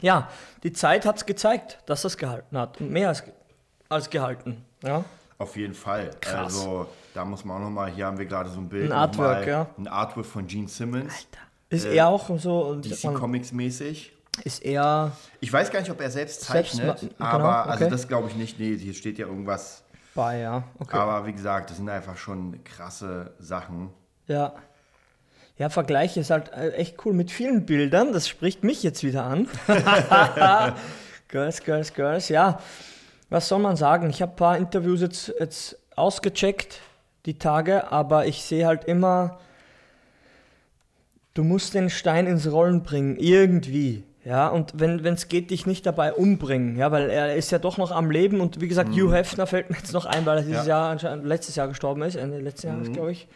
ja, 0.00 0.28
die 0.62 0.72
Zeit 0.72 1.06
hat 1.06 1.16
es 1.16 1.26
gezeigt, 1.26 1.78
dass 1.86 2.04
er 2.04 2.08
es 2.08 2.16
gehalten 2.18 2.56
hat. 2.58 2.80
Und 2.80 2.90
mehr 2.90 3.08
als, 3.08 3.22
als 3.88 4.10
gehalten. 4.10 4.64
Ja. 4.82 5.04
Auf 5.38 5.56
jeden 5.56 5.74
Fall. 5.74 6.10
Krass. 6.20 6.54
Also 6.56 6.86
da 7.14 7.24
muss 7.24 7.44
man 7.44 7.58
auch 7.58 7.64
nochmal, 7.64 7.90
hier 7.90 8.06
haben 8.06 8.18
wir 8.18 8.26
gerade 8.26 8.50
so 8.50 8.58
ein 8.58 8.68
Bild. 8.68 8.90
Ein 8.90 8.98
Artwork, 8.98 9.40
mal, 9.40 9.48
ja. 9.48 9.66
Ein 9.78 9.86
Artwork 9.88 10.26
von 10.26 10.46
Gene 10.46 10.68
Simmons. 10.68 11.12
Ist 11.70 11.84
Äh, 11.86 11.96
er 11.96 12.08
auch 12.08 12.28
so, 12.38 12.60
und 12.62 12.84
DC 12.84 13.14
Comics 13.14 13.52
mäßig. 13.52 14.12
ist 14.44 14.64
er 14.64 15.12
Ich 15.40 15.52
weiß 15.52 15.70
gar 15.70 15.80
nicht, 15.80 15.90
ob 15.90 16.00
er 16.00 16.10
selbst 16.10 16.40
Selbst 16.42 16.76
zeichnet, 16.76 17.18
ma- 17.20 17.26
aber 17.30 17.38
genau, 17.38 17.70
also 17.70 17.84
okay. 17.84 17.90
das 17.90 18.08
glaube 18.08 18.28
ich 18.28 18.36
nicht. 18.36 18.58
Nee, 18.58 18.76
hier 18.78 18.94
steht 18.94 19.18
ja 19.18 19.26
irgendwas. 19.26 19.84
bei, 20.14 20.38
ja. 20.40 20.64
Okay. 20.80 20.96
Aber 20.96 21.24
wie 21.26 21.32
gesagt, 21.32 21.70
das 21.70 21.76
sind 21.76 21.88
einfach 21.88 22.16
schon 22.16 22.62
krasse 22.64 23.32
Sachen. 23.38 23.90
Ja. 24.26 24.54
Ja, 25.56 25.68
Vergleich 25.70 26.16
ist 26.16 26.30
halt 26.30 26.52
äh, 26.52 26.70
echt 26.72 27.04
cool 27.04 27.12
mit 27.12 27.30
vielen 27.32 27.66
Bildern. 27.66 28.12
Das 28.12 28.28
spricht 28.28 28.62
mich 28.64 28.82
jetzt 28.84 29.02
wieder 29.04 29.24
an. 29.24 29.48
girls, 31.28 31.62
Girls, 31.64 31.92
Girls. 31.94 32.28
Ja, 32.28 32.60
was 33.30 33.48
soll 33.48 33.58
man 33.58 33.76
sagen? 33.76 34.08
Ich 34.10 34.22
habe 34.22 34.32
ein 34.32 34.36
paar 34.36 34.56
Interviews 34.56 35.00
jetzt, 35.00 35.32
jetzt 35.38 35.78
ausgecheckt, 35.96 36.80
die 37.26 37.38
Tage, 37.38 37.90
aber 37.92 38.26
ich 38.26 38.42
sehe 38.42 38.66
halt 38.66 38.84
immer, 38.84 39.38
du 41.34 41.44
musst 41.44 41.74
den 41.74 41.90
Stein 41.90 42.26
ins 42.26 42.50
Rollen 42.50 42.82
bringen, 42.82 43.16
irgendwie. 43.16 44.04
Ja, 44.24 44.48
und 44.48 44.72
wenn 44.74 45.04
es 45.06 45.28
geht, 45.28 45.50
dich 45.50 45.64
nicht 45.66 45.86
dabei 45.86 46.12
umbringen, 46.12 46.76
ja, 46.76 46.92
weil 46.92 47.08
er 47.08 47.34
ist 47.36 47.50
ja 47.50 47.58
doch 47.58 47.78
noch 47.78 47.90
am 47.92 48.10
Leben 48.10 48.40
und 48.40 48.60
wie 48.60 48.68
gesagt, 48.68 48.90
Hugh 48.90 49.14
Hefner 49.14 49.46
fällt 49.46 49.70
mir 49.70 49.76
jetzt 49.76 49.92
noch 49.92 50.04
ein, 50.04 50.26
weil 50.26 50.38
er 50.38 50.44
dieses 50.44 50.66
Ja. 50.66 50.80
Jahr 50.80 50.90
anscheinend 50.90 51.24
letztes 51.24 51.56
Jahr 51.56 51.68
gestorben 51.68 52.02
ist, 52.02 52.16
Ende 52.16 52.38
letzten 52.38 52.66
Jahres, 52.66 52.92
glaube 52.92 53.12
ich. 53.12 53.26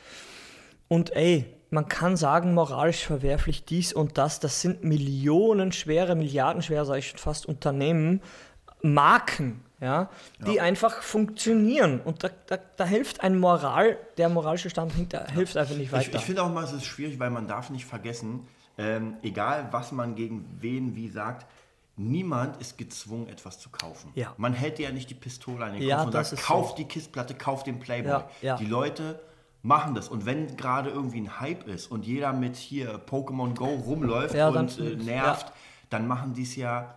Und 0.88 1.16
ey, 1.16 1.46
man 1.70 1.88
kann 1.88 2.18
sagen, 2.18 2.52
moralisch 2.52 3.06
verwerflich 3.06 3.64
dies 3.64 3.94
und 3.94 4.18
das, 4.18 4.40
das 4.40 4.60
sind 4.60 4.84
millionenschwere, 4.84 6.14
milliardenschwere, 6.14 6.84
sage 6.84 6.98
ich 6.98 7.08
schon 7.08 7.18
fast, 7.18 7.46
Unternehmen, 7.46 8.20
Marken, 8.82 9.62
ja, 9.82 10.08
die 10.46 10.60
einfach 10.60 11.02
funktionieren. 11.02 12.00
Und 12.00 12.22
da, 12.24 12.30
da, 12.46 12.58
da 12.76 12.84
hilft 12.84 13.22
ein 13.22 13.38
Moral, 13.38 13.98
der 14.16 14.28
moralische 14.28 14.70
Standpunkt, 14.70 15.12
der 15.12 15.26
hilft 15.28 15.56
einfach 15.56 15.74
nicht 15.74 15.86
Ich, 15.88 15.92
weiter. 15.92 16.16
ich 16.18 16.24
finde 16.24 16.42
auch 16.44 16.50
mal, 16.52 16.64
es 16.64 16.72
ist 16.72 16.84
schwierig, 16.86 17.18
weil 17.18 17.30
man 17.30 17.48
darf 17.48 17.68
nicht 17.68 17.84
vergessen, 17.84 18.46
ähm, 18.78 19.16
egal 19.22 19.68
was 19.72 19.92
man 19.92 20.14
gegen 20.14 20.48
wen 20.60 20.94
wie 20.94 21.08
sagt, 21.08 21.46
niemand 21.96 22.56
ist 22.60 22.78
gezwungen, 22.78 23.28
etwas 23.28 23.58
zu 23.58 23.68
kaufen. 23.70 24.10
Ja. 24.14 24.32
Man 24.38 24.54
hält 24.54 24.78
dir 24.78 24.84
ja 24.88 24.92
nicht 24.92 25.10
die 25.10 25.14
Pistole 25.14 25.64
an 25.64 25.74
den 25.74 25.82
Ja, 25.82 25.96
Kopf 25.96 26.06
und 26.06 26.14
das 26.14 26.30
sagt, 26.30 26.42
kauf 26.42 26.70
so. 26.70 26.76
die 26.76 26.84
Kissplatte, 26.84 27.34
kauf 27.34 27.64
den 27.64 27.78
Playboy. 27.80 28.10
Ja, 28.10 28.28
ja. 28.40 28.56
Die 28.56 28.64
Leute 28.66 29.20
machen 29.62 29.94
das. 29.94 30.08
Und 30.08 30.24
wenn 30.26 30.56
gerade 30.56 30.90
irgendwie 30.90 31.20
ein 31.20 31.38
Hype 31.40 31.68
ist 31.68 31.88
und 31.90 32.06
jeder 32.06 32.32
mit 32.32 32.56
hier 32.56 32.98
Pokémon 33.06 33.54
Go 33.54 33.66
rumläuft 33.66 34.34
Ja, 34.34 34.48
und 34.48 34.78
äh, 34.78 34.96
nervt, 34.96 35.52
dann 35.90 36.06
machen 36.06 36.32
die 36.34 36.42
es 36.44 36.56
ja 36.56 36.94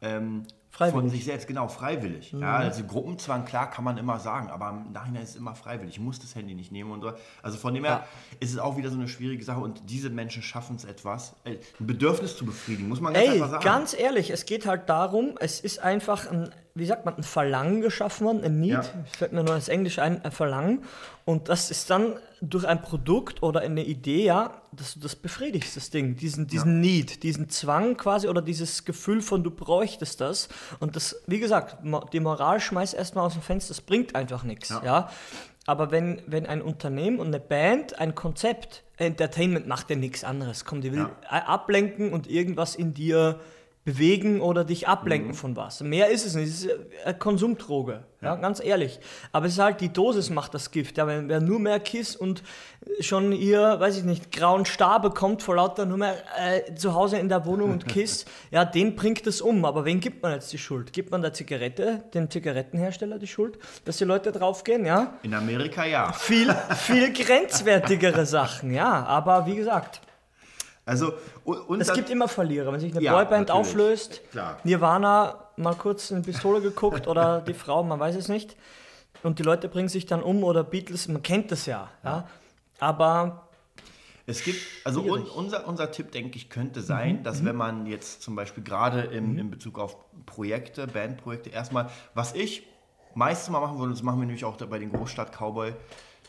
ähm, 0.00 0.44
Freiwillig. 0.78 0.94
von 0.94 1.10
sich 1.10 1.24
selbst, 1.24 1.48
genau, 1.48 1.66
freiwillig. 1.66 2.30
Ja, 2.32 2.56
also 2.56 2.84
Gruppenzwang, 2.84 3.44
klar, 3.44 3.68
kann 3.68 3.82
man 3.82 3.98
immer 3.98 4.20
sagen, 4.20 4.48
aber 4.48 4.70
im 4.70 4.92
Nachhinein 4.92 5.24
ist 5.24 5.30
es 5.30 5.36
immer 5.36 5.56
freiwillig. 5.56 5.94
Ich 5.94 6.00
muss 6.00 6.20
das 6.20 6.36
Handy 6.36 6.54
nicht 6.54 6.70
nehmen 6.70 6.92
und 6.92 7.02
so. 7.02 7.12
Also 7.42 7.58
von 7.58 7.74
dem 7.74 7.84
her 7.84 8.06
ist 8.38 8.52
es 8.52 8.58
auch 8.58 8.76
wieder 8.76 8.88
so 8.88 8.96
eine 8.96 9.08
schwierige 9.08 9.42
Sache 9.42 9.58
und 9.58 9.90
diese 9.90 10.08
Menschen 10.08 10.40
schaffen 10.40 10.76
es 10.76 10.84
etwas, 10.84 11.34
äh, 11.44 11.56
ein 11.80 11.86
Bedürfnis 11.86 12.36
zu 12.36 12.46
befriedigen, 12.46 12.88
muss 12.88 13.00
man 13.00 13.12
ganz 13.12 13.26
Ey, 13.26 13.32
einfach 13.34 13.50
sagen. 13.50 13.64
ganz 13.64 13.98
ehrlich, 13.98 14.30
es 14.30 14.46
geht 14.46 14.66
halt 14.66 14.88
darum, 14.88 15.34
es 15.40 15.58
ist 15.60 15.80
einfach 15.80 16.30
ein, 16.30 16.54
wie 16.78 16.86
sagt 16.86 17.04
man, 17.04 17.14
ein 17.16 17.22
Verlangen 17.22 17.80
geschaffen 17.80 18.26
worden, 18.26 18.42
ein 18.44 18.60
Need, 18.60 18.70
Ja. 18.72 18.82
fällt 19.16 19.32
mir 19.32 19.42
nur 19.42 19.54
das 19.54 19.68
Englisch 19.68 19.98
ein, 19.98 20.24
ein 20.24 20.32
Verlangen. 20.32 20.84
Und 21.24 21.48
das 21.48 21.70
ist 21.70 21.90
dann 21.90 22.14
durch 22.40 22.66
ein 22.66 22.80
Produkt 22.80 23.42
oder 23.42 23.60
eine 23.60 23.84
Idee, 23.84 24.24
ja, 24.24 24.62
dass 24.72 24.94
du 24.94 25.00
das 25.00 25.16
befriedigst, 25.16 25.76
das 25.76 25.90
Ding, 25.90 26.16
diesen, 26.16 26.46
diesen 26.46 26.80
Need, 26.80 27.22
diesen 27.22 27.48
Zwang 27.50 27.96
quasi 27.96 28.28
oder 28.28 28.40
dieses 28.40 28.84
Gefühl 28.84 29.20
von, 29.22 29.42
du 29.42 29.50
bräuchtest 29.50 30.20
das. 30.20 30.48
Und 30.80 30.96
das, 30.96 31.20
wie 31.26 31.40
gesagt, 31.40 31.78
die 32.12 32.20
Moral 32.20 32.60
schmeißt 32.60 32.94
erstmal 32.94 33.26
aus 33.26 33.32
dem 33.34 33.42
Fenster, 33.42 33.70
das 33.70 33.80
bringt 33.80 34.14
einfach 34.14 34.42
nichts, 34.44 34.68
Ja. 34.70 34.82
ja. 34.84 35.10
Aber 35.66 35.90
wenn, 35.90 36.22
wenn 36.26 36.46
ein 36.46 36.62
Unternehmen 36.62 37.18
und 37.18 37.26
eine 37.26 37.40
Band 37.40 37.98
ein 37.98 38.14
Konzept, 38.14 38.84
Entertainment 38.96 39.66
macht 39.66 39.90
ja 39.90 39.96
nichts 39.96 40.24
anderes, 40.24 40.64
komm, 40.64 40.80
die 40.80 40.92
will 40.92 41.08
Ja. 41.30 41.42
ablenken 41.46 42.12
und 42.14 42.26
irgendwas 42.26 42.74
in 42.74 42.94
dir 42.94 43.38
bewegen 43.88 44.42
oder 44.42 44.64
dich 44.64 44.82
Mhm. 44.82 44.92
ablenken 44.92 45.34
von 45.34 45.56
was. 45.56 45.80
Mehr 45.80 46.10
ist 46.10 46.26
es 46.26 46.34
nicht, 46.34 46.48
es 46.48 46.64
ist 46.66 46.70
eine 47.06 47.16
Konsumdroge, 47.16 48.04
ja. 48.20 48.34
ganz 48.36 48.62
ehrlich. 48.62 49.00
Aber 49.32 49.46
es 49.46 49.54
ist 49.54 49.58
halt, 49.60 49.80
die 49.80 49.90
Dosis 49.90 50.28
macht 50.28 50.52
das 50.52 50.70
Gift. 50.70 50.98
Ja, 50.98 51.06
wenn 51.06 51.30
wer 51.30 51.40
nur 51.40 51.58
mehr 51.58 51.80
Kiss 51.80 52.14
und 52.14 52.42
schon 53.00 53.32
ihr, 53.32 53.80
weiß 53.80 53.96
ich 53.96 54.04
nicht, 54.04 54.30
grauen 54.30 54.66
Star 54.66 55.00
bekommt 55.00 55.42
vor 55.42 55.56
lauter 55.56 55.86
nur 55.86 55.96
mehr 55.96 56.16
äh, 56.38 56.74
zu 56.74 56.92
Hause 56.92 57.16
in 57.16 57.30
der 57.30 57.46
Wohnung 57.46 57.70
und 57.70 57.88
Kiss, 57.94 58.26
ja, 58.50 58.66
den 58.66 58.94
bringt 58.94 59.26
es 59.26 59.40
um. 59.40 59.64
Aber 59.64 59.86
wen 59.86 60.00
gibt 60.00 60.22
man 60.22 60.32
jetzt 60.32 60.52
die 60.52 60.58
Schuld? 60.58 60.92
Gibt 60.92 61.10
man 61.10 61.22
der 61.22 61.32
Zigarette, 61.32 62.04
dem 62.12 62.28
Zigarettenhersteller 62.28 63.18
die 63.18 63.26
Schuld, 63.26 63.58
dass 63.86 63.96
die 63.96 64.04
Leute 64.04 64.32
draufgehen, 64.32 64.84
ja? 64.84 65.14
In 65.22 65.32
Amerika 65.32 65.86
ja. 65.86 66.12
Viel, 66.12 66.54
viel 66.76 67.10
grenzwertigere 67.24 68.26
Sachen, 68.26 68.70
ja. 68.70 69.04
Aber 69.06 69.46
wie 69.46 69.56
gesagt, 69.56 70.02
Also, 70.88 71.12
und, 71.44 71.82
es 71.82 71.92
gibt 71.92 72.08
immer 72.08 72.28
Verlierer. 72.28 72.72
Wenn 72.72 72.80
sich 72.80 72.92
eine 72.92 73.04
Ja, 73.04 73.12
Boyband 73.12 73.48
natürlich. 73.48 73.68
auflöst, 73.68 74.22
Klar. 74.30 74.58
Nirvana 74.64 75.50
mal 75.56 75.74
kurz 75.74 76.10
in 76.10 76.22
die 76.22 76.30
Pistole 76.30 76.62
geguckt 76.62 77.06
oder 77.06 77.42
die 77.42 77.52
Frau, 77.52 77.82
man 77.82 78.00
weiß 78.00 78.16
es 78.16 78.28
nicht. 78.28 78.56
Und 79.22 79.38
die 79.38 79.42
Leute 79.42 79.68
bringen 79.68 79.88
sich 79.88 80.06
dann 80.06 80.22
um 80.22 80.42
oder 80.44 80.64
Beatles, 80.64 81.06
man 81.08 81.22
kennt 81.22 81.52
das 81.52 81.66
ja. 81.66 81.90
ja. 82.04 82.26
Aber 82.78 83.48
Es 84.24 84.42
gibt, 84.42 84.60
also 84.84 85.02
un, 85.02 85.24
unser, 85.24 85.68
unser 85.68 85.90
Tipp, 85.90 86.10
denke 86.12 86.36
ich, 86.36 86.48
könnte 86.48 86.80
sein, 86.80 87.16
mhm. 87.16 87.22
dass 87.22 87.42
mhm. 87.42 87.46
wenn 87.46 87.56
man 87.56 87.86
jetzt 87.86 88.22
zum 88.22 88.34
Beispiel 88.34 88.64
gerade 88.64 89.02
im, 89.02 89.32
mhm. 89.32 89.38
in 89.38 89.50
Bezug 89.50 89.78
auf 89.78 89.96
Projekte, 90.24 90.86
Bandprojekte, 90.86 91.50
erstmal, 91.50 91.90
was 92.14 92.34
ich 92.34 92.66
meistens 93.14 93.50
mal 93.50 93.60
machen 93.60 93.78
würde, 93.78 93.92
das 93.92 94.02
machen 94.02 94.20
wir 94.20 94.26
nämlich 94.26 94.46
auch 94.46 94.56
bei 94.56 94.78
den 94.78 94.92
Großstadt 94.92 95.32
Cowboy, 95.32 95.74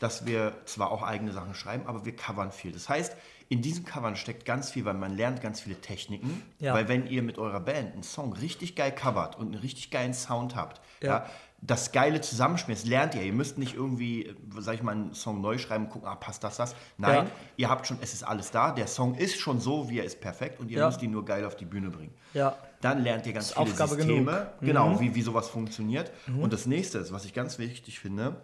dass 0.02 0.26
wir 0.26 0.54
zwar 0.66 0.92
auch 0.92 1.04
eigene 1.04 1.32
Sachen 1.32 1.54
schreiben, 1.54 1.84
aber 1.86 2.06
wir 2.06 2.16
covern 2.16 2.52
viel. 2.52 2.72
Das 2.72 2.90
heißt, 2.90 3.16
in 3.50 3.64
diesem 3.64 3.84
Covern 3.84 4.16
steckt 4.16 4.46
ganz 4.46 4.70
viel, 4.70 4.86
weil 4.86 4.94
man 4.94 5.18
lernt 5.18 5.42
ganz 5.42 5.62
viele 5.62 5.82
Techniken. 5.82 6.44
Ja. 6.60 6.74
Weil 6.76 6.88
wenn 6.88 7.08
ihr 7.08 7.24
mit 7.24 7.40
eurer 7.40 7.60
Band 7.60 7.94
einen 7.94 8.04
Song 8.04 8.34
richtig 8.34 8.76
geil 8.76 8.94
covert 8.94 9.38
und 9.38 9.48
einen 9.48 9.62
richtig 9.62 9.90
geilen 9.90 10.14
Sound 10.14 10.56
habt, 10.56 10.80
ja. 11.02 11.10
ja 11.10 11.26
das 11.62 11.92
geile 11.92 12.22
Zusammenspiel, 12.22 12.76
das 12.76 12.86
lernt 12.86 13.16
ihr. 13.16 13.24
Ihr 13.24 13.34
müsst 13.34 13.58
nicht 13.58 13.76
irgendwie, 13.76 14.34
sag 14.60 14.76
ich 14.76 14.84
mal, 14.84 14.94
einen 14.94 15.14
Song 15.14 15.42
neu 15.42 15.58
schreiben 15.58 15.86
und 15.86 15.90
gucken, 15.90 16.08
ah, 16.08 16.16
passt 16.16 16.44
das, 16.44 16.58
das. 16.58 16.76
Nein, 16.98 17.26
ja. 17.26 17.32
ihr 17.58 17.70
habt 17.70 17.88
schon, 17.88 17.98
es 18.02 18.14
ist 18.14 18.24
alles 18.24 18.52
da. 18.52 18.72
Der 18.72 18.88
Song 18.88 19.16
ist 19.16 19.38
schon 19.38 19.60
so, 19.60 19.90
wie 19.90 20.00
er 20.00 20.06
ist, 20.06 20.22
perfekt 20.22 20.60
und 20.60 20.70
ihr 20.70 20.86
müsst 20.86 21.02
ihn 21.02 21.12
nur 21.12 21.26
geil 21.26 21.44
auf 21.44 21.58
die 21.58 21.66
Bühne 21.66 21.90
bringen. 21.90 22.14
Ja. 22.34 22.56
Dann 22.82 23.04
lernt 23.04 23.26
ihr 23.26 23.34
ganz 23.34 23.52
viele 23.52 23.62
Aufgabe 23.62 23.96
Systeme, 23.96 24.32
genug. 24.32 24.48
genau, 24.62 24.90
mhm. 24.90 25.00
wie, 25.02 25.16
wie 25.16 25.22
sowas 25.22 25.50
funktioniert. 25.50 26.12
Mhm. 26.28 26.44
Und 26.44 26.54
das 26.54 26.66
nächste 26.66 27.00
ist, 27.00 27.12
was 27.12 27.26
ich 27.26 27.34
ganz 27.34 27.60
wichtig 27.60 28.00
finde, 28.00 28.42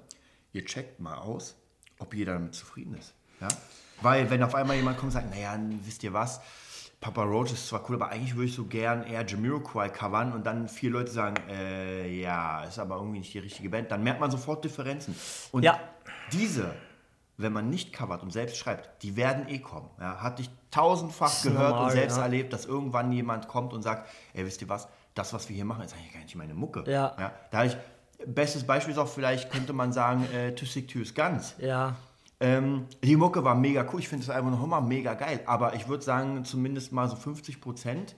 ihr 0.52 0.65
checkt 0.65 1.00
mal 1.00 1.15
aus, 1.15 1.56
ob 2.00 2.13
jeder 2.13 2.34
damit 2.34 2.54
zufrieden 2.54 2.96
ist. 2.96 3.13
Ja? 3.39 3.48
Weil 4.01 4.29
wenn 4.29 4.43
auf 4.43 4.55
einmal 4.55 4.75
jemand 4.75 4.97
kommt 4.97 5.13
und 5.13 5.19
sagt, 5.19 5.34
naja, 5.34 5.58
wisst 5.84 6.03
ihr 6.03 6.13
was, 6.13 6.41
Papa 7.01 7.23
Roach 7.23 7.51
ist 7.51 7.67
zwar 7.67 7.88
cool, 7.89 7.95
aber 7.95 8.10
eigentlich 8.10 8.36
würde 8.36 8.47
ich 8.47 8.55
so 8.55 8.65
gern 8.65 9.03
eher 9.03 9.25
Jamiroquai 9.25 9.89
covern 9.89 10.34
und 10.34 10.45
dann 10.45 10.67
vier 10.67 10.89
Leute 10.89 11.12
sagen, 11.12 11.36
äh, 11.49 12.19
ja, 12.19 12.63
ist 12.63 12.79
aber 12.79 12.95
irgendwie 12.95 13.19
nicht 13.19 13.34
die 13.34 13.39
richtige 13.39 13.69
Band, 13.69 13.91
dann 13.91 14.03
merkt 14.03 14.19
man 14.19 14.31
sofort 14.31 14.63
Differenzen. 14.63 15.15
Und 15.51 15.63
ja. 15.63 15.79
diese, 16.31 16.73
wenn 17.38 17.53
man 17.53 17.69
nicht 17.69 17.93
covert 17.93 18.23
und 18.23 18.31
selbst 18.31 18.58
schreibt, 18.58 19.03
die 19.03 19.15
werden 19.15 19.47
eh 19.49 19.60
kommen. 19.60 19.89
Ja, 19.99 20.21
hatte 20.21 20.41
ich 20.41 20.49
tausendfach 20.71 21.43
gehört 21.43 21.69
normal, 21.69 21.86
und 21.86 21.91
selbst 21.91 22.17
ja. 22.17 22.23
erlebt, 22.23 22.53
dass 22.53 22.65
irgendwann 22.65 23.12
jemand 23.12 23.47
kommt 23.47 23.73
und 23.73 23.81
sagt, 23.81 24.10
ey, 24.34 24.45
wisst 24.45 24.62
ihr 24.62 24.69
was, 24.69 24.88
das, 25.13 25.34
was 25.34 25.47
wir 25.47 25.55
hier 25.55 25.65
machen, 25.65 25.84
ist 25.84 25.93
eigentlich 25.93 26.13
gar 26.13 26.21
nicht 26.21 26.36
meine 26.36 26.55
Mucke. 26.55 26.84
Ja. 26.88 27.15
ja 27.19 27.31
da 27.51 27.65
ich, 27.65 27.77
bestes 28.25 28.65
Beispiel 28.65 28.93
ist 28.93 28.97
auch 28.97 29.08
vielleicht, 29.08 29.51
könnte 29.51 29.73
man 29.73 29.93
sagen, 29.93 30.27
äh, 30.34 30.55
Tüssig 30.55 30.88
Tüs 30.88 31.13
Ganz. 31.13 31.55
Ja. 31.60 31.95
Ähm, 32.39 32.88
die 33.04 33.15
Mucke 33.15 33.43
war 33.43 33.56
mega 33.56 33.88
cool. 33.91 34.00
Ich 34.00 34.10
finde 34.10 34.24
es 34.24 34.30
einfach 34.30 34.52
noch 34.52 34.63
immer 34.63 34.82
mega 34.82 35.13
geil. 35.13 35.41
Aber 35.45 35.76
ich 35.76 35.88
würde 35.88 36.04
sagen, 36.04 36.43
zumindest 36.45 36.91
mal 36.91 37.08
so 37.08 37.15
50 37.15 37.62
Prozent 37.62 38.15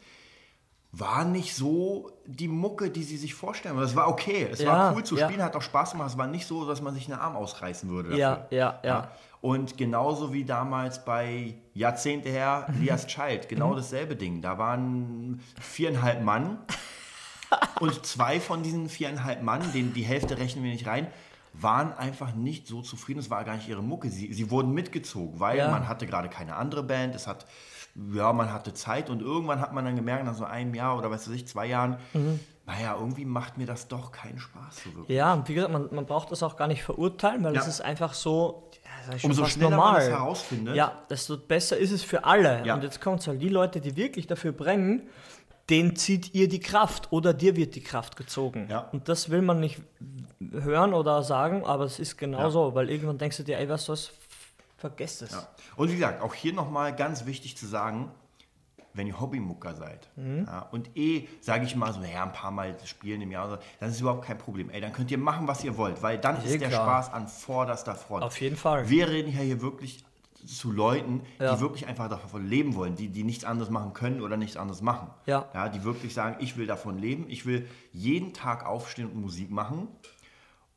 war 0.91 1.25
nicht 1.25 1.53
so 1.53 2.11
die 2.25 2.47
Mucke, 2.47 2.89
die 2.89 3.03
sie 3.03 3.17
sich 3.17 3.33
vorstellen. 3.33 3.77
Es 3.79 3.95
war 3.95 4.07
okay. 4.07 4.47
Es 4.51 4.59
ja, 4.59 4.71
war 4.71 4.95
cool 4.95 5.03
zu 5.03 5.15
spielen, 5.17 5.39
ja. 5.39 5.45
hat 5.45 5.55
auch 5.55 5.61
Spaß 5.61 5.91
gemacht. 5.91 6.09
Es 6.09 6.17
war 6.17 6.27
nicht 6.27 6.47
so, 6.47 6.65
dass 6.65 6.81
man 6.81 6.93
sich 6.93 7.11
einen 7.11 7.19
Arm 7.19 7.35
ausreißen 7.35 7.89
würde. 7.89 8.09
Dafür. 8.09 8.19
Ja, 8.19 8.47
ja, 8.49 8.79
ja. 8.83 9.11
Und 9.41 9.77
genauso 9.77 10.33
wie 10.33 10.43
damals 10.43 11.05
bei 11.05 11.55
Jahrzehnte 11.73 12.29
her 12.29 12.67
Lias 12.79 13.05
Child, 13.05 13.49
genau 13.49 13.71
mhm. 13.71 13.77
dasselbe 13.77 14.15
Ding. 14.15 14.41
Da 14.41 14.57
waren 14.57 15.41
viereinhalb 15.61 16.23
Mann 16.23 16.57
und 17.79 18.05
zwei 18.05 18.39
von 18.39 18.63
diesen 18.63 18.89
viereinhalb 18.89 19.43
Mann, 19.43 19.61
den, 19.73 19.93
die 19.93 20.03
Hälfte 20.03 20.37
rechnen 20.37 20.63
wir 20.63 20.71
nicht 20.71 20.87
rein, 20.87 21.07
waren 21.61 21.93
einfach 21.93 22.33
nicht 22.33 22.67
so 22.67 22.81
zufrieden. 22.81 23.19
Es 23.19 23.29
war 23.29 23.43
gar 23.43 23.55
nicht 23.55 23.67
ihre 23.67 23.83
Mucke. 23.83 24.09
Sie, 24.09 24.33
sie 24.33 24.51
wurden 24.51 24.73
mitgezogen, 24.73 25.39
weil 25.39 25.57
ja. 25.57 25.69
man 25.69 25.87
hatte 25.87 26.05
gerade 26.05 26.29
keine 26.29 26.55
andere 26.55 26.83
Band. 26.83 27.15
Es 27.15 27.27
hat, 27.27 27.45
ja, 28.13 28.33
man 28.33 28.51
hatte 28.51 28.73
Zeit 28.73 29.09
und 29.09 29.21
irgendwann 29.21 29.59
hat 29.59 29.73
man 29.73 29.85
dann 29.85 29.95
gemerkt, 29.95 30.25
nach 30.25 30.35
so 30.35 30.45
einem 30.45 30.73
Jahr 30.73 30.97
oder 30.97 31.09
was 31.09 31.27
weiß 31.27 31.35
ich, 31.35 31.47
zwei 31.47 31.65
Jahren, 31.65 31.97
mhm. 32.13 32.39
naja, 32.65 32.95
irgendwie 32.99 33.25
macht 33.25 33.57
mir 33.57 33.65
das 33.65 33.87
doch 33.87 34.11
keinen 34.11 34.39
Spaß. 34.39 34.83
So 34.83 34.95
wirklich. 34.95 35.17
Ja, 35.17 35.33
und 35.33 35.47
wie 35.47 35.55
gesagt, 35.55 35.73
man, 35.73 35.87
man 35.91 36.05
braucht 36.05 36.31
das 36.31 36.43
auch 36.43 36.57
gar 36.57 36.67
nicht 36.67 36.83
verurteilen, 36.83 37.43
weil 37.43 37.55
es 37.55 37.63
ja. 37.63 37.69
ist 37.69 37.81
einfach 37.81 38.13
so, 38.13 38.69
ja, 39.09 39.15
Umso 39.23 39.45
schneller 39.45 39.71
normal. 39.71 39.93
man 39.93 40.01
es 40.01 40.09
herausfindet. 40.09 40.75
Ja, 40.75 41.01
desto 41.09 41.37
besser 41.37 41.77
ist 41.77 41.91
es 41.91 42.03
für 42.03 42.25
alle. 42.25 42.65
Ja. 42.65 42.75
Und 42.75 42.83
jetzt 42.83 43.01
kommt 43.01 43.21
es 43.21 43.27
halt, 43.27 43.41
die 43.41 43.49
Leute, 43.49 43.81
die 43.81 43.95
wirklich 43.95 44.27
dafür 44.27 44.51
brennen, 44.51 45.09
den 45.69 45.95
zieht 45.95 46.33
ihr 46.33 46.47
die 46.47 46.59
Kraft 46.59 47.11
oder 47.11 47.33
dir 47.33 47.55
wird 47.55 47.75
die 47.75 47.81
Kraft 47.81 48.15
gezogen. 48.15 48.67
Ja. 48.69 48.79
Und 48.91 49.09
das 49.09 49.29
will 49.29 49.41
man 49.41 49.59
nicht 49.59 49.81
hören 50.39 50.93
oder 50.93 51.23
sagen, 51.23 51.65
aber 51.65 51.85
es 51.85 51.99
ist 51.99 52.17
genauso, 52.17 52.69
ja. 52.69 52.75
weil 52.75 52.89
irgendwann 52.89 53.17
denkst 53.17 53.37
du 53.37 53.43
dir, 53.43 53.57
ey, 53.57 53.69
was 53.69 53.85
soll's, 53.85 54.11
vergesst 54.77 55.23
es. 55.23 55.31
Ja. 55.31 55.47
Und 55.75 55.89
wie 55.89 55.95
gesagt, 55.95 56.21
auch 56.21 56.33
hier 56.33 56.53
nochmal 56.53 56.95
ganz 56.95 57.25
wichtig 57.25 57.57
zu 57.57 57.65
sagen, 57.65 58.11
wenn 58.93 59.07
ihr 59.07 59.19
Hobbymucker 59.19 59.75
seid 59.75 60.09
mhm. 60.15 60.45
ja, 60.47 60.67
und 60.71 60.89
eh, 60.97 61.27
sage 61.39 61.65
ich 61.65 61.75
mal 61.75 61.93
so, 61.93 61.99
naja, 61.99 62.23
ein 62.23 62.33
paar 62.33 62.51
Mal 62.51 62.75
spielen 62.85 63.21
im 63.21 63.31
Jahr, 63.31 63.59
dann 63.79 63.89
ist 63.89 64.01
überhaupt 64.01 64.25
kein 64.25 64.37
Problem. 64.37 64.69
Ey, 64.71 64.81
dann 64.81 64.91
könnt 64.91 65.11
ihr 65.11 65.19
machen, 65.19 65.47
was 65.47 65.63
ihr 65.63 65.77
wollt, 65.77 66.01
weil 66.01 66.17
dann 66.17 66.37
ist, 66.37 66.45
ist 66.45 66.61
der 66.61 66.69
klar. 66.69 66.83
Spaß 66.83 67.13
an 67.13 67.27
vorderster 67.27 67.95
Front. 67.95 68.23
Auf 68.23 68.41
jeden 68.41 68.55
Fall. 68.55 68.89
Wir 68.89 69.07
reden 69.07 69.31
ja 69.31 69.41
hier 69.41 69.61
wirklich 69.61 70.03
zu 70.45 70.71
Leuten, 70.71 71.21
ja. 71.39 71.55
die 71.55 71.61
wirklich 71.61 71.87
einfach 71.87 72.09
davon 72.09 72.47
leben 72.47 72.75
wollen, 72.75 72.95
die, 72.95 73.09
die 73.09 73.23
nichts 73.23 73.43
anderes 73.43 73.69
machen 73.69 73.93
können 73.93 74.21
oder 74.21 74.37
nichts 74.37 74.57
anderes 74.57 74.81
machen. 74.81 75.09
Ja. 75.25 75.47
ja. 75.53 75.69
Die 75.69 75.83
wirklich 75.83 76.13
sagen, 76.13 76.37
ich 76.39 76.57
will 76.57 76.67
davon 76.67 76.97
leben, 76.97 77.25
ich 77.27 77.45
will 77.45 77.67
jeden 77.91 78.33
Tag 78.33 78.65
aufstehen 78.65 79.07
und 79.07 79.21
Musik 79.21 79.51
machen 79.51 79.87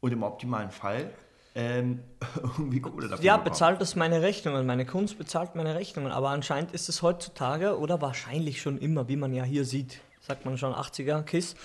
und 0.00 0.12
im 0.12 0.22
optimalen 0.22 0.70
Fall 0.70 1.10
ähm, 1.54 2.00
irgendwie 2.42 2.80
Kohle 2.80 3.08
dafür 3.08 3.24
Ja, 3.24 3.36
bekommen. 3.36 3.52
bezahlt 3.52 3.80
das 3.80 3.96
meine 3.96 4.22
Rechnungen, 4.22 4.66
meine 4.66 4.86
Kunst 4.86 5.18
bezahlt 5.18 5.56
meine 5.56 5.74
Rechnungen, 5.74 6.12
aber 6.12 6.30
anscheinend 6.30 6.72
ist 6.72 6.88
es 6.88 7.02
heutzutage 7.02 7.78
oder 7.78 8.00
wahrscheinlich 8.00 8.60
schon 8.60 8.78
immer, 8.78 9.08
wie 9.08 9.16
man 9.16 9.32
ja 9.32 9.44
hier 9.44 9.64
sieht, 9.64 10.00
sagt 10.20 10.44
man 10.44 10.56
schon 10.58 10.72
80er 10.72 11.22
Kiss, 11.22 11.56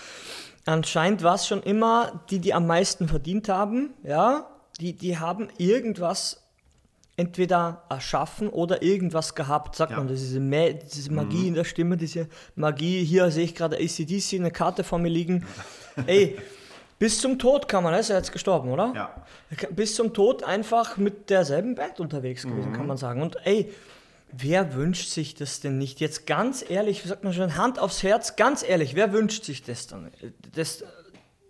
anscheinend 0.66 1.24
war 1.24 1.36
es 1.36 1.48
schon 1.48 1.62
immer 1.62 2.24
die, 2.30 2.40
die 2.40 2.54
am 2.54 2.66
meisten 2.66 3.08
verdient 3.08 3.48
haben, 3.50 3.94
ja, 4.04 4.48
die, 4.80 4.94
die 4.94 5.18
haben 5.18 5.50
irgendwas 5.58 6.42
entweder 7.18 7.84
erschaffen 7.90 8.50
oder 8.50 8.82
irgendwas 8.82 9.36
gehabt, 9.36 9.76
sagt 9.76 9.92
ja. 9.92 9.98
man. 9.98 10.08
Diese, 10.08 10.40
Ma 10.40 10.70
diese 10.70 11.12
Magie 11.14 11.42
mhm. 11.44 11.48
in 11.48 11.54
der 11.54 11.64
Stimme, 11.64 11.98
diese 11.98 12.28
Magie. 12.56 13.04
Hier 13.06 13.32
sehe 13.32 13.46
ich 13.46 13.56
gerade 13.56 13.78
ACDC, 13.78 14.34
eine 14.34 14.52
Karte 14.52 14.84
vor 14.84 15.00
mir 15.00 15.10
liegen. 15.10 15.46
Ey, 16.08 16.38
bis 16.98 17.20
zum 17.20 17.38
Tod 17.38 17.68
kann 17.68 17.84
man, 17.84 17.94
er 17.94 18.00
ist 18.00 18.10
ja 18.10 18.16
jetzt 18.16 18.32
gestorben, 18.32 18.70
oder? 18.70 18.94
Ja. 18.96 19.16
Bis 19.72 19.96
zum 19.96 20.14
Tod 20.14 20.44
einfach 20.44 20.98
mit 20.98 21.30
derselben 21.30 21.76
Band 21.76 22.00
unterwegs 22.00 22.44
gewesen, 22.44 22.70
mhm. 22.70 22.76
kann 22.76 22.88
man 22.88 22.98
sagen. 22.98 23.22
Und 23.22 23.38
ey, 23.46 23.72
wer 24.32 24.74
wünscht 24.74 25.10
sich 25.10 25.36
das 25.36 25.60
denn 25.60 25.78
nicht? 25.78 26.00
Jetzt 26.00 26.26
ganz 26.26 26.64
ehrlich, 26.68 27.04
wie 27.04 27.10
sagt 27.10 27.24
man 27.24 27.34
schon, 27.34 27.58
Hand 27.58 27.80
aufs 27.80 28.02
Herz, 28.04 28.36
ganz 28.38 28.64
ehrlich, 28.64 28.96
wer 28.96 29.12
wünscht 29.12 29.44
sich 29.44 29.62
das 29.64 29.88
dann? 29.88 30.10
Das, 30.54 30.84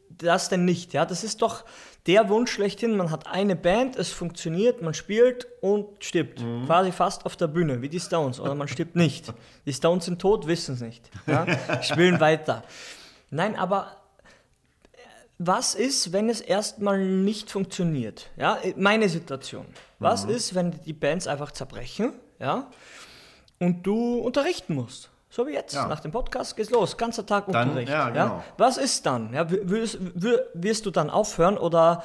das 0.09 0.49
denn 0.49 0.65
nicht? 0.65 0.93
Ja, 0.93 1.05
das 1.05 1.23
ist 1.23 1.41
doch 1.43 1.63
der 2.07 2.29
Wunsch 2.29 2.51
schlechthin. 2.51 2.97
Man 2.97 3.11
hat 3.11 3.27
eine 3.27 3.55
Band, 3.55 3.95
es 3.95 4.11
funktioniert, 4.11 4.81
man 4.81 4.93
spielt 4.93 5.47
und 5.61 6.03
stirbt. 6.03 6.41
Mhm. 6.41 6.65
Quasi 6.65 6.91
fast 6.91 7.25
auf 7.25 7.35
der 7.35 7.47
Bühne, 7.47 7.81
wie 7.81 7.89
die 7.89 7.99
Stones. 7.99 8.39
Oder 8.39 8.55
man 8.55 8.67
stirbt 8.67 8.95
nicht. 8.95 9.33
Die 9.65 9.73
Stones 9.73 10.05
sind 10.05 10.19
tot, 10.19 10.47
wissen 10.47 10.75
es 10.75 10.81
nicht. 10.81 11.09
Ja? 11.27 11.45
Spielen 11.81 12.19
weiter. 12.19 12.63
Nein, 13.29 13.55
aber 13.55 13.97
was 15.37 15.75
ist, 15.75 16.13
wenn 16.13 16.29
es 16.29 16.41
erstmal 16.41 17.05
nicht 17.05 17.51
funktioniert? 17.51 18.29
Ja, 18.37 18.57
meine 18.77 19.09
Situation. 19.09 19.65
Was 19.99 20.25
mhm. 20.25 20.31
ist, 20.31 20.55
wenn 20.55 20.71
die 20.85 20.93
Bands 20.93 21.27
einfach 21.27 21.51
zerbrechen? 21.51 22.13
Ja, 22.39 22.69
und 23.59 23.83
du 23.83 24.19
unterrichten 24.19 24.75
musst? 24.75 25.09
So 25.29 25.47
wie 25.47 25.51
jetzt, 25.51 25.73
ja. 25.73 25.87
nach 25.87 25.99
dem 25.99 26.11
Podcast 26.11 26.55
geht's 26.55 26.69
los, 26.69 26.97
ganzer 26.97 27.25
Tag 27.25 27.45
dann, 27.47 27.69
Unterricht. 27.69 27.91
Ja, 27.91 28.09
genau. 28.09 28.25
ja? 28.25 28.43
Was 28.57 28.77
ist 28.77 29.05
dann? 29.05 29.33
Ja, 29.33 29.49
wirst, 29.49 29.97
wirst, 30.53 30.85
du 30.85 30.91
dann 30.91 31.09
aufhören 31.09 31.57
oder 31.57 32.03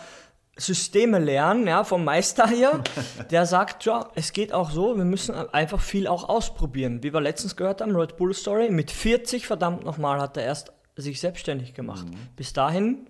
Systeme 0.56 1.18
lernen, 1.18 1.66
ja, 1.66 1.84
vom 1.84 2.04
Meister 2.04 2.48
hier, 2.48 2.82
der 3.30 3.46
sagt, 3.46 3.84
ja, 3.84 4.08
es 4.14 4.32
geht 4.32 4.52
auch 4.52 4.70
so, 4.70 4.96
wir 4.96 5.04
müssen 5.04 5.34
einfach 5.34 5.80
viel 5.80 6.08
auch 6.08 6.28
ausprobieren. 6.28 7.04
Wie 7.04 7.12
wir 7.12 7.20
letztens 7.20 7.54
gehört 7.54 7.80
haben, 7.80 7.94
Red 7.94 8.16
Bull 8.16 8.34
Story, 8.34 8.70
mit 8.70 8.90
40 8.90 9.46
verdammt 9.46 9.84
nochmal 9.84 10.20
hat 10.20 10.36
er 10.36 10.44
erst 10.44 10.72
sich 10.96 11.20
selbstständig 11.20 11.72
gemacht. 11.72 12.06
Mhm. 12.06 12.16
Bis 12.36 12.52
dahin 12.52 13.06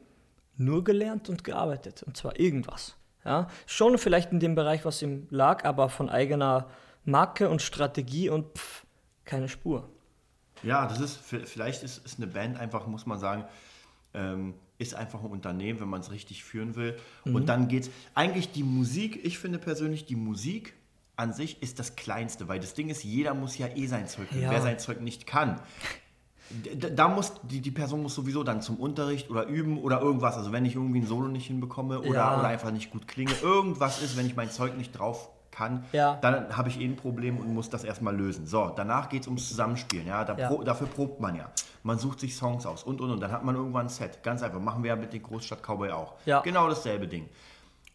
nur 0.61 0.85
gelernt 0.85 1.29
und 1.29 1.43
gearbeitet 1.43 2.03
und 2.03 2.17
zwar 2.17 2.39
irgendwas. 2.39 2.97
Ja, 3.25 3.49
schon 3.67 3.99
vielleicht 3.99 4.33
in 4.33 4.41
dem 4.41 4.55
Bereich, 4.55 4.85
was 4.85 5.03
ihm 5.03 5.27
lag, 5.31 5.65
aber 5.65 5.89
von 5.89 6.09
eigener 6.09 6.69
Marke 7.05 7.49
und 7.49 7.61
Strategie 7.61 8.31
und 8.31 8.57
pff, 8.57 8.87
keine 9.25 9.49
Spur. 9.49 9.89
Ja, 10.63 10.87
das 10.87 11.01
ist, 11.01 11.17
vielleicht 11.17 11.83
ist, 11.83 12.05
ist 12.05 12.19
eine 12.19 12.27
Band 12.27 12.59
einfach, 12.59 12.87
muss 12.87 13.07
man 13.07 13.19
sagen, 13.19 13.45
ähm, 14.15 14.55
ist 14.79 14.95
einfach 14.95 15.21
ein 15.21 15.31
Unternehmen, 15.31 15.81
wenn 15.81 15.89
man 15.89 16.01
es 16.01 16.11
richtig 16.11 16.45
führen 16.45 16.77
will. 16.77 16.99
Mhm. 17.25 17.35
Und 17.35 17.47
dann 17.47 17.69
geht 17.69 17.85
es, 17.85 17.91
eigentlich 18.15 18.53
die 18.53 18.63
Musik, 18.63 19.25
ich 19.25 19.39
finde 19.39 19.59
persönlich, 19.59 20.07
die 20.07 20.17
Musik 20.17 20.75
an 21.17 21.33
sich 21.33 21.63
ist 21.63 21.79
das 21.79 21.97
Kleinste, 21.97 22.49
weil 22.49 22.61
das 22.61 22.73
Ding 22.73 22.89
ist, 22.89 23.05
jeder 23.05 23.35
muss 23.35 23.59
ja 23.59 23.69
eh 23.69 23.87
sein 23.87 24.09
Zeug. 24.09 24.29
Ja. 24.33 24.51
Wer 24.51 24.63
sein 24.63 24.79
Zeug 24.79 25.01
nicht 25.01 25.27
kann, 25.27 25.61
da 26.77 27.09
muss 27.09 27.35
die, 27.43 27.61
die 27.61 27.71
Person 27.71 28.03
muss 28.03 28.15
sowieso 28.15 28.43
dann 28.43 28.61
zum 28.61 28.77
Unterricht 28.77 29.31
oder 29.31 29.47
üben 29.47 29.79
oder 29.79 30.01
irgendwas. 30.01 30.37
Also 30.37 30.53
wenn 30.53 30.65
ich 30.65 30.75
irgendwie 30.75 31.01
ein 31.01 31.07
Solo 31.07 31.29
nicht 31.29 31.47
hinbekomme 31.47 32.01
oder, 32.01 32.15
ja. 32.15 32.39
oder 32.39 32.49
einfach 32.49 32.73
nicht 32.73 32.91
gut 32.91 33.07
klinge, 33.07 33.33
irgendwas 33.43 34.03
ist, 34.03 34.17
wenn 34.17 34.27
ich 34.27 34.37
mein 34.37 34.51
Zeug 34.51 34.77
nicht 34.77 34.93
drauf 34.93 35.31
kann, 35.51 35.85
ja. 35.93 36.17
dann 36.21 36.57
habe 36.57 36.69
ich 36.69 36.81
eh 36.81 36.85
ein 36.85 36.97
Problem 36.97 37.39
und 37.39 37.53
muss 37.55 37.71
das 37.71 37.85
erstmal 37.85 38.17
lösen. 38.17 38.47
So, 38.47 38.73
danach 38.75 39.09
geht 39.09 39.23
es 39.23 39.29
ums 39.29 39.49
Zusammenspielen. 39.49 40.07
Ja? 40.07 40.25
Da 40.25 40.37
ja. 40.37 40.49
Pro, 40.49 40.63
dafür 40.63 40.87
probt 40.87 41.21
man 41.21 41.37
ja. 41.37 41.51
Man 41.83 41.99
sucht 41.99 42.21
sich 42.21 42.37
Songs 42.37 42.67
aus 42.67 42.83
und 42.83 43.01
und 43.01 43.11
und. 43.11 43.21
Dann 43.21 43.33
hat 43.33 43.45
man 43.45 43.55
irgendwann 43.55 43.87
ein 43.87 43.89
Set. 43.89 44.23
Ganz 44.23 44.43
einfach. 44.43 44.61
Machen 44.61 44.83
wir 44.83 44.89
ja 44.89 44.97
mit 44.97 45.13
den 45.13 45.23
Großstadt 45.23 45.63
Cowboy 45.63 45.91
auch. 45.91 46.15
Ja. 46.27 46.41
Genau 46.41 46.69
dasselbe 46.69 47.09
Ding. 47.09 47.29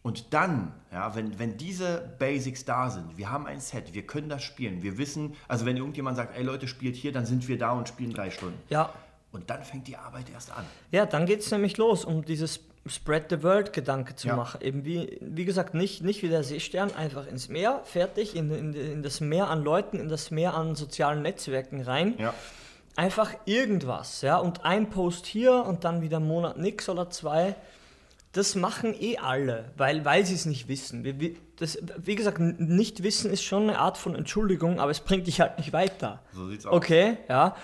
Und 0.06 0.36
dann, 0.36 0.72
ja, 0.92 1.16
wenn, 1.16 1.40
wenn 1.40 1.58
diese 1.58 2.14
Basics 2.20 2.64
da 2.64 2.92
sind, 2.92 3.18
wir 3.18 3.32
haben 3.32 3.48
ein 3.48 3.60
Set, 3.60 3.96
wir 3.96 4.06
können 4.06 4.30
das 4.30 4.44
spielen, 4.44 4.84
wir 4.84 5.00
wissen, 5.00 5.34
also 5.48 5.66
wenn 5.66 5.78
irgendjemand 5.78 6.16
sagt, 6.16 6.38
ey 6.38 6.44
Leute, 6.44 6.68
spielt 6.68 6.96
hier, 6.96 7.12
dann 7.12 7.26
sind 7.26 7.48
wir 7.48 7.58
da 7.58 7.72
und 7.72 7.88
spielen 7.88 8.14
drei 8.14 8.30
Stunden. 8.30 8.60
Ja, 8.70 8.92
Und 9.32 9.50
dann 9.50 9.64
fängt 9.64 9.88
die 9.88 9.98
Arbeit 9.98 10.26
erst 10.32 10.56
an. 10.56 10.64
Ja, 10.92 11.08
dann 11.08 11.26
geht 11.26 11.40
es 11.40 11.50
nämlich 11.50 11.78
los, 11.78 12.06
um 12.06 12.24
dieses 12.24 12.60
Spread 12.86 13.32
the 13.32 13.42
World-Gedanke 13.42 14.16
zu 14.16 14.28
Ja. 14.28 14.36
machen. 14.36 14.62
Eben 14.62 14.86
wie, 14.86 15.18
wie 15.22 15.44
gesagt, 15.44 15.74
nicht, 15.74 16.04
nicht 16.04 16.22
wie 16.22 16.30
der 16.30 16.44
Seestern, 16.44 16.94
einfach 16.94 17.26
ins 17.26 17.50
Meer, 17.50 17.82
fertig, 17.84 18.36
in, 18.36 18.52
in, 18.52 18.74
in 18.76 19.02
das 19.02 19.22
Meer 19.22 19.50
an 19.50 19.64
Leuten, 19.64 19.98
in 20.00 20.08
das 20.08 20.30
Meer 20.30 20.54
an 20.54 20.76
sozialen 20.76 21.24
Netzwerken 21.24 21.82
rein. 21.82 22.14
Ja. 22.20 22.36
Einfach 22.96 23.34
irgendwas, 23.46 24.22
ja. 24.22 24.38
Und 24.38 24.64
ein 24.66 24.92
Post 24.92 25.26
hier 25.26 25.66
und 25.66 25.84
dann 25.84 26.02
wieder 26.04 26.18
einen 26.18 26.28
Monat 26.28 26.58
nix 26.60 26.88
oder 26.90 27.10
zwei. 27.10 27.56
Das 28.36 28.54
machen 28.56 28.94
eh 29.00 29.18
alle, 29.18 29.72
weil, 29.78 30.04
weil 30.04 30.26
sie 30.26 30.34
es 30.36 30.46
nicht 30.46 30.68
wissen. 30.68 31.04
Wir, 31.06 31.36
das, 31.56 31.78
wie 31.98 32.16
gesagt, 32.16 32.40
nicht 32.40 33.02
wissen 33.02 33.32
ist 33.32 33.44
schon 33.44 33.64
eine 33.70 33.80
Art 33.80 33.98
von 33.98 34.14
Entschuldigung, 34.14 34.80
aber 34.82 34.92
es 34.92 35.00
bringt 35.00 35.26
dich 35.28 35.40
halt 35.40 35.58
nicht 35.58 35.72
weiter. 35.72 36.20
So 36.34 36.50
sieht's 36.50 36.66
aus. 36.66 36.74
Okay, 36.74 37.18
ja. 37.30 37.56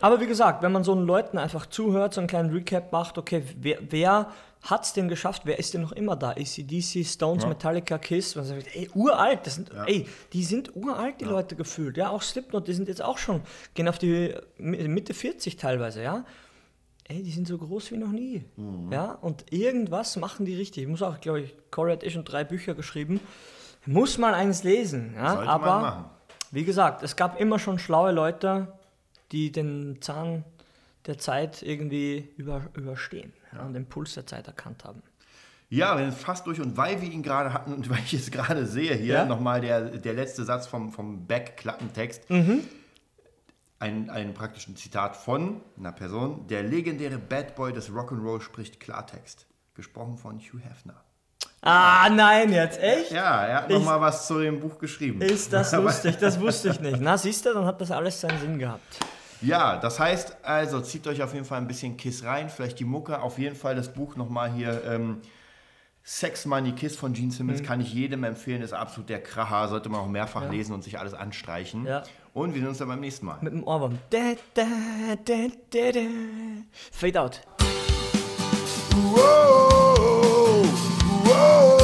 Aber 0.00 0.20
wie 0.20 0.26
gesagt, 0.26 0.62
wenn 0.62 0.72
man 0.72 0.82
so 0.82 0.90
einen 0.92 1.06
Leuten 1.06 1.38
einfach 1.38 1.66
zuhört, 1.66 2.14
so 2.14 2.20
einen 2.20 2.26
kleinen 2.28 2.50
Recap 2.50 2.90
macht, 2.90 3.16
okay, 3.16 3.44
wer, 3.60 3.78
wer 3.90 4.32
hat 4.62 4.84
es 4.84 4.92
denn 4.92 5.08
geschafft? 5.08 5.42
Wer 5.44 5.60
ist 5.60 5.74
denn 5.74 5.82
noch 5.82 5.92
immer 5.92 6.16
da? 6.16 6.30
ACDC, 6.30 7.04
Stones, 7.06 7.44
Ja. 7.44 7.48
Metallica, 7.48 7.96
Kiss. 7.98 8.34
Man 8.34 8.44
sagt, 8.44 8.66
ey, 8.74 8.90
uralt, 8.94 9.46
das 9.46 9.54
sind, 9.54 9.70
Ja. 9.72 9.84
ey, 9.84 10.06
die 10.32 10.42
sind 10.42 10.74
uralt, 10.74 11.20
die 11.20 11.26
Leute 11.26 11.54
gefühlt. 11.54 11.96
Ja, 11.96 12.10
auch 12.10 12.22
Slipknot, 12.22 12.66
die 12.66 12.72
sind 12.72 12.88
jetzt 12.88 13.02
auch 13.02 13.18
schon, 13.18 13.40
gehen 13.74 13.86
auf 13.86 13.98
die 13.98 14.34
Mi- 14.58 14.88
Mitte 14.88 15.14
40 15.14 15.56
teilweise, 15.56 16.02
ja. 16.02 16.24
Ey, 17.08 17.22
die 17.22 17.30
sind 17.30 17.48
so 17.48 17.56
groß 17.56 17.90
wie 17.92 17.96
noch 17.96 18.12
nie. 18.12 18.44
Mhm. 18.56 18.92
Ja, 18.92 19.12
und 19.12 19.50
irgendwas 19.50 20.16
machen 20.16 20.44
die 20.44 20.54
richtig. 20.54 20.82
Ich 20.84 20.88
muss 20.88 21.02
auch, 21.02 21.20
glaube 21.20 21.40
ich, 21.40 21.54
Corey 21.70 21.92
hat 21.92 22.04
eh 22.04 22.10
schon 22.10 22.24
drei 22.24 22.44
Bücher 22.44 22.74
geschrieben. 22.74 23.20
Muss 23.86 24.18
man 24.18 24.34
eins 24.34 24.62
lesen, 24.62 25.14
ja. 25.14 25.34
Sollte 25.34 25.50
aber 25.50 26.10
wie 26.50 26.64
gesagt, 26.64 27.02
es 27.02 27.16
gab 27.16 27.40
immer 27.40 27.58
schon 27.58 27.78
schlaue 27.78 28.12
Leute, 28.12 28.72
die 29.32 29.52
den 29.52 30.00
Zahn 30.00 30.44
der 31.06 31.18
Zeit 31.18 31.62
irgendwie 31.62 32.28
über, 32.36 32.62
überstehen 32.74 33.32
ja. 33.52 33.64
und 33.64 33.74
den 33.74 33.86
Puls 33.86 34.14
der 34.14 34.26
Zeit 34.26 34.46
erkannt 34.46 34.84
haben. 34.84 35.02
Ja, 35.70 35.98
wir 35.98 36.10
sind 36.10 36.18
fast 36.18 36.46
durch 36.46 36.60
und 36.60 36.78
weil 36.78 37.00
wir 37.02 37.10
ihn 37.10 37.22
gerade 37.22 37.52
hatten 37.52 37.72
und 37.72 37.88
weil 37.90 37.98
ich 37.98 38.14
es 38.14 38.30
gerade 38.30 38.66
sehe 38.66 38.94
hier, 38.94 39.14
Ja? 39.14 39.24
nochmal 39.26 39.60
der, 39.60 39.98
der 39.98 40.14
letzte 40.14 40.44
Satz 40.44 40.66
vom, 40.66 40.92
vom 40.92 41.26
Back-Klappentext. 41.26 42.28
Mhm. 42.30 42.60
Ein, 43.80 44.10
ein 44.10 44.34
praktischen 44.34 44.74
Zitat 44.76 45.16
von 45.16 45.60
einer 45.78 45.92
Person. 45.92 46.46
Der 46.48 46.64
legendäre 46.64 47.18
Bad 47.18 47.54
Boy 47.54 47.72
des 47.72 47.90
Rock'n'Roll 47.90 48.40
spricht 48.40 48.80
Klartext. 48.80 49.46
Gesprochen 49.74 50.18
von 50.18 50.38
Hugh 50.40 50.58
Hefner. 50.60 50.96
Ah, 51.60 52.08
nein, 52.10 52.52
jetzt 52.52 52.80
echt? 52.80 53.12
Ja, 53.12 53.44
er 53.44 53.56
hat 53.58 53.70
nochmal 53.70 54.00
was 54.00 54.26
zu 54.26 54.40
dem 54.40 54.58
Buch 54.60 54.78
geschrieben. 54.78 55.20
Ist 55.20 55.52
das 55.52 55.72
lustig? 55.74 56.16
Das 56.18 56.40
wusste 56.40 56.70
ich 56.70 56.80
nicht. 56.80 57.00
Na, 57.00 57.16
siehst 57.16 57.46
du, 57.46 57.54
dann 57.54 57.64
hat 57.64 57.80
das 57.80 57.90
alles 57.92 58.20
seinen 58.20 58.40
Sinn 58.40 58.58
gehabt. 58.58 58.98
Ja, 59.40 59.76
das 59.76 60.00
heißt 60.00 60.38
also, 60.42 60.80
zieht 60.80 61.06
euch 61.06 61.22
auf 61.22 61.32
jeden 61.32 61.44
Fall 61.44 61.58
ein 61.58 61.68
bisschen 61.68 61.96
Kiss 61.96 62.24
rein, 62.24 62.50
vielleicht 62.50 62.80
die 62.80 62.84
Mucke, 62.84 63.20
auf 63.20 63.38
jeden 63.38 63.54
Fall 63.54 63.76
das 63.76 63.92
Buch 63.92 64.16
nochmal 64.16 64.50
hier. 64.52 64.82
Ähm, 64.84 65.20
Sex 66.02 66.46
Money 66.46 66.72
Kiss 66.72 66.96
von 66.96 67.12
Gene 67.12 67.26
Mhm. 67.26 67.32
Simmons 67.32 67.62
kann 67.62 67.80
ich 67.82 67.92
jedem 67.92 68.24
empfehlen, 68.24 68.62
ist 68.62 68.72
absolut 68.72 69.10
der 69.10 69.22
Kracher, 69.22 69.68
sollte 69.68 69.90
man 69.90 70.00
auch 70.00 70.08
mehrfach 70.08 70.50
lesen 70.50 70.72
und 70.72 70.82
sich 70.82 70.98
alles 70.98 71.12
anstreichen. 71.12 71.84
Ja. 71.86 72.02
Und 72.38 72.54
wir 72.54 72.60
sehen 72.60 72.68
uns 72.68 72.78
dann 72.78 72.86
beim 72.86 73.00
nächsten 73.00 73.26
Mal. 73.26 73.38
Mit 73.40 73.52
dem 73.52 73.64
Ohrwurm. 73.64 73.98
Da, 74.10 74.34
da, 74.54 74.64
da, 75.24 75.48
da, 75.70 75.90
da. 75.90 76.00
Fade 76.92 77.20
out. 77.20 77.40
Whoa, 78.94 80.62
whoa. 81.24 81.77